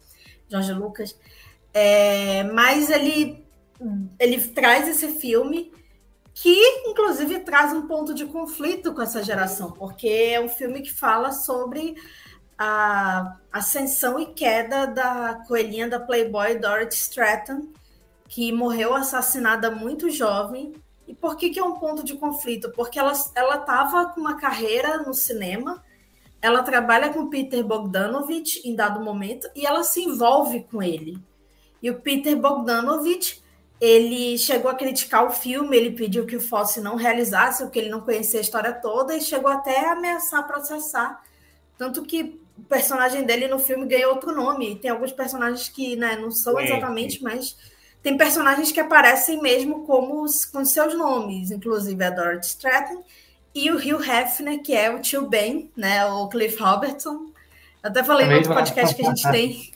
[0.48, 1.18] George Lucas.
[1.72, 3.44] É, mas ele,
[4.18, 5.72] ele traz esse filme
[6.32, 6.56] que,
[6.86, 11.32] inclusive, traz um ponto de conflito com essa geração, porque é um filme que fala
[11.32, 11.94] sobre
[12.56, 17.68] a ascensão e queda da coelhinha da Playboy Dorothy Stratton,
[18.28, 20.72] que morreu assassinada muito jovem
[21.06, 22.70] e por que, que é um ponto de conflito?
[22.72, 25.84] Porque ela estava com uma carreira no cinema,
[26.40, 31.18] ela trabalha com Peter Bogdanovich em dado momento e ela se envolve com ele.
[31.82, 33.42] E o Peter Bogdanovich,
[33.80, 37.90] ele chegou a criticar o filme, ele pediu que o Fosse não realizasse, porque ele
[37.90, 41.22] não conhecia a história toda, e chegou até a ameaçar processar.
[41.76, 44.72] Tanto que o personagem dele no filme ganhou outro nome.
[44.72, 47.56] E tem alguns personagens que né, não são exatamente, mas
[48.04, 53.02] tem personagens que aparecem mesmo como com seus nomes, inclusive a Dorothy Stratton
[53.54, 57.32] e o Hugh Hefner, que é o tio Ben, né, o Cliff Robertson.
[57.82, 59.72] Eu até falei no outro podcast que a gente tem,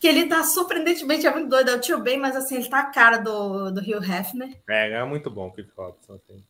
[0.00, 2.80] que ele tá surpreendentemente é muito doido, é o tio Ben, mas assim, ele tá
[2.80, 4.60] a cara do, do Hugh Hefner.
[4.68, 6.14] É, é muito bom o Cliff Robertson.
[6.14, 6.44] Assim.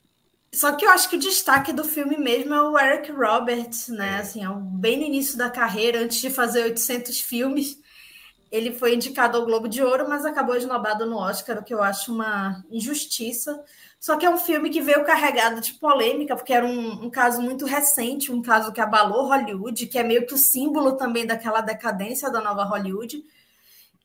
[0.54, 4.16] Só que eu acho que o destaque do filme mesmo é o Eric Roberts, né,
[4.16, 4.20] é.
[4.20, 7.78] assim, é bem no início da carreira, antes de fazer 800 filmes,
[8.50, 11.82] ele foi indicado ao Globo de Ouro, mas acabou esnobado no Oscar, o que eu
[11.82, 13.62] acho uma injustiça.
[13.98, 17.40] Só que é um filme que veio carregado de polêmica, porque era um, um, caso
[17.40, 21.60] muito recente, um caso que abalou Hollywood, que é meio que o símbolo também daquela
[21.60, 23.22] decadência da nova Hollywood.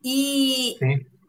[0.04, 0.78] E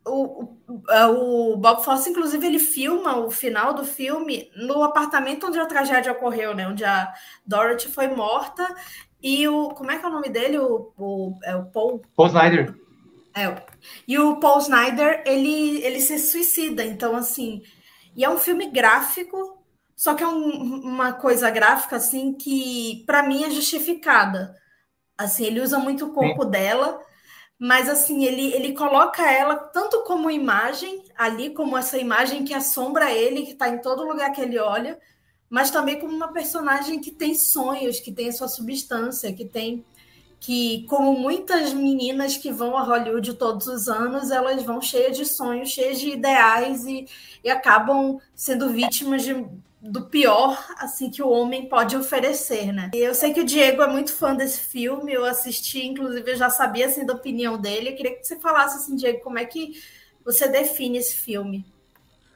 [0.05, 5.59] o, o, o, Bob Fosse, inclusive, ele filma o final do filme no apartamento onde
[5.59, 6.69] a tragédia ocorreu, né?
[6.69, 7.15] Onde a
[7.47, 8.67] Dorothy foi morta.
[9.23, 9.71] E o.
[9.71, 10.59] Como é que é o nome dele?
[10.59, 12.03] O, o, é o Paul.
[12.15, 12.86] Paul Snyder.
[13.37, 13.63] É.
[14.09, 16.83] E o Paul Snyder, ele, ele se suicida.
[16.83, 17.63] Então, assim.
[18.17, 19.63] E é um filme gráfico,
[19.95, 24.57] só que é um, uma coisa gráfica, assim, que para mim é justificada.
[25.19, 26.51] Assim, ele usa muito o corpo Sim.
[26.51, 26.99] dela,
[27.59, 33.13] mas, assim, ele, ele coloca ela tanto como imagem, ali, como essa imagem que assombra
[33.13, 34.99] ele, que está em todo lugar que ele olha,
[35.49, 39.85] mas também como uma personagem que tem sonhos, que tem sua substância, que tem
[40.39, 45.25] que, como muitas meninas que vão a Hollywood todos os anos, elas vão cheias de
[45.25, 47.07] sonhos, cheias de ideais e,
[47.43, 49.45] e acabam sendo vítimas de,
[49.81, 52.91] do pior assim que o homem pode oferecer, né?
[52.95, 56.37] E eu sei que o Diego é muito fã desse filme, eu assisti, inclusive eu
[56.37, 57.91] já sabia assim da opinião dele.
[57.91, 59.73] Eu queria que você falasse assim, Diego, como é que
[60.25, 61.65] você define esse filme?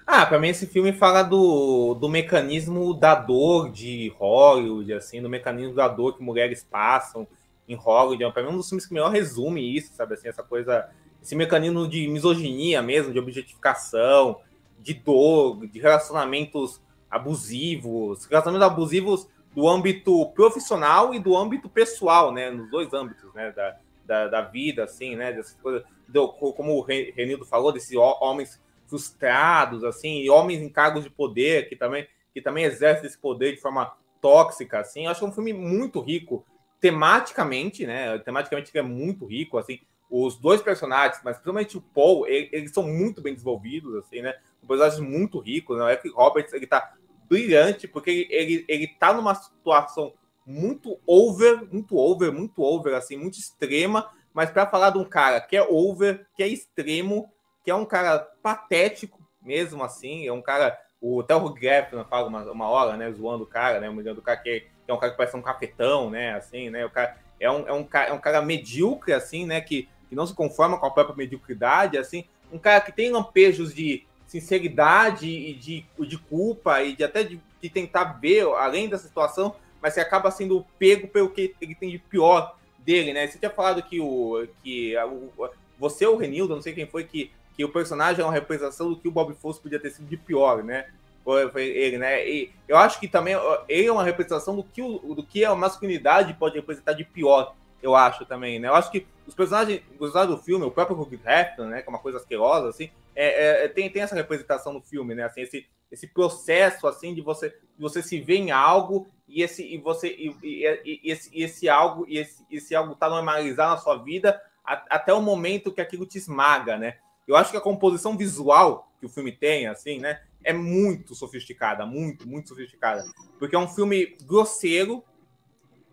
[0.06, 5.28] Ah, para mim esse filme fala do, do mecanismo da dor de Hollywood, assim, do
[5.28, 7.28] mecanismo da dor que mulheres passam
[7.72, 8.32] em Hollywood.
[8.32, 10.88] Para mim é um dos filmes que melhor resume isso, sabe assim, essa coisa,
[11.22, 14.40] esse mecanismo de misoginia mesmo, de objetificação,
[14.78, 16.80] de dor, de relacionamentos
[17.10, 23.52] abusivos, relacionamentos abusivos do âmbito profissional e do âmbito pessoal, né, nos dois âmbitos, né,
[23.52, 28.60] da, da, da vida, assim, né, dessas coisas, do, como o Renildo falou, desses homens
[28.86, 33.54] frustrados, assim, e homens em cargos de poder que também que também exercem esse poder
[33.54, 35.04] de forma tóxica, assim.
[35.04, 36.44] Eu acho que é um filme muito rico
[36.80, 38.18] tematicamente, né?
[38.18, 39.80] Tematicamente é muito rico, assim.
[40.10, 44.34] Os dois personagens, mas principalmente o Paul, eles são muito bem desenvolvidos, assim, né?
[44.62, 45.84] Um personagem muito rico, né?
[45.84, 46.94] O Eric Roberts, ele tá
[47.28, 50.12] brilhante, porque ele, ele, ele tá numa situação
[50.44, 55.40] muito over, muito over, muito over, assim, muito extrema, mas para falar de um cara
[55.40, 57.30] que é over, que é extremo,
[57.64, 62.50] que é um cara patético mesmo, assim, é um cara, o Theo Gaffner fala uma,
[62.50, 65.12] uma hora, né, zoando o cara, né, humilhando o cara que é, é um cara
[65.12, 68.18] que parece um cafetão, né, assim, né, o cara é um, é um, é um
[68.18, 72.58] cara medíocre, assim, né, que, que não se conforma com a própria mediocridade, assim, um
[72.58, 77.68] cara que tem lampejos de sinceridade e de, de culpa e de até de, de
[77.68, 81.98] tentar ver além dessa situação, mas você acaba sendo pego pelo que ele tem de
[81.98, 83.26] pior dele, né?
[83.26, 87.32] Você tinha falado que o que o, você o Renildo, não sei quem foi que
[87.56, 90.16] que o personagem é uma representação do que o Bob Fosse podia ter sido de
[90.16, 90.86] pior, né?
[91.30, 92.28] Foi, foi ele, né?
[92.28, 93.36] E eu acho que também
[93.68, 97.54] ele é uma representação do que, o, do que a masculinidade pode representar de pior,
[97.80, 98.66] eu acho também, né?
[98.66, 101.82] Eu acho que os personagens, os personagens do filme, o próprio Hugh Hefner, né?
[101.82, 105.22] Que é uma coisa asquerosa, assim, é, é, tem, tem essa representação no filme, né?
[105.22, 109.62] Assim, esse, esse processo assim de você de você se ver em algo e esse
[109.62, 113.78] e você e, e, e esse, esse algo e esse, esse algo tá normalizado na
[113.80, 116.96] sua vida até o momento que aquilo te esmaga, né?
[117.28, 121.84] Eu acho que a composição visual que o filme tem, assim, né, é muito sofisticada,
[121.84, 123.04] muito, muito sofisticada,
[123.38, 125.04] porque é um filme grosseiro,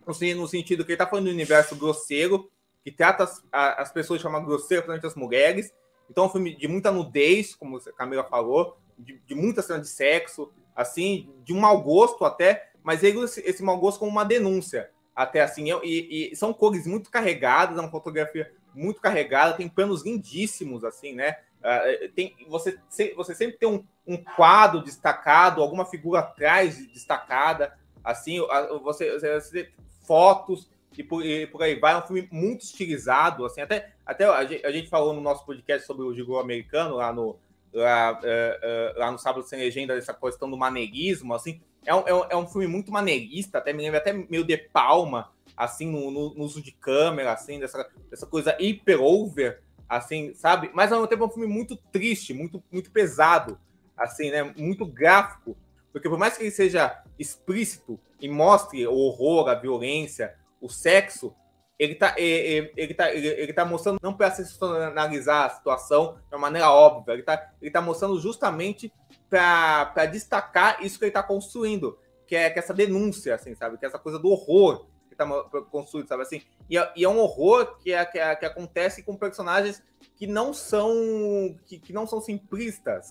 [0.06, 2.50] assim, no sentido que ele tá falando do universo grosseiro,
[2.84, 5.74] que trata as, as pessoas de forma grosseira, principalmente as mulheres,
[6.10, 9.80] então é um filme de muita nudez, como a Camila falou, de, de muita cena
[9.80, 14.12] de sexo, assim, de um mau gosto até, mas ele esse, esse mau gosto como
[14.12, 19.58] uma denúncia, até assim, e, e, são cores muito carregadas, é uma fotografia muito carregada,
[19.58, 21.38] tem planos lindíssimos, assim, né?
[21.60, 22.80] Uh, tem, você,
[23.16, 28.40] você sempre tem um, um, quadro destacado, alguma figura atrás destacada, assim,
[28.84, 29.70] você, você
[30.06, 31.94] fotos e por, e por, aí vai.
[31.94, 35.46] É um filme muito estilizado, assim, até, até a, gente, a gente falou no nosso
[35.46, 37.38] podcast sobre o Gigolo americano, lá no,
[37.74, 42.08] lá, uh, uh, lá no Sábado Sem Legenda, essa questão do maneirismo, assim, é um,
[42.08, 45.90] é um, é um filme muito maneirista, até me lembra até meio de Palma, assim,
[45.90, 50.70] no, no, no uso de câmera, assim, dessa, dessa coisa hiper over, assim, sabe?
[50.74, 53.60] Mas ao mesmo tempo é um filme muito triste, muito, muito pesado,
[53.96, 54.54] assim, né?
[54.58, 55.58] Muito gráfico,
[55.92, 61.34] porque por mais que ele seja explícito e mostre o horror, a violência, o sexo,
[61.80, 64.34] ele tá, ele, ele tá, ele, ele tá mostrando não para
[64.88, 68.92] analisar a situação de uma maneira óbvia, ele tá, ele tá mostrando justamente
[69.30, 73.78] para destacar isso que ele está construindo, que é, que é essa denúncia, assim, sabe?
[73.78, 74.88] Que é essa coisa do horror
[75.22, 76.24] está construído, sabe?
[76.24, 79.84] Assim, e é, e é um horror que, é, que, é, que acontece com personagens
[80.16, 80.92] que não são
[81.66, 83.10] que, que não são simplistas,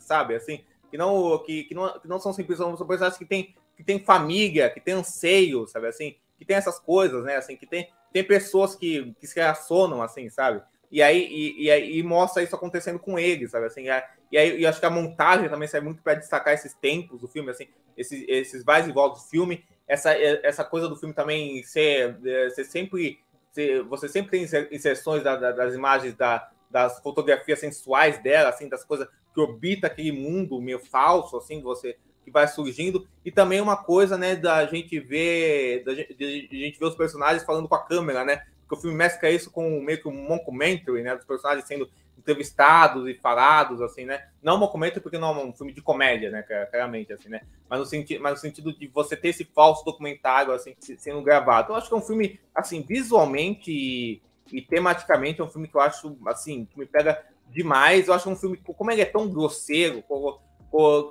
[0.00, 0.34] sabe?
[0.34, 3.82] Assim, que não que, que não, que não são simplistas, são personagens que têm que
[3.82, 5.88] tem família, que tem anseio, sabe?
[5.88, 7.36] Assim, que tem essas coisas, né?
[7.36, 10.62] Assim, que tem, tem pessoas que, que se relacionam, assim, sabe?
[10.90, 13.66] E aí, e, e, e mostra isso acontecendo com eles, sabe?
[13.66, 13.86] Assim,
[14.30, 17.28] e aí e acho que a montagem também serve muito para destacar esses tempos do
[17.28, 17.66] filme, assim,
[17.96, 22.50] esses, esses vais e voltas do filme, essa, essa coisa do filme também ser, é,
[22.50, 23.20] ser sempre.
[23.52, 28.68] Ser, você sempre tem inserções da, da, das imagens da, das fotografias sensuais dela, assim,
[28.68, 33.60] das coisas que orbita aquele mundo meio falso, assim, você que vai surgindo, e também
[33.60, 37.74] uma coisa, né, da gente ver, da gente, de gente ver os personagens falando com
[37.74, 41.26] a câmera, né, porque o filme mescla isso com meio que um mockumentary, né, dos
[41.26, 41.88] personagens sendo
[42.24, 46.30] entrevistados e falados, assim, né, não um mockumentary porque não é um filme de comédia,
[46.30, 49.84] né, claramente, assim, né, mas no, sentido, mas no sentido de você ter esse falso
[49.84, 51.72] documentário, assim, sendo gravado.
[51.72, 55.76] Eu acho que é um filme, assim, visualmente e, e tematicamente é um filme que
[55.76, 58.08] eu acho, assim, que me pega demais.
[58.08, 60.38] Eu acho um filme, como ele é tão grosseiro, com,
[60.70, 61.02] com,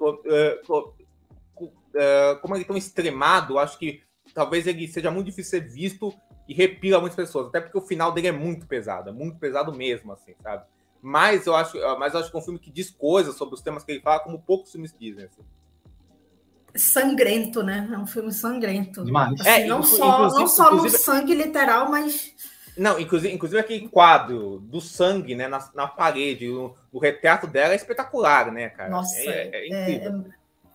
[0.66, 4.02] com, uh, como ele é tão extremado, acho que
[4.34, 6.12] talvez ele seja muito difícil ser visto
[6.48, 9.74] e repila muitas pessoas, até porque o final dele é muito pesado, é muito pesado
[9.74, 10.66] mesmo, assim, sabe?
[11.04, 13.62] Mas eu acho, mas eu acho que é um filme que diz coisas sobre os
[13.62, 15.26] temas que ele fala, como poucos filmes dizem.
[15.26, 15.42] Assim.
[16.74, 17.90] Sangrento, né?
[17.92, 19.04] É um filme sangrento.
[19.04, 19.40] Demais.
[19.42, 22.34] Assim, é, não, só, não só no sangue literal, mas.
[22.78, 27.74] Não, inclusive, inclusive aquele quadro do sangue, né, na, na parede, o, o retrato dela
[27.74, 28.90] é espetacular, né, cara?
[28.90, 30.24] Nossa, é, é, é, é,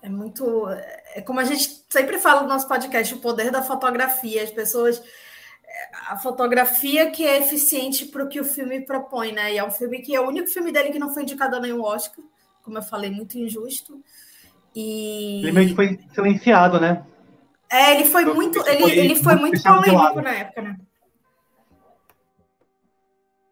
[0.03, 0.69] é muito.
[1.15, 4.45] É como a gente sempre fala no nosso podcast, o poder da fotografia.
[4.45, 5.03] As pessoas
[6.09, 9.55] a fotografia que é eficiente para o que o filme propõe, né?
[9.55, 11.61] E é um filme que é o único filme dele que não foi indicado a
[11.61, 12.25] nenhum Oscar,
[12.63, 14.03] como eu falei, muito injusto.
[14.75, 17.05] E ele meio que foi silenciado, né?
[17.71, 20.77] É, ele foi muito, ele, foi ele foi muito polêmico na época, né?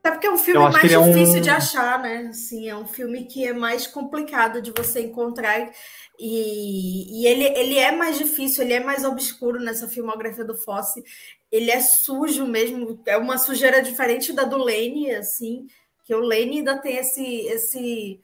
[0.06, 1.40] Até porque é um filme mais é difícil um...
[1.40, 2.28] de achar, né?
[2.28, 5.68] Assim, é um filme que é mais complicado de você encontrar.
[6.16, 11.02] E, e ele, ele é mais difícil, ele é mais obscuro nessa filmografia do Fosse.
[11.50, 15.66] Ele é sujo mesmo, é uma sujeira diferente da do Lane, assim,
[16.04, 18.20] que o Lane ainda tem esse, esse,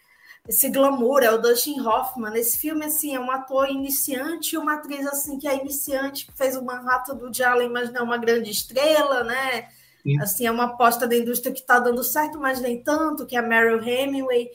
[0.49, 2.37] esse glamour, é o Dustin Hoffman.
[2.37, 6.37] Esse filme, assim, é um ator iniciante e uma atriz, assim, que é iniciante, que
[6.37, 9.69] fez o Manhattan do Allen, mas não é uma grande estrela, né?
[10.03, 10.21] Sim.
[10.21, 13.39] Assim, é uma aposta da indústria que está dando certo, mas nem tanto, que é
[13.39, 14.51] a Meryl Hemingway.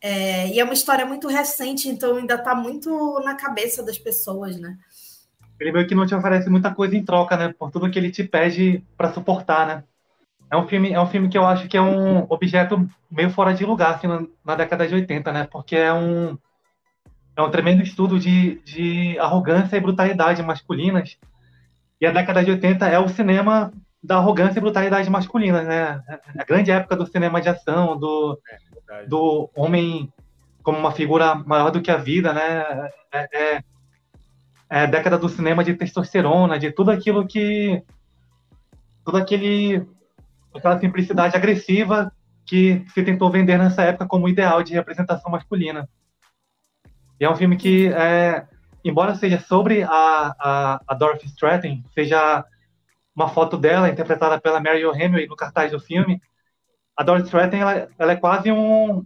[0.00, 4.58] É, e é uma história muito recente, então ainda está muito na cabeça das pessoas,
[4.58, 4.76] né?
[5.58, 7.54] Ele meio que não te oferece muita coisa em troca, né?
[7.58, 9.84] Por tudo que ele te pede para suportar, né?
[10.50, 13.52] É um filme, é um filme que eu acho que é um objeto meio fora
[13.52, 15.48] de lugar assim, na, na década de 80, né?
[15.50, 16.38] Porque é um
[17.36, 21.18] é um tremendo estudo de, de arrogância e brutalidade masculinas.
[22.00, 23.72] E a década de 80 é o cinema
[24.02, 26.02] da arrogância e brutalidade masculina, né?
[26.38, 28.40] A grande época do cinema de ação, do,
[28.90, 30.10] é, do homem
[30.62, 32.90] como uma figura maior do que a vida, né?
[33.12, 33.64] É, é,
[34.68, 37.82] é década do cinema de testosterona, de tudo aquilo que.
[39.04, 39.86] tudo aquele.
[40.54, 42.12] aquela simplicidade agressiva
[42.44, 45.88] que se tentou vender nessa época como ideal de representação masculina.
[47.18, 48.46] E é um filme que, é,
[48.84, 52.44] embora seja sobre a, a, a Dorothy Stratton, seja
[53.14, 56.20] uma foto dela interpretada pela Marion Hemingway no cartaz do filme.
[56.96, 58.98] A Dorothy Stratton ela, ela é quase um,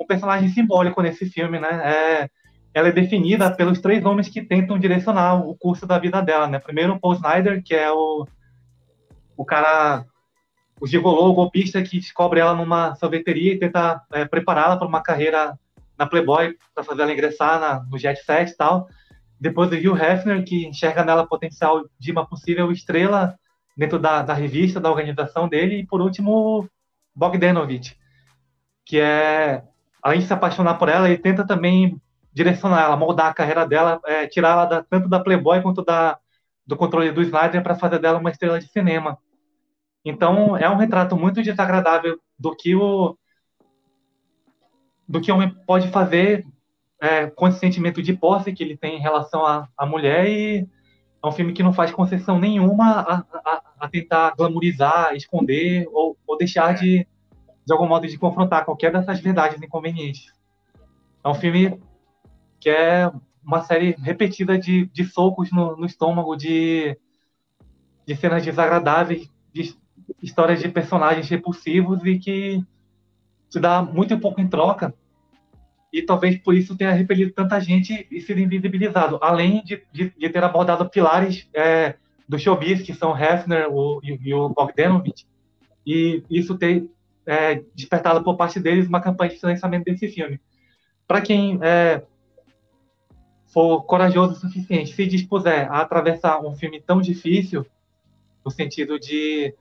[0.00, 1.68] um, personagem simbólico nesse filme, né?
[1.84, 2.30] É,
[2.74, 6.58] ela é definida pelos três homens que tentam direcionar o curso da vida dela, né?
[6.58, 8.26] Primeiro Paul Snyder, que é o,
[9.36, 10.04] o cara,
[10.80, 15.00] o gigolô, o golpista que descobre ela numa sorveteria e tenta é, prepará-la para uma
[15.00, 15.56] carreira
[15.96, 18.88] na Playboy, para fazer ela ingressar na, no Jet Set e tal.
[19.38, 23.38] Depois o Hugh Hefner, que enxerga nela potencial de uma possível estrela
[23.76, 26.68] dentro da, da revista, da organização dele, e por último,
[27.14, 27.96] Bogdanovich,
[28.84, 29.62] que é,
[30.02, 32.00] além de se apaixonar por ela, ele tenta também
[32.34, 36.18] direcionar ela, moldar a carreira dela, é, tirar ela da, tanto da Playboy quanto da,
[36.66, 39.16] do controle do Snyder para fazer dela uma estrela de cinema.
[40.04, 43.16] Então, é um retrato muito desagradável do que o
[45.06, 46.46] do que o homem pode fazer
[47.00, 50.66] é, com esse sentimento de posse que ele tem em relação à mulher e
[51.22, 56.16] é um filme que não faz concessão nenhuma a, a, a tentar glamorizar, esconder ou,
[56.26, 57.06] ou deixar de,
[57.66, 60.32] de algum modo, de confrontar qualquer dessas verdades inconvenientes.
[61.22, 61.78] É um filme
[62.64, 63.12] que é
[63.44, 66.98] uma série repetida de, de socos no, no estômago, de,
[68.06, 69.76] de cenas desagradáveis, de
[70.22, 72.64] histórias de personagens repulsivos e que
[73.50, 74.94] te dá muito pouco em troca
[75.92, 80.28] e talvez por isso tenha repelido tanta gente e sido invisibilizado, além de, de, de
[80.30, 81.96] ter abordado pilares é,
[82.26, 85.26] do showbiz, que são Hefner o, e, e, o Bogdanovich,
[85.86, 86.88] e isso ter
[87.26, 90.40] é, despertado por parte deles uma campanha de financiamento desse filme.
[91.06, 92.02] Para quem é,
[93.54, 97.64] for corajoso o suficiente, se dispuser a atravessar um filme tão difícil,
[98.44, 99.54] no sentido de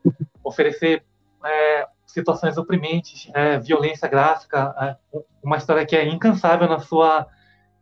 [0.43, 1.03] oferecer
[1.45, 4.73] é, situações oprimentes, é, violência gráfica,
[5.13, 7.27] é, uma história que é incansável na sua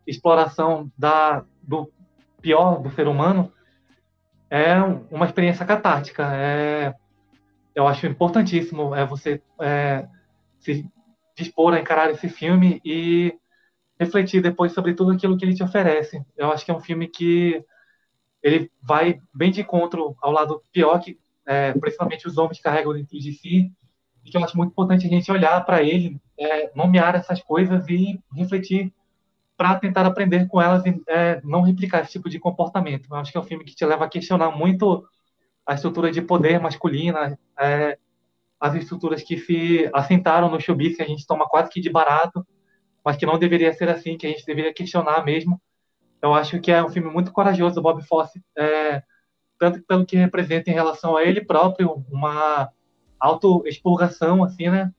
[0.05, 1.89] exploração da, do
[2.41, 3.49] pior do ser humano,
[4.49, 4.75] é
[5.09, 6.29] uma experiência catártica.
[6.35, 6.93] É,
[7.73, 10.05] eu acho importantíssimo é você é,
[10.59, 10.85] se
[11.37, 13.33] dispor a encarar esse filme e
[14.01, 16.25] refletir depois sobre tudo aquilo que ele te oferece.
[16.35, 17.63] Eu acho que é um filme que
[18.41, 23.19] ele vai bem de encontro ao lado pior que, é, principalmente os homens carregam dentro
[23.19, 23.71] de si,
[24.25, 27.87] e que eu acho muito importante a gente olhar para ele, é, nomear essas coisas
[27.87, 28.91] e refletir
[29.55, 33.07] para tentar aprender com elas e é, não replicar esse tipo de comportamento.
[33.07, 35.05] Eu acho que é um filme que te leva a questionar muito
[35.63, 37.99] a estrutura de poder masculina, é,
[38.59, 42.43] as estruturas que se assentaram no showbiz, que a gente toma quase que de barato,
[43.03, 45.61] mas que não deveria ser assim, que a gente deveria questionar mesmo.
[46.21, 49.01] Eu acho que é um filme muito corajoso do Bob Fosse, é,
[49.57, 52.71] tanto pelo que representa em relação a ele próprio, uma
[53.19, 54.91] autoexpurgação, assim, né?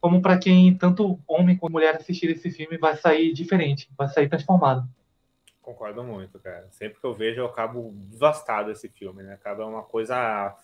[0.00, 4.28] Como para quem, tanto homem como mulher, assistir esse filme vai sair diferente, vai sair
[4.28, 4.88] transformado.
[5.60, 6.66] Concordo muito, cara.
[6.70, 9.34] Sempre que eu vejo, eu acabo devastado esse filme, né?
[9.34, 10.56] Acaba uma coisa.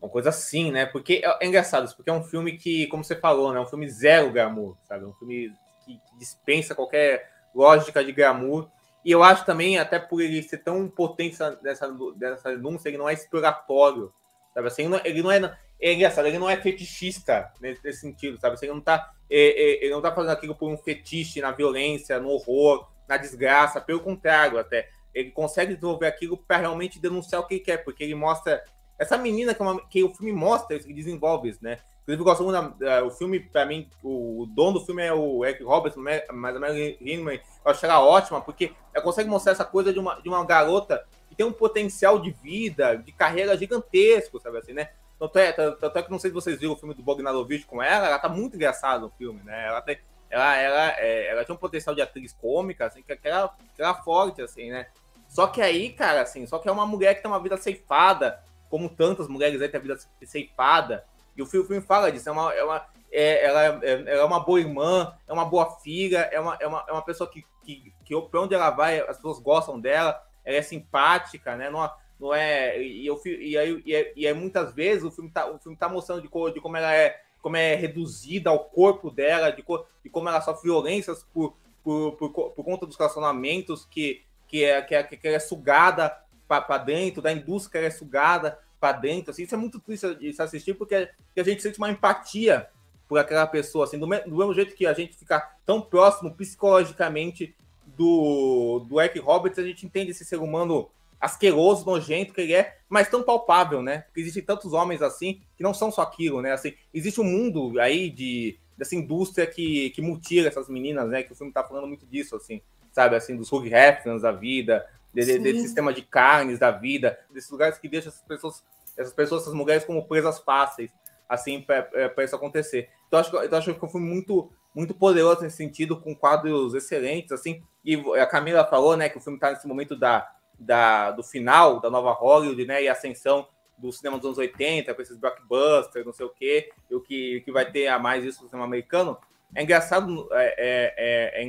[0.00, 0.84] Uma coisa assim, né?
[0.84, 3.58] Porque é, é engraçado isso, porque é um filme que, como você falou, né?
[3.58, 5.04] É um filme zero glamour, sabe?
[5.04, 5.52] É um filme
[5.86, 8.68] que dispensa qualquer lógica de glamour.
[9.04, 13.08] E eu acho também, até por ele ser tão potente nessa, nessa denúncia, ele não
[13.08, 14.12] é exploratório,
[14.52, 14.66] sabe?
[14.66, 15.58] Assim, ele não é.
[15.78, 18.54] É engraçado, ele não é fetichista nesse, nesse sentido, sabe?
[18.54, 19.12] Assim, ele não tá.
[19.30, 23.16] É, é, ele não tá fazendo aquilo por um fetiche na violência, no horror, na
[23.16, 24.88] desgraça, pelo contrário, até.
[25.14, 28.64] Ele consegue desenvolver aquilo para realmente denunciar o que ele quer, porque ele mostra.
[28.98, 31.78] Essa menina que, é uma, que o filme mostra, que desenvolve isso, né?
[32.06, 35.64] Inclusive, eu gosto muito o filme, para mim, o dono do filme é o Eric
[35.64, 39.92] Roberts, mas a Mary Hinman, eu acho ela ótima, porque ela consegue mostrar essa coisa
[39.92, 44.58] de uma, de uma garota que tem um potencial de vida, de carreira gigantesco, sabe
[44.58, 44.90] assim, né?
[45.18, 47.82] Tanto é, tanto é que não sei se vocês viram o filme do Bogdanovich com
[47.82, 49.66] ela, ela tá muito engraçada no filme, né?
[49.66, 49.98] Ela tem,
[50.30, 53.94] ela, ela, é, ela tinha um potencial de atriz cômica, assim, que era, que era
[53.94, 54.86] forte, assim, né?
[55.26, 58.40] Só que aí, cara, assim, só que é uma mulher que tem uma vida ceifada,
[58.70, 61.04] como tantas mulheres aí têm a vida ceifada,
[61.36, 64.40] e o filme, fala disso, é uma, é uma, é, ela, é, ela é uma
[64.40, 67.92] boa irmã, é uma boa filha, é uma, é uma, é uma pessoa que, que,
[68.04, 71.68] que pra onde ela vai, as pessoas gostam dela, ela é simpática, né?
[71.68, 72.80] Não, não é.
[72.80, 75.76] E, eu, e, aí, e, aí, e aí muitas vezes o filme tá, o filme
[75.76, 79.62] tá mostrando de, de como ela é como é reduzida ao corpo dela, de,
[80.02, 81.54] de como ela sofre violências por,
[81.84, 86.16] por, por, por conta dos relacionamentos, que, que, é, que, é, que ela é sugada
[86.48, 89.30] para dentro, da indústria que ela é sugada para dentro.
[89.30, 92.68] Assim, isso é muito triste de se assistir, porque a gente sente uma empatia
[93.08, 97.54] por aquela pessoa, assim, do, do mesmo jeito que a gente fica tão próximo psicologicamente
[97.86, 100.90] do, do Eric Roberts, a gente entende esse ser humano
[101.20, 104.00] asqueroso, nojento que ele é, mas tão palpável, né?
[104.00, 106.52] Porque existem tantos homens assim que não são só aquilo, né?
[106.52, 111.22] Assim, existe um mundo aí de dessa indústria que, que mutila essas meninas, né?
[111.22, 112.60] Que o filme tá falando muito disso, assim,
[112.92, 113.16] sabe?
[113.16, 114.86] Assim, dos Hugh Hefnans da vida,
[115.24, 118.64] de, de, desse sistema de carnes da vida, desses lugares que deixam essas pessoas,
[118.96, 120.90] essas pessoas, essas mulheres como presas fáceis,
[121.28, 122.88] assim, para é, isso acontecer.
[123.06, 127.32] Então, acho, então, acho que um filme muito, muito poderoso nesse sentido, com quadros excelentes,
[127.32, 131.22] assim, e a Camila falou, né, que o filme tá nesse momento da da, do
[131.22, 132.82] final da nova Hollywood, né?
[132.82, 136.72] E a ascensão do cinema dos anos 80, com esses blockbusters, não sei o quê,
[136.90, 139.18] e o que, que vai ter a mais isso no cinema americano.
[139.54, 141.44] É engraçado, é, é, é, é,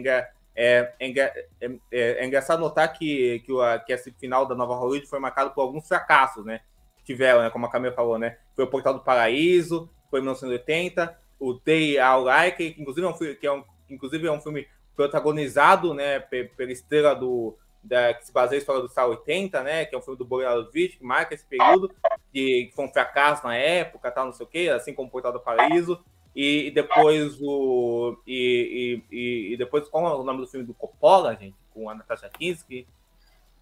[2.26, 5.88] engraçado notar que, que, o, que esse final da nova Hollywood foi marcado por alguns
[5.88, 6.62] fracassos, né?
[7.04, 7.50] Tiveram, né?
[7.52, 8.38] Como a Camila falou, né?
[8.56, 13.10] Foi o Portal do Paraíso, foi em 1980, o Day I Like, que inclusive é
[13.10, 16.20] um, que é um, inclusive é um filme protagonizado, né?
[16.20, 19.86] Pela estrela do da, que se baseia na história do Star 80, né?
[19.86, 21.90] Que é um filme do Bogdanovich, que marca esse período,
[22.34, 25.12] que, que foi um fracasso na época, tal, não sei o quê, assim como o
[25.12, 26.04] Portal do Paraíso.
[26.38, 28.16] E, e depois o.
[28.28, 31.56] E, e, e, depois, qual é o nome do filme do Coppola, gente?
[31.74, 32.86] Com a Natasha Kinski?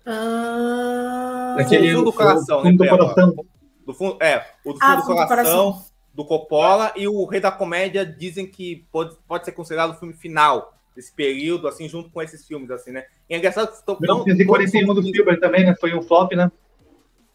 [0.05, 2.89] Ah, Aquele fundo do coração, fundo né?
[2.89, 3.45] Do coração.
[3.85, 7.39] Do fundo, é, o do fundo ah, do coração, coração, do Coppola e o Rei
[7.39, 12.09] da Comédia dizem que pode, pode ser considerado o filme final desse período, assim, junto
[12.09, 13.05] com esses filmes, assim, né?
[13.29, 15.75] E é engraçado que estou 1941 do Spielberg também, né?
[15.79, 16.51] Foi um flop, né?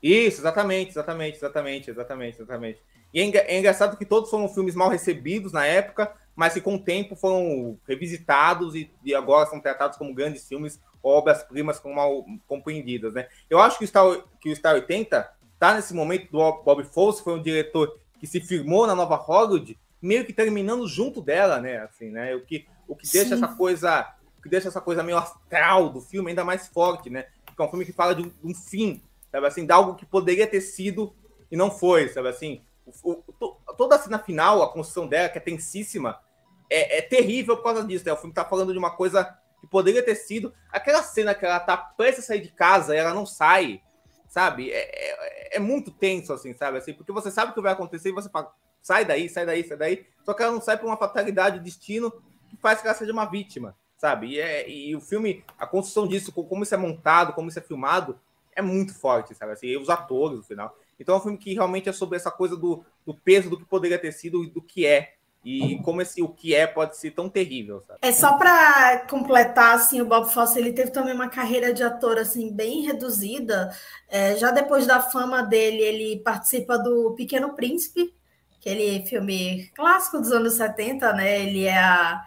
[0.03, 2.81] Isso, exatamente, exatamente, exatamente, exatamente, exatamente.
[3.13, 6.77] E é, é engraçado que todos foram filmes mal recebidos na época, mas que com
[6.77, 12.25] o tempo foram revisitados e, e agora são tratados como grandes filmes, obras-primas como mal
[12.47, 13.29] compreendidas, né?
[13.49, 14.07] Eu acho que o Star,
[14.41, 18.41] que o Star 80 tá nesse momento do Bob Fosse, foi um diretor que se
[18.41, 21.79] firmou na nova Hollywood, meio que terminando junto dela, né?
[21.79, 22.35] Assim, né?
[22.35, 23.45] O que o que deixa Sim.
[23.45, 27.27] essa coisa, que deixa essa coisa meio astral do filme ainda mais forte, né?
[27.47, 29.01] Porque é um filme que fala de um, de um fim,
[29.31, 31.15] sabe assim, de algo que poderia ter sido
[31.51, 32.63] e não foi, sabe assim.
[33.03, 36.21] O, o, toda a cena final, a construção dela, que é tensíssima,
[36.69, 38.13] é, é, terrível por causa disso, né?
[38.13, 39.25] O filme tá falando de uma coisa
[39.61, 40.55] que poderia ter sido.
[40.71, 43.83] Aquela cena que ela tá prestes a sair de casa e ela não sai,
[44.29, 44.71] sabe?
[44.71, 46.79] É, é, é, muito tenso, assim, sabe?
[46.79, 49.67] Assim, porque você sabe o que vai acontecer e você fala, sai daí, sai daí,
[49.67, 50.07] sai daí.
[50.25, 52.11] Só que ela não sai por uma fatalidade, destino,
[52.49, 54.29] que faz que ela seja uma vítima, sabe?
[54.29, 57.63] E, é, e o filme, a construção disso, como isso é montado, como isso é
[57.63, 58.19] filmado,
[58.55, 59.53] é muito forte, sabe?
[59.53, 60.77] Assim, e os atores no final.
[60.99, 63.65] Então é um filme que realmente é sobre essa coisa do, do peso do que
[63.65, 65.15] poderia ter sido e do que é.
[65.43, 67.99] E como esse o que é pode ser tão terrível, sabe?
[68.03, 72.19] É só para completar, assim, o Bob Fosse, ele teve também uma carreira de ator,
[72.19, 73.75] assim, bem reduzida.
[74.07, 78.15] É, já depois da fama dele, ele participa do Pequeno Príncipe,
[78.59, 81.43] aquele filme clássico dos anos 70, né?
[81.43, 82.23] Ele é a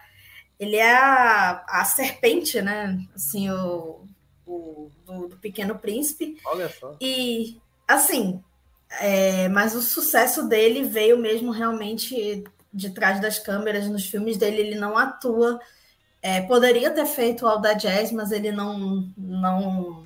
[0.59, 2.97] ele é a, a serpente, né?
[3.13, 4.07] Assim, o,
[4.45, 6.37] o do, do, Pequeno Príncipe.
[6.45, 6.95] Olha só.
[6.99, 7.57] E,
[7.87, 8.43] assim,
[8.99, 12.43] é, mas o sucesso dele veio mesmo realmente
[12.73, 13.87] de trás das câmeras.
[13.87, 15.59] Nos filmes dele, ele não atua.
[16.21, 20.05] É, poderia ter feito o All da Jazz, mas ele não, não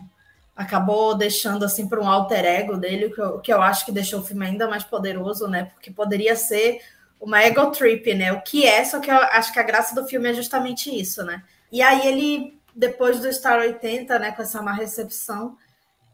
[0.55, 4.19] acabou deixando assim para um alter ego dele, que eu, que eu acho que deixou
[4.19, 5.65] o filme ainda mais poderoso, né?
[5.65, 6.81] Porque poderia ser
[7.21, 8.33] uma ego trip, né?
[8.33, 11.23] O que é, só que eu acho que a graça do filme é justamente isso,
[11.23, 11.43] né?
[11.71, 15.57] E aí ele, depois do Star 80, né, com essa má recepção,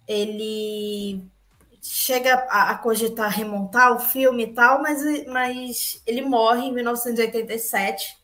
[0.07, 1.23] ele
[1.81, 8.23] chega a, a cogitar remontar o filme e tal, mas, mas ele morre em 1987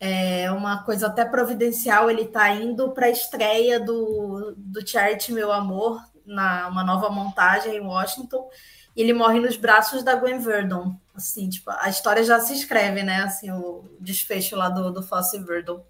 [0.00, 5.52] é uma coisa até providencial, ele está indo para a estreia do, do Charity Meu
[5.52, 8.48] Amor, na uma nova montagem em Washington,
[8.96, 10.96] e ele morre nos braços da Gwen Verdon.
[11.14, 13.22] Assim, tipo, a história já se escreve, né?
[13.22, 15.84] Assim, o desfecho lá do, do Fosse Verdon.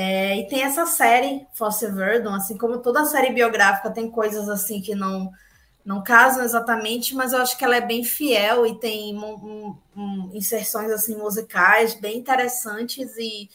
[0.00, 4.80] É, e tem essa série, Fosse Verdon, assim como toda série biográfica, tem coisas assim
[4.80, 5.28] que não
[5.84, 10.30] não casam exatamente, mas eu acho que ela é bem fiel e tem um, um,
[10.34, 13.48] inserções assim musicais bem interessantes e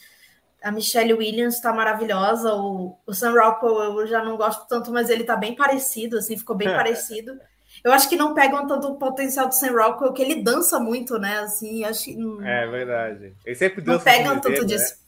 [0.62, 5.08] a Michelle Williams está maravilhosa, o, o Sam Rockwell eu já não gosto tanto, mas
[5.08, 6.74] ele está bem parecido, assim, ficou bem é.
[6.76, 7.38] parecido.
[7.82, 11.18] Eu acho que não pegam tanto o potencial do Sam Rockwell, que ele dança muito,
[11.18, 11.38] né?
[11.38, 13.34] Assim, acho que, É verdade.
[13.46, 13.96] Ele sempre dança.
[13.96, 14.94] Não pegam tanto dele, disso.
[14.94, 15.03] Né?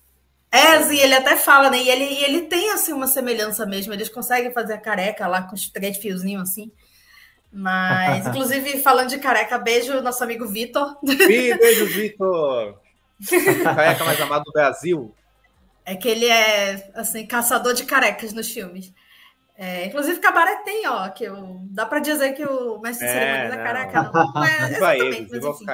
[0.56, 1.78] É, assim, ele até fala, né?
[1.78, 3.92] E ele, ele tem assim uma semelhança mesmo.
[3.92, 6.70] Eles conseguem fazer a careca lá com os três fiozinhos assim.
[7.52, 10.96] Mas, inclusive, falando de careca, beijo nosso amigo Vitor.
[11.02, 12.80] Beijo, Vitor!
[13.64, 15.14] careca mais amado do Brasil.
[15.84, 18.92] É que ele é, assim, caçador de carecas nos filmes.
[19.58, 23.48] É, inclusive, Cabaré tem, ó, que eu, dá para dizer que o mestre é, cerimônia
[23.48, 24.02] da careca.
[24.02, 25.66] Não, não é exatamente, mas, enfim.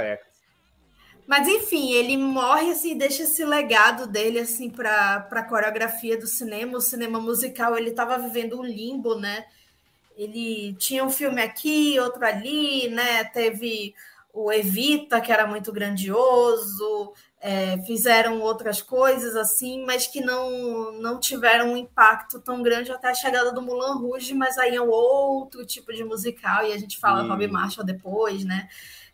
[1.27, 6.78] Mas enfim, ele morre assim, deixa esse legado dele assim para a coreografia do cinema,
[6.78, 7.77] o cinema musical.
[7.77, 9.44] Ele estava vivendo um limbo, né?
[10.16, 13.24] ele tinha um filme aqui, outro ali, né?
[13.24, 13.94] Teve
[14.32, 21.20] o Evita, que era muito grandioso, é, fizeram outras coisas assim, mas que não, não
[21.20, 24.89] tiveram um impacto tão grande até a chegada do Mulan Rouge, mas aí é um
[24.89, 28.69] outro tipo de musical, e a gente fala Robbie Marshall depois, né?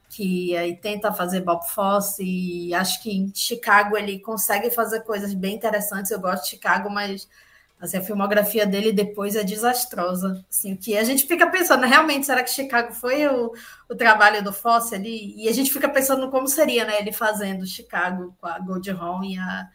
[0.09, 5.35] Que aí tenta fazer Bob Fosse, e acho que em Chicago ele consegue fazer coisas
[5.35, 6.11] bem interessantes.
[6.11, 7.29] Eu gosto de Chicago, mas
[7.81, 10.45] Assim, a filmografia dele depois é desastrosa.
[10.51, 13.53] Assim, que a gente fica pensando, realmente, será que Chicago foi o,
[13.89, 15.35] o trabalho do Fosse ali?
[15.37, 19.23] E a gente fica pensando como seria né, ele fazendo Chicago com a Gold Hawn
[19.23, 19.69] e a,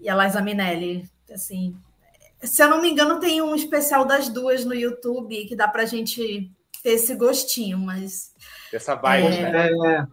[0.00, 1.08] e a Liza Minnelli.
[1.32, 1.76] Assim,
[2.42, 5.82] se eu não me engano, tem um especial das duas no YouTube que dá para
[5.82, 6.50] a gente
[6.82, 8.32] ter esse gostinho, mas.
[8.72, 9.50] Essa vibe, é...
[9.50, 9.68] né?
[9.68, 10.06] É,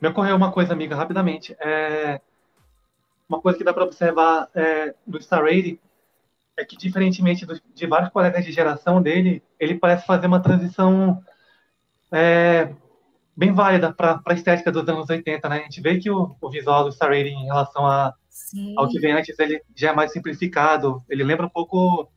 [0.00, 1.56] me ocorreu uma coisa, amiga, rapidamente.
[1.58, 2.20] É,
[3.28, 5.78] uma coisa que dá para observar é, do Star Rating
[6.56, 11.22] é que, diferentemente do, de vários colegas de geração dele, ele parece fazer uma transição
[12.12, 12.72] é,
[13.36, 15.56] bem válida para a estética dos anos 80, né?
[15.56, 18.14] A gente vê que o, o visual do Star Rating em relação a,
[18.76, 21.02] ao que vem antes, ele já é mais simplificado.
[21.08, 22.08] Ele lembra um pouco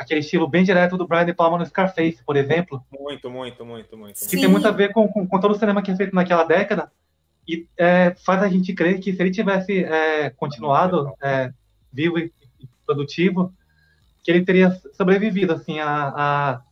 [0.00, 2.82] aquele estilo bem direto do Brian De Palma no Scarface, por exemplo.
[2.90, 4.14] Muito, muito, muito, muito.
[4.14, 4.40] Que Sim.
[4.40, 6.90] tem muito a ver com, com, com, todo o cinema que é feito naquela década
[7.46, 11.52] e é, faz a gente crer que se ele tivesse é, continuado é,
[11.92, 12.32] vivo e
[12.86, 13.52] produtivo,
[14.22, 16.62] que ele teria sobrevivido assim a, a,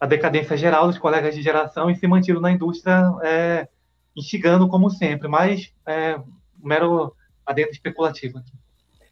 [0.00, 3.68] a, decadência geral dos colegas de geração e se mantido na indústria é,
[4.14, 6.20] instigando como sempre, mas é,
[6.62, 7.14] mero
[7.46, 8.52] adentro especulativo aqui.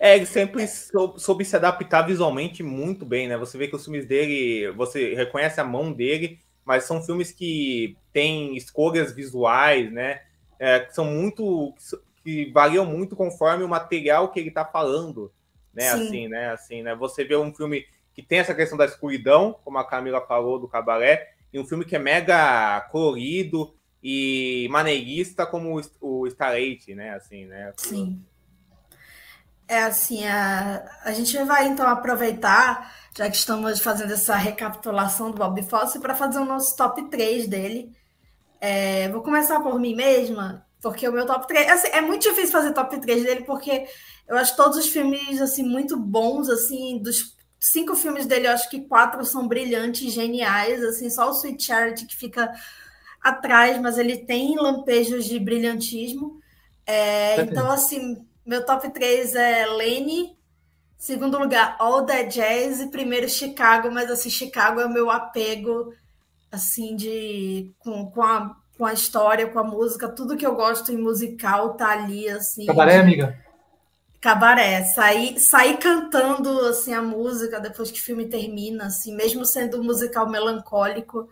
[0.01, 3.37] É, ele sempre soube, soube se adaptar visualmente muito bem, né?
[3.37, 7.97] Você vê que os filmes dele, você reconhece a mão dele, mas são filmes que
[8.13, 10.23] têm escolhas visuais, né?
[10.59, 11.75] É, que são muito.
[12.25, 15.31] que variam muito conforme o material que ele está falando
[15.73, 15.91] né?
[15.93, 16.03] Sim.
[16.03, 16.51] Assim, né?
[16.51, 16.95] Assim, né?
[16.95, 20.69] Você vê um filme que tem essa questão da escuridão, como a Camila falou do
[20.69, 27.11] cabaré, e um filme que é mega colorido e maneirista como o Starlight, né?
[27.11, 27.73] Assim, né?
[27.77, 28.25] Sim.
[29.71, 35.37] É assim, a, a gente vai então aproveitar, já que estamos fazendo essa recapitulação do
[35.37, 37.97] Bob Fosse, para fazer o nosso top 3 dele.
[38.61, 41.71] É, vou começar por mim mesma, porque o meu top 3.
[41.71, 43.87] Assim, é muito difícil fazer top 3 dele, porque
[44.27, 48.69] eu acho todos os filmes assim muito bons, assim, dos cinco filmes dele, eu acho
[48.69, 52.53] que quatro são brilhantes, geniais, assim, só o Sweet Charity que fica
[53.23, 56.41] atrás, mas ele tem lampejos de brilhantismo.
[56.85, 60.37] É, então, assim, meu top 3 é Lenny,
[60.97, 65.93] segundo lugar, All That Jazz e primeiro Chicago, mas assim, Chicago é o meu apego
[66.51, 70.91] assim de com, com a com a história, com a música, tudo que eu gosto
[70.91, 72.65] em musical tá ali, assim.
[72.65, 72.99] Cabaré, de...
[73.01, 73.39] amiga?
[74.19, 79.79] Cabaré, sair, sair cantando assim a música depois que o filme termina, assim, mesmo sendo
[79.79, 81.29] um musical melancólico,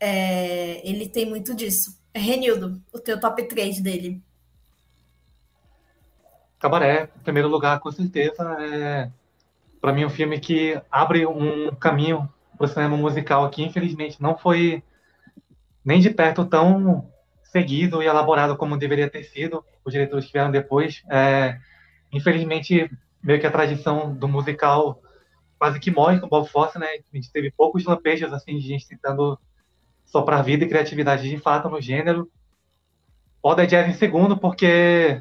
[0.00, 1.96] é, ele tem muito disso.
[2.12, 4.20] Renildo, o teu top 3 dele.
[6.62, 9.10] Cabaré, em primeiro lugar, com certeza, é
[9.80, 13.64] para mim um filme que abre um caminho para o cinema musical aqui.
[13.64, 14.80] Infelizmente, não foi
[15.84, 17.10] nem de perto tão
[17.42, 19.64] seguido e elaborado como deveria ter sido.
[19.84, 21.02] Os diretores que vieram depois.
[21.10, 21.58] É,
[22.12, 22.88] infelizmente,
[23.20, 25.02] meio que a tradição do musical
[25.58, 26.86] quase que morre com o Bob Fosse, né?
[26.86, 29.36] A gente teve poucos lampejos assim de gente tentando
[30.04, 32.30] soprar vida e criatividade de fato no gênero.
[33.42, 35.20] Oda Jazz em segundo, porque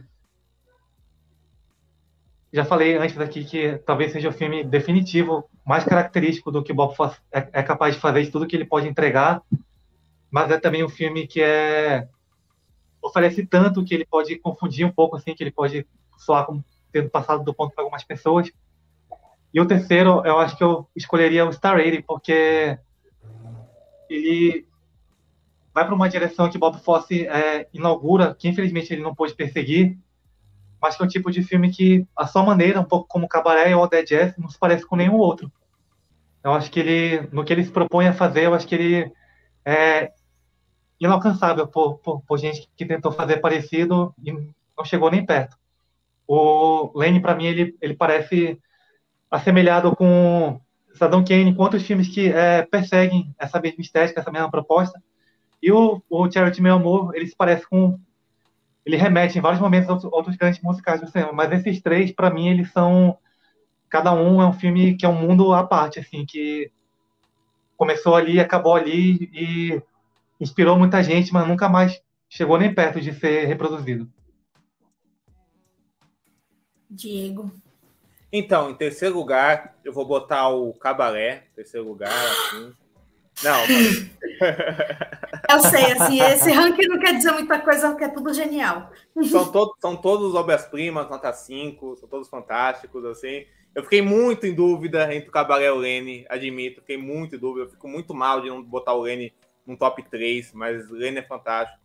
[2.54, 6.96] já falei antes aqui que talvez seja o filme definitivo, mais característico do que Bob
[6.96, 9.42] Fosse é, é capaz de fazer, de tudo que ele pode entregar,
[10.30, 12.08] mas é também um filme que é
[13.02, 15.88] oferece tanto que ele pode confundir um pouco, assim, que ele pode
[16.18, 18.52] soar como tendo passado do ponto para algumas pessoas.
[19.54, 22.78] E o terceiro, eu acho que eu escolheria o Star Rating, porque
[24.10, 24.68] ele
[25.74, 29.98] vai para uma direção que Bob Fosse é, inaugura, que infelizmente ele não pôde perseguir,
[30.82, 33.76] mas que é um tipo de filme que, a sua maneira, um pouco como Cabaré
[33.76, 35.52] ou Dead Jazz, não se parece com nenhum outro.
[36.44, 39.12] Eu acho que ele, no que ele se propõe a fazer, eu acho que ele
[39.64, 40.12] é
[41.00, 45.56] inalcançável por, por, por gente que tentou fazer parecido e não chegou nem perto.
[46.28, 48.60] O Lane, para mim, ele, ele parece
[49.30, 50.60] assemelhado com
[50.96, 55.02] Saddam Kane, com outros filmes que é, perseguem essa mesma estética, essa mesma proposta.
[55.62, 58.00] E o, o Charity Meu Amor, ele se parece com
[58.92, 62.30] ele remete em vários momentos a outros grandes musicais do cinema, mas esses três, para
[62.30, 63.18] mim, eles são
[63.90, 66.72] cada um é um filme que é um mundo à parte, assim, que
[67.76, 69.82] começou ali, acabou ali e
[70.40, 74.10] inspirou muita gente, mas nunca mais chegou nem perto de ser reproduzido.
[76.90, 77.52] Diego.
[78.32, 82.74] Então, em terceiro lugar, eu vou botar o Cabaré, terceiro lugar, assim.
[83.44, 83.62] Não.
[85.50, 88.90] Eu sei, assim, esse ranking não quer dizer muita coisa, porque é tudo genial.
[89.30, 93.46] São, todos são todos obras-primas, nota 5, são todos fantásticos, assim.
[93.74, 97.40] Eu fiquei muito em dúvida entre o Cabaré e o Lene, admito, fiquei muito em
[97.40, 97.66] dúvida.
[97.66, 99.34] Eu fico muito mal de não botar o Lene
[99.66, 101.80] num top 3, mas o Lene é fantástico.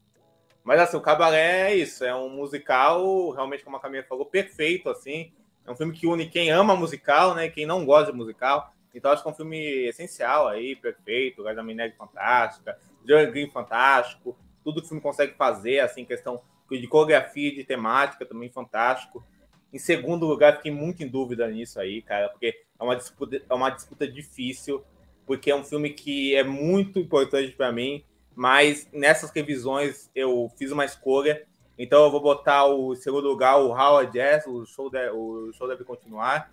[0.64, 4.90] Mas assim, o Cabaré é isso, é um musical, realmente, como a Camila falou, perfeito,
[4.90, 5.32] assim.
[5.64, 7.48] É um filme que une quem ama musical, né?
[7.48, 8.72] Quem não gosta de musical.
[8.96, 13.50] Então acho que é um filme essencial aí, perfeito, Gás da Minelli fantástica, John Green
[13.50, 16.40] fantástico, tudo que o filme consegue fazer, assim, questão
[16.70, 19.24] de coreografia, de temática também fantástico.
[19.72, 23.54] Em segundo lugar, fiquei muito em dúvida nisso aí, cara, porque é uma disputa, é
[23.54, 24.82] uma disputa difícil,
[25.26, 28.02] porque é um filme que é muito importante para mim,
[28.34, 31.46] mas nessas revisões eu fiz uma escolha,
[31.78, 35.84] então eu vou botar o segundo lugar, o Howard Jazz, o show, o show deve
[35.84, 36.50] continuar,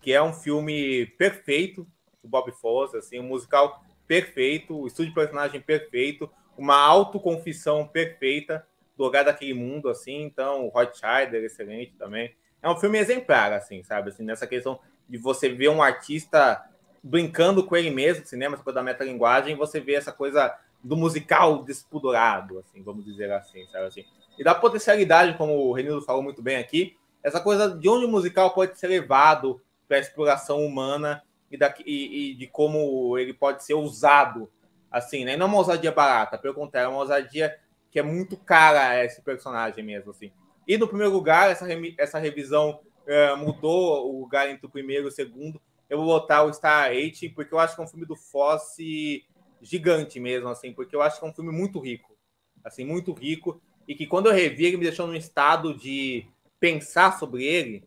[0.00, 1.86] que é um filme perfeito
[2.22, 8.66] do Bob Fosse, assim, um musical perfeito, o estúdio de personagem perfeito, uma autoconfissão perfeita
[8.96, 12.34] do lugar daquele mundo, assim, então, o Rothschilder, excelente também.
[12.60, 16.64] É um filme exemplar, assim, sabe, assim, nessa questão de você ver um artista
[17.02, 20.52] brincando com ele mesmo, cinema, essa coisa da metalinguagem, você vê essa coisa
[20.82, 24.04] do musical despudorado, assim, vamos dizer assim, sabe assim.
[24.38, 28.08] E da potencialidade, como o Renildo falou muito bem aqui, essa coisa de onde o
[28.08, 33.32] musical pode ser levado para a exploração humana e, da, e, e, de como ele
[33.32, 34.50] pode ser usado,
[34.90, 35.36] assim, né?
[35.36, 37.58] Não é uma ousadia barata, pelo contrário, é uma ousadia
[37.90, 40.30] que é muito cara a esse personagem mesmo, assim.
[40.66, 41.66] E no primeiro lugar, essa,
[41.96, 45.60] essa revisão uh, mudou o lugar entre o primeiro e o segundo.
[45.88, 49.24] Eu vou botar o Star 8, porque eu acho que é um filme do Fosse
[49.62, 52.16] gigante mesmo, assim, porque eu acho que é um filme muito rico,
[52.62, 56.26] assim, muito rico, e que quando eu revi, ele me deixou num estado de
[56.60, 57.84] pensar sobre ele,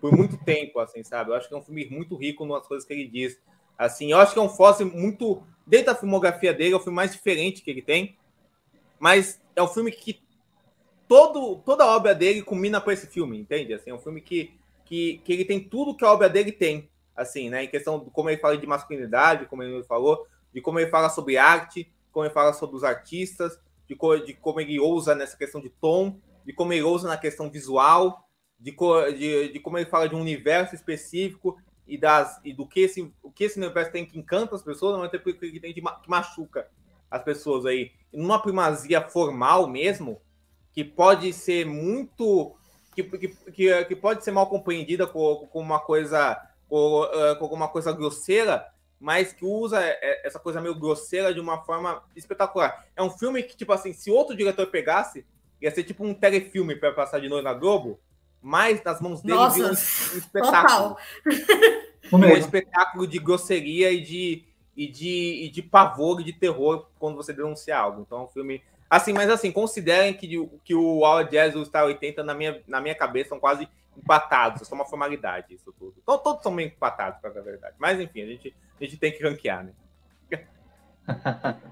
[0.00, 1.30] por muito tempo, assim, sabe?
[1.30, 3.38] Eu acho que é um filme muito rico nas coisas que ele diz.
[3.76, 5.42] Assim, eu acho que é um Fosse muito.
[5.66, 8.16] Dentro da filmografia dele, é o filme mais diferente que ele tem.
[8.98, 10.20] Mas é um filme que
[11.06, 13.74] todo, toda a obra dele combina com esse filme, entende?
[13.74, 14.54] Assim, é um filme que,
[14.84, 16.88] que, que ele tem tudo que a obra dele tem.
[17.16, 17.64] Assim, né?
[17.64, 21.08] Em questão de como ele fala de masculinidade, como ele falou, de como ele fala
[21.08, 25.36] sobre arte, como ele fala sobre os artistas, de, co de como ele ousa nessa
[25.36, 28.28] questão de tom, de como ele ousa na questão visual,
[28.60, 28.76] de,
[29.16, 33.12] de, de, como ele fala de um universo específico e, das, e do que esse,
[33.22, 35.80] o que esse universo tem que encanta as pessoas, não é porque ele tem de,
[35.80, 36.68] que machuca
[37.10, 37.92] as pessoas aí.
[38.12, 40.20] E numa primazia formal mesmo,
[40.72, 42.54] que pode ser muito.
[42.94, 46.40] que, que, que, que pode ser mal compreendida como, com uma coisa.
[46.68, 47.02] Com,
[47.40, 48.64] com uma coisa grosseira,
[49.00, 49.80] mas que usa
[50.22, 52.86] essa coisa meio grosseira de uma forma espetacular.
[52.94, 55.26] É um filme que, tipo assim, se outro diretor pegasse,
[55.60, 57.98] ia ser tipo um telefilme para passar de novo na Globo,
[58.42, 60.96] mas nas mãos dele Nossa, um, um espetáculo.
[62.12, 64.44] um espetáculo de grosseria e de,
[64.76, 68.02] e de, e de pavor e de terror quando você denuncia algo.
[68.02, 68.62] Então é um filme.
[68.88, 72.60] Assim, mas assim, considerem que, que o All Jazz e o Star 80, na minha,
[72.66, 74.62] na minha cabeça, são quase empatados.
[74.62, 75.94] É só uma formalidade isso tudo.
[76.02, 77.74] Então, todos são meio empatados, para a verdade.
[77.78, 79.72] Mas enfim, a gente, a gente tem que ranquear, né?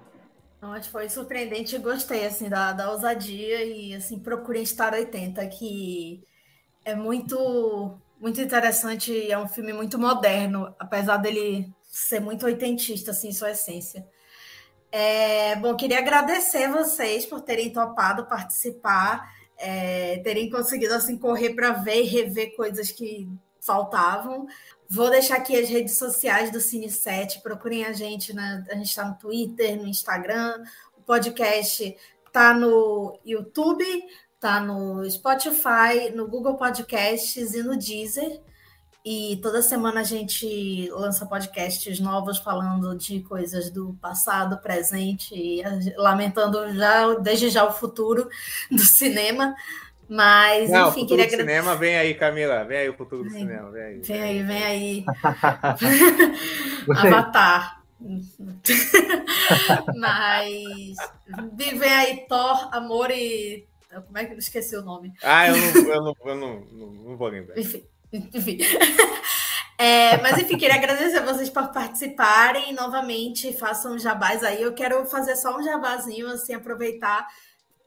[0.60, 6.24] Não, foi surpreendente e gostei assim da, da ousadia e assim procurem Star 80 que
[6.88, 13.32] é muito muito interessante é um filme muito moderno apesar dele ser muito oitentista assim
[13.32, 14.06] sua essência.
[14.90, 21.72] É, bom queria agradecer vocês por terem topado participar é, terem conseguido assim correr para
[21.72, 23.28] ver e rever coisas que
[23.60, 24.46] faltavam.
[24.88, 29.18] Vou deixar aqui as redes sociais do Cine7, procurem a gente, a gente está no
[29.18, 30.62] Twitter, no Instagram,
[30.96, 31.94] o podcast
[32.24, 33.84] está no YouTube,
[34.38, 38.40] está no Spotify, no Google Podcasts e no Deezer.
[39.04, 45.62] E toda semana a gente lança podcasts novos falando de coisas do passado, presente e
[45.96, 48.28] lamentando já desde já o futuro
[48.70, 49.54] do cinema.
[50.08, 51.50] Mas, Não, enfim, queria agradecer.
[51.50, 52.64] cinema, vem aí, Camila.
[52.64, 53.70] Vem aí o futuro do cinema.
[53.70, 55.04] Vem aí, vem aí, vem aí.
[56.96, 57.82] Avatar.
[59.96, 60.96] Mas
[61.54, 63.67] vem aí Thor, Amor e.
[63.88, 65.12] Como é que eu esqueci o nome?
[65.22, 67.58] Ah, eu não, eu não, eu não, não, não vou lembrar.
[67.58, 67.84] Enfim.
[68.12, 68.58] enfim.
[69.80, 74.60] É, mas enfim, queria agradecer a vocês por participarem novamente, façam jabás aí.
[74.60, 77.28] Eu quero fazer só um jabazinho, assim, aproveitar.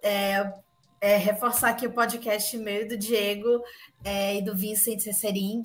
[0.01, 0.53] É,
[1.01, 3.63] é, reforçar aqui o podcast meu do Diego
[4.03, 5.63] é, e do Vincent Sessering,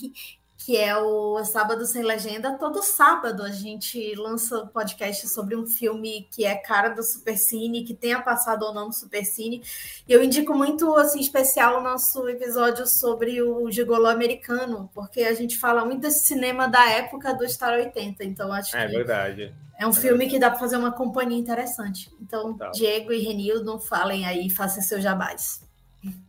[0.57, 2.57] que é o Sábado Sem Legenda.
[2.59, 7.85] Todo sábado a gente lança um podcast sobre um filme que é cara do Supercine,
[7.85, 9.63] que tenha passado ou não no Supercine.
[10.09, 15.35] E eu indico muito, assim, especial o nosso episódio sobre o gigolô americano, porque a
[15.35, 18.95] gente fala muito desse cinema da época do Star 80, então acho é, que...
[18.95, 19.55] É verdade.
[19.79, 22.11] É um filme que dá para fazer uma companhia interessante.
[22.21, 22.71] Então, tá.
[22.71, 25.61] Diego e Renildo, falem aí, façam seu jabás.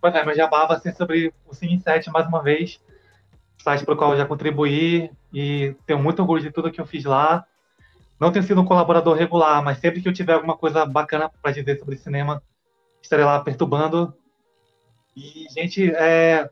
[0.01, 2.79] Pois é, meu jabá vai ser sobre o Cine 7 mais uma vez,
[3.59, 6.85] site para o qual eu já contribuí e tenho muito orgulho de tudo que eu
[6.85, 7.45] fiz lá.
[8.19, 11.51] Não tenho sido um colaborador regular, mas sempre que eu tiver alguma coisa bacana para
[11.51, 12.41] dizer sobre cinema,
[13.01, 14.13] estarei lá perturbando.
[15.15, 16.49] E, gente, é...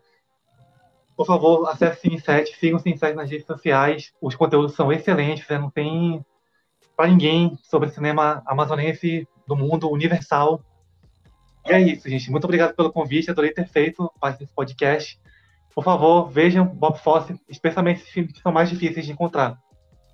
[1.15, 4.14] por favor, acesse o Cine 7, sigam o Cine 7 nas redes sociais.
[4.22, 5.57] Os conteúdos são excelentes, né?
[5.57, 6.23] não tem
[6.95, 10.61] para ninguém sobre cinema amazonense do mundo universal.
[11.65, 12.30] E é isso, gente.
[12.30, 13.30] Muito obrigado pelo convite.
[13.30, 15.19] Adorei ter feito parte desse podcast.
[15.76, 19.60] Por favor, vejam Bob Fosse, especialmente esses filmes que são mais difíceis de encontrar.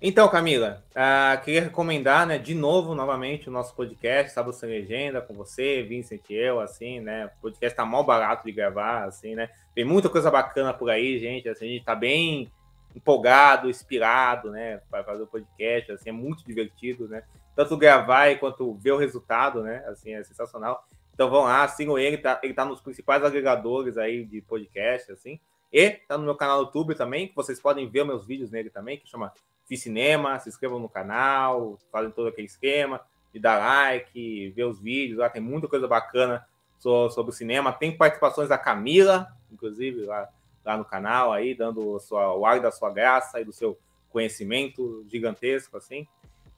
[0.04, 5.20] Então, Camila, uh, queria recomendar, né, de novo, novamente, o nosso podcast, Sábado Sem Legenda,
[5.20, 9.36] com você, Vincent e eu, assim, né, o podcast tá mal barato de gravar, assim,
[9.36, 12.50] né, tem muita coisa bacana por aí, gente, assim, a gente tá bem
[12.96, 17.22] empolgado, inspirado, né, para fazer o podcast, assim, é muito divertido, né,
[17.54, 20.84] tanto gravar quanto ver o resultado, né, assim, é sensacional.
[21.14, 25.38] Então vão lá, sigam ele, tá, ele tá nos principais agregadores aí de podcast, assim,
[25.72, 28.70] e tá no meu canal no YouTube também, que vocês podem ver meus vídeos nele
[28.70, 29.32] também, que chama
[29.66, 33.00] Fiz Cinema, se inscrevam no canal, fazem todo aquele esquema,
[33.32, 36.46] de dar like, ver os vídeos, lá tem muita coisa bacana
[36.78, 40.28] sobre o cinema, tem participações da Camila, inclusive, lá
[40.64, 43.78] lá no canal aí, dando sua, o ar da sua graça e do seu
[44.10, 46.06] conhecimento gigantesco, assim.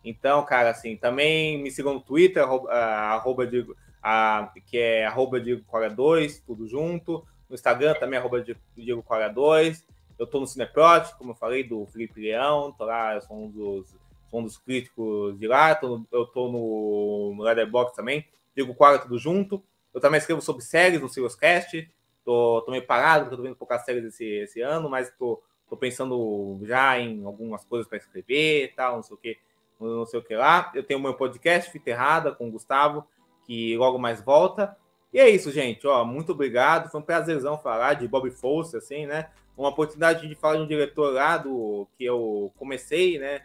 [0.05, 3.67] Então, cara, assim, também me sigam no Twitter, arroba, arroba de,
[4.03, 7.27] a, que é arroba Cora 2, tudo junto.
[7.49, 8.45] No Instagram também, arroba
[8.77, 9.85] Diego Cora 2.
[10.19, 13.89] Eu tô no Cineprot, como eu falei, do Felipe Leão, tô lá, sou um dos,
[14.31, 18.99] sou um dos críticos de lá, tô no, eu tô no, no também, Diego Cora,
[18.99, 19.63] tudo junto.
[19.93, 21.89] Eu também escrevo sobre séries no Siriuscast,
[22.25, 25.43] Tô, tô meio parado, porque eu tô vendo poucas séries esse, esse ano, mas tô,
[25.69, 29.39] tô pensando já em algumas coisas para escrever e tal, não sei o que,
[29.79, 30.73] não sei o que lá.
[30.75, 33.07] Eu tenho meu podcast Fita Errada com o Gustavo,
[33.47, 34.75] que logo mais volta.
[35.15, 35.87] E é isso, gente.
[35.87, 36.91] Ó, muito obrigado.
[36.91, 39.29] Foi um prazerzão falar de Bob Fosse, assim, né?
[39.57, 43.43] Uma oportunidade de falar de um diretor lá do que eu comecei, né?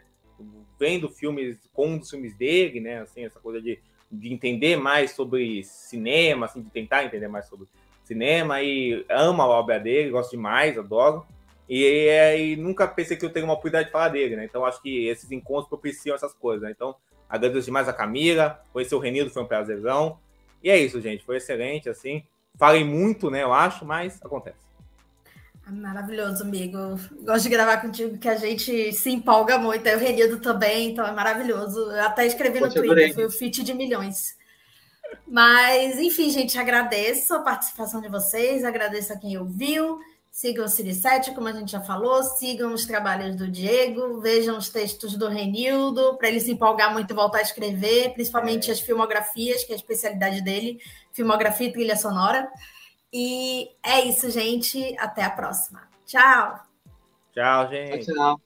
[0.80, 3.02] Vendo filmes com dos filmes dele, né?
[3.02, 3.78] Assim, essa coisa de,
[4.10, 7.68] de entender mais sobre cinema, assim, de tentar entender mais sobre
[8.02, 11.24] cinema e amo a obra dele, gosto demais, adoro.
[11.68, 14.44] E, e, e, nunca pensei que eu teria uma oportunidade de falar dele, né?
[14.44, 16.72] Então acho que esses encontros propiciam essas coisas, né?
[16.72, 16.96] Então
[17.28, 20.18] agradeço demais a Camila, conhecer o Renildo foi um prazerzão.
[20.62, 22.22] E é isso, gente, foi excelente, assim.
[22.58, 24.70] Falei muito, né, eu acho, mas acontece.
[25.66, 26.98] Maravilhoso, amigo.
[27.22, 29.88] Gosto de gravar contigo, que a gente se empolga muito.
[29.88, 31.78] Aí o Renildo também, então é maravilhoso.
[31.78, 34.36] Eu até escrevi no Twitter, foi o fit de milhões.
[35.26, 40.00] Mas, enfim, gente, agradeço a participação de vocês, agradeço a quem ouviu.
[40.30, 44.68] Sigam o Siri7, como a gente já falou, sigam os trabalhos do Diego, vejam os
[44.68, 48.72] textos do Renildo, para ele se empolgar muito e voltar a escrever, principalmente é.
[48.72, 50.80] as filmografias, que é a especialidade dele,
[51.12, 52.48] filmografia e trilha sonora.
[53.12, 54.96] E é isso, gente.
[54.98, 55.82] Até a próxima.
[56.06, 56.60] Tchau.
[57.32, 58.06] Tchau, gente.
[58.06, 58.40] Tchau.